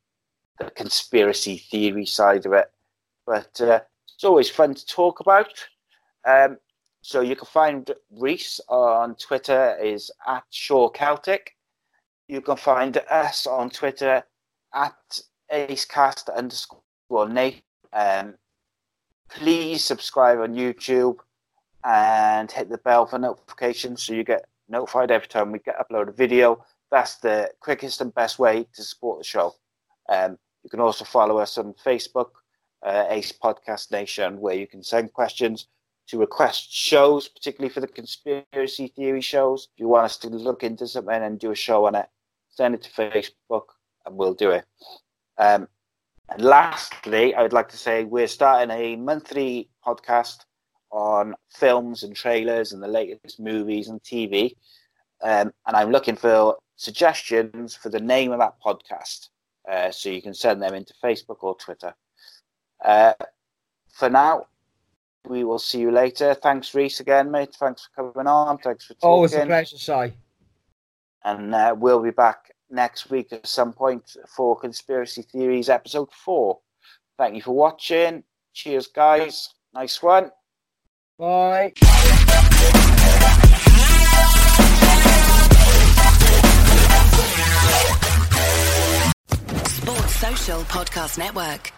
the 0.60 0.70
conspiracy 0.72 1.58
theory 1.58 2.06
side 2.06 2.46
of 2.46 2.54
it, 2.54 2.72
but 3.26 3.60
uh, 3.60 3.80
it's 4.14 4.24
always 4.24 4.50
fun 4.50 4.76
to 4.76 4.86
talk 4.86 5.20
about. 5.20 5.52
Um, 6.26 6.58
so 7.06 7.22
you 7.22 7.36
can 7.36 7.46
find 7.46 7.92
Rhys 8.10 8.60
on 8.68 9.14
Twitter 9.14 9.78
is 9.80 10.10
at 10.26 10.44
Shaw 10.50 10.90
Celtic. 10.90 11.56
You 12.28 12.42
can 12.42 12.58
find 12.58 12.98
us 12.98 13.46
on 13.46 13.70
Twitter 13.70 14.24
at 14.74 15.20
acecast 15.54 16.36
underscore 16.36 17.30
Nate. 17.30 17.62
Um, 17.94 18.34
please 19.30 19.84
subscribe 19.84 20.40
on 20.40 20.56
YouTube 20.56 21.18
and 21.84 22.52
hit 22.52 22.70
the 22.70 22.80
bell 22.80 23.06
for 23.06 23.20
notifications 23.20 24.02
so 24.02 24.14
you 24.16 24.24
get 24.24 24.48
notified 24.68 25.12
every 25.12 25.28
time 25.28 25.52
we 25.52 25.60
get 25.60 25.78
upload 25.78 26.08
a 26.08 26.12
video. 26.12 26.66
That's 26.90 27.18
the 27.18 27.52
quickest 27.60 28.02
and 28.02 28.16
best 28.16 28.40
way 28.40 28.66
to 28.74 28.84
support 28.84 29.20
the 29.20 29.26
show. 29.26 29.54
Um, 30.10 30.40
you 30.64 30.72
can 30.72 30.80
also 30.80 31.06
follow 31.06 31.38
us 31.38 31.60
on 31.60 31.76
Facebook, 31.86 32.32
uh, 32.84 33.06
Ace 33.10 33.32
Podcast 33.32 33.92
Nation, 33.92 34.40
where 34.40 34.56
you 34.56 34.66
can 34.66 34.82
send 34.82 35.14
questions 35.14 35.68
to 36.08 36.20
request 36.20 36.72
shows, 36.72 37.28
particularly 37.28 37.74
for 37.74 37.82
the 37.82 37.88
conspiracy 37.88 38.88
theory 38.96 39.22
shows. 39.22 39.70
If 39.74 39.80
you 39.80 39.88
want 39.88 40.06
us 40.06 40.18
to 40.18 40.30
look 40.30 40.64
into 40.64 40.88
something 40.88 41.14
and 41.14 41.40
do 41.40 41.52
a 41.52 41.56
show 41.56 41.86
on 41.86 41.96
it, 41.96 42.08
send 42.50 42.76
it 42.76 42.82
to 42.84 42.92
Facebook 42.92 43.66
and 44.06 44.16
we'll 44.16 44.34
do 44.34 44.52
it. 44.52 44.66
Um, 45.38 45.68
and 46.30 46.42
lastly, 46.42 47.36
I 47.36 47.42
would 47.42 47.54
like 47.54 47.70
to 47.70 47.78
say 47.78 48.04
we're 48.04 48.28
starting 48.28 48.72
a 48.72 48.96
monthly 48.96 49.70
podcast 49.86 50.46
on 50.92 51.36
films 51.52 52.04
and 52.04 52.16
trailers 52.16 52.72
and 52.72 52.82
the 52.82 52.88
latest 52.88 53.40
movies 53.40 53.90
and 53.90 54.02
TV. 54.02 54.56
Um, 55.22 55.52
and 55.68 55.76
I'm 55.76 55.92
looking 55.92 56.16
for 56.16 56.58
suggestions 56.78 57.76
for 57.76 57.90
the 57.90 58.00
name 58.00 58.32
of 58.32 58.40
that 58.40 58.56
podcast. 58.64 59.30
Uh, 59.70 59.92
so 59.92 60.10
you 60.10 60.22
can 60.22 60.34
send 60.34 60.62
them 60.62 60.74
into 60.74 60.94
Facebook 61.04 61.38
or 61.42 61.56
Twitter. 61.56 61.94
Uh, 62.84 63.14
for 63.92 64.10
now, 64.10 64.46
we 65.28 65.44
will 65.44 65.60
see 65.60 65.80
you 65.80 65.92
later. 65.92 66.34
Thanks, 66.34 66.74
Rhys, 66.74 67.00
again, 67.00 67.32
mate. 67.32 67.56
Thanks 67.56 67.88
for 67.94 68.12
coming 68.14 68.28
on. 68.28 68.58
Thanks 68.58 68.86
for 68.86 68.94
talking. 68.96 69.10
Always 69.10 69.34
a 69.34 69.46
pleasure, 69.46 69.78
Si. 69.78 70.14
And 71.24 71.56
uh, 71.56 71.76
we'll 71.78 72.02
be 72.02 72.12
back 72.12 72.52
next 72.70 73.10
week 73.10 73.32
at 73.34 73.48
some 73.48 73.74
point 73.74 74.16
for 74.28 74.58
Conspiracy 74.60 75.24
Theories 75.24 75.70
episode 75.70 76.12
four. 76.12 76.60
Thank 77.18 77.36
you 77.36 77.42
for 77.42 77.56
watching. 77.56 78.24
Cheers, 78.54 78.88
guys. 78.88 79.54
Nice 79.74 80.02
one. 80.02 80.32
Bye. 81.18 81.74
Sports 89.68 90.16
Social 90.16 90.62
Podcast 90.62 91.18
Network. 91.18 91.75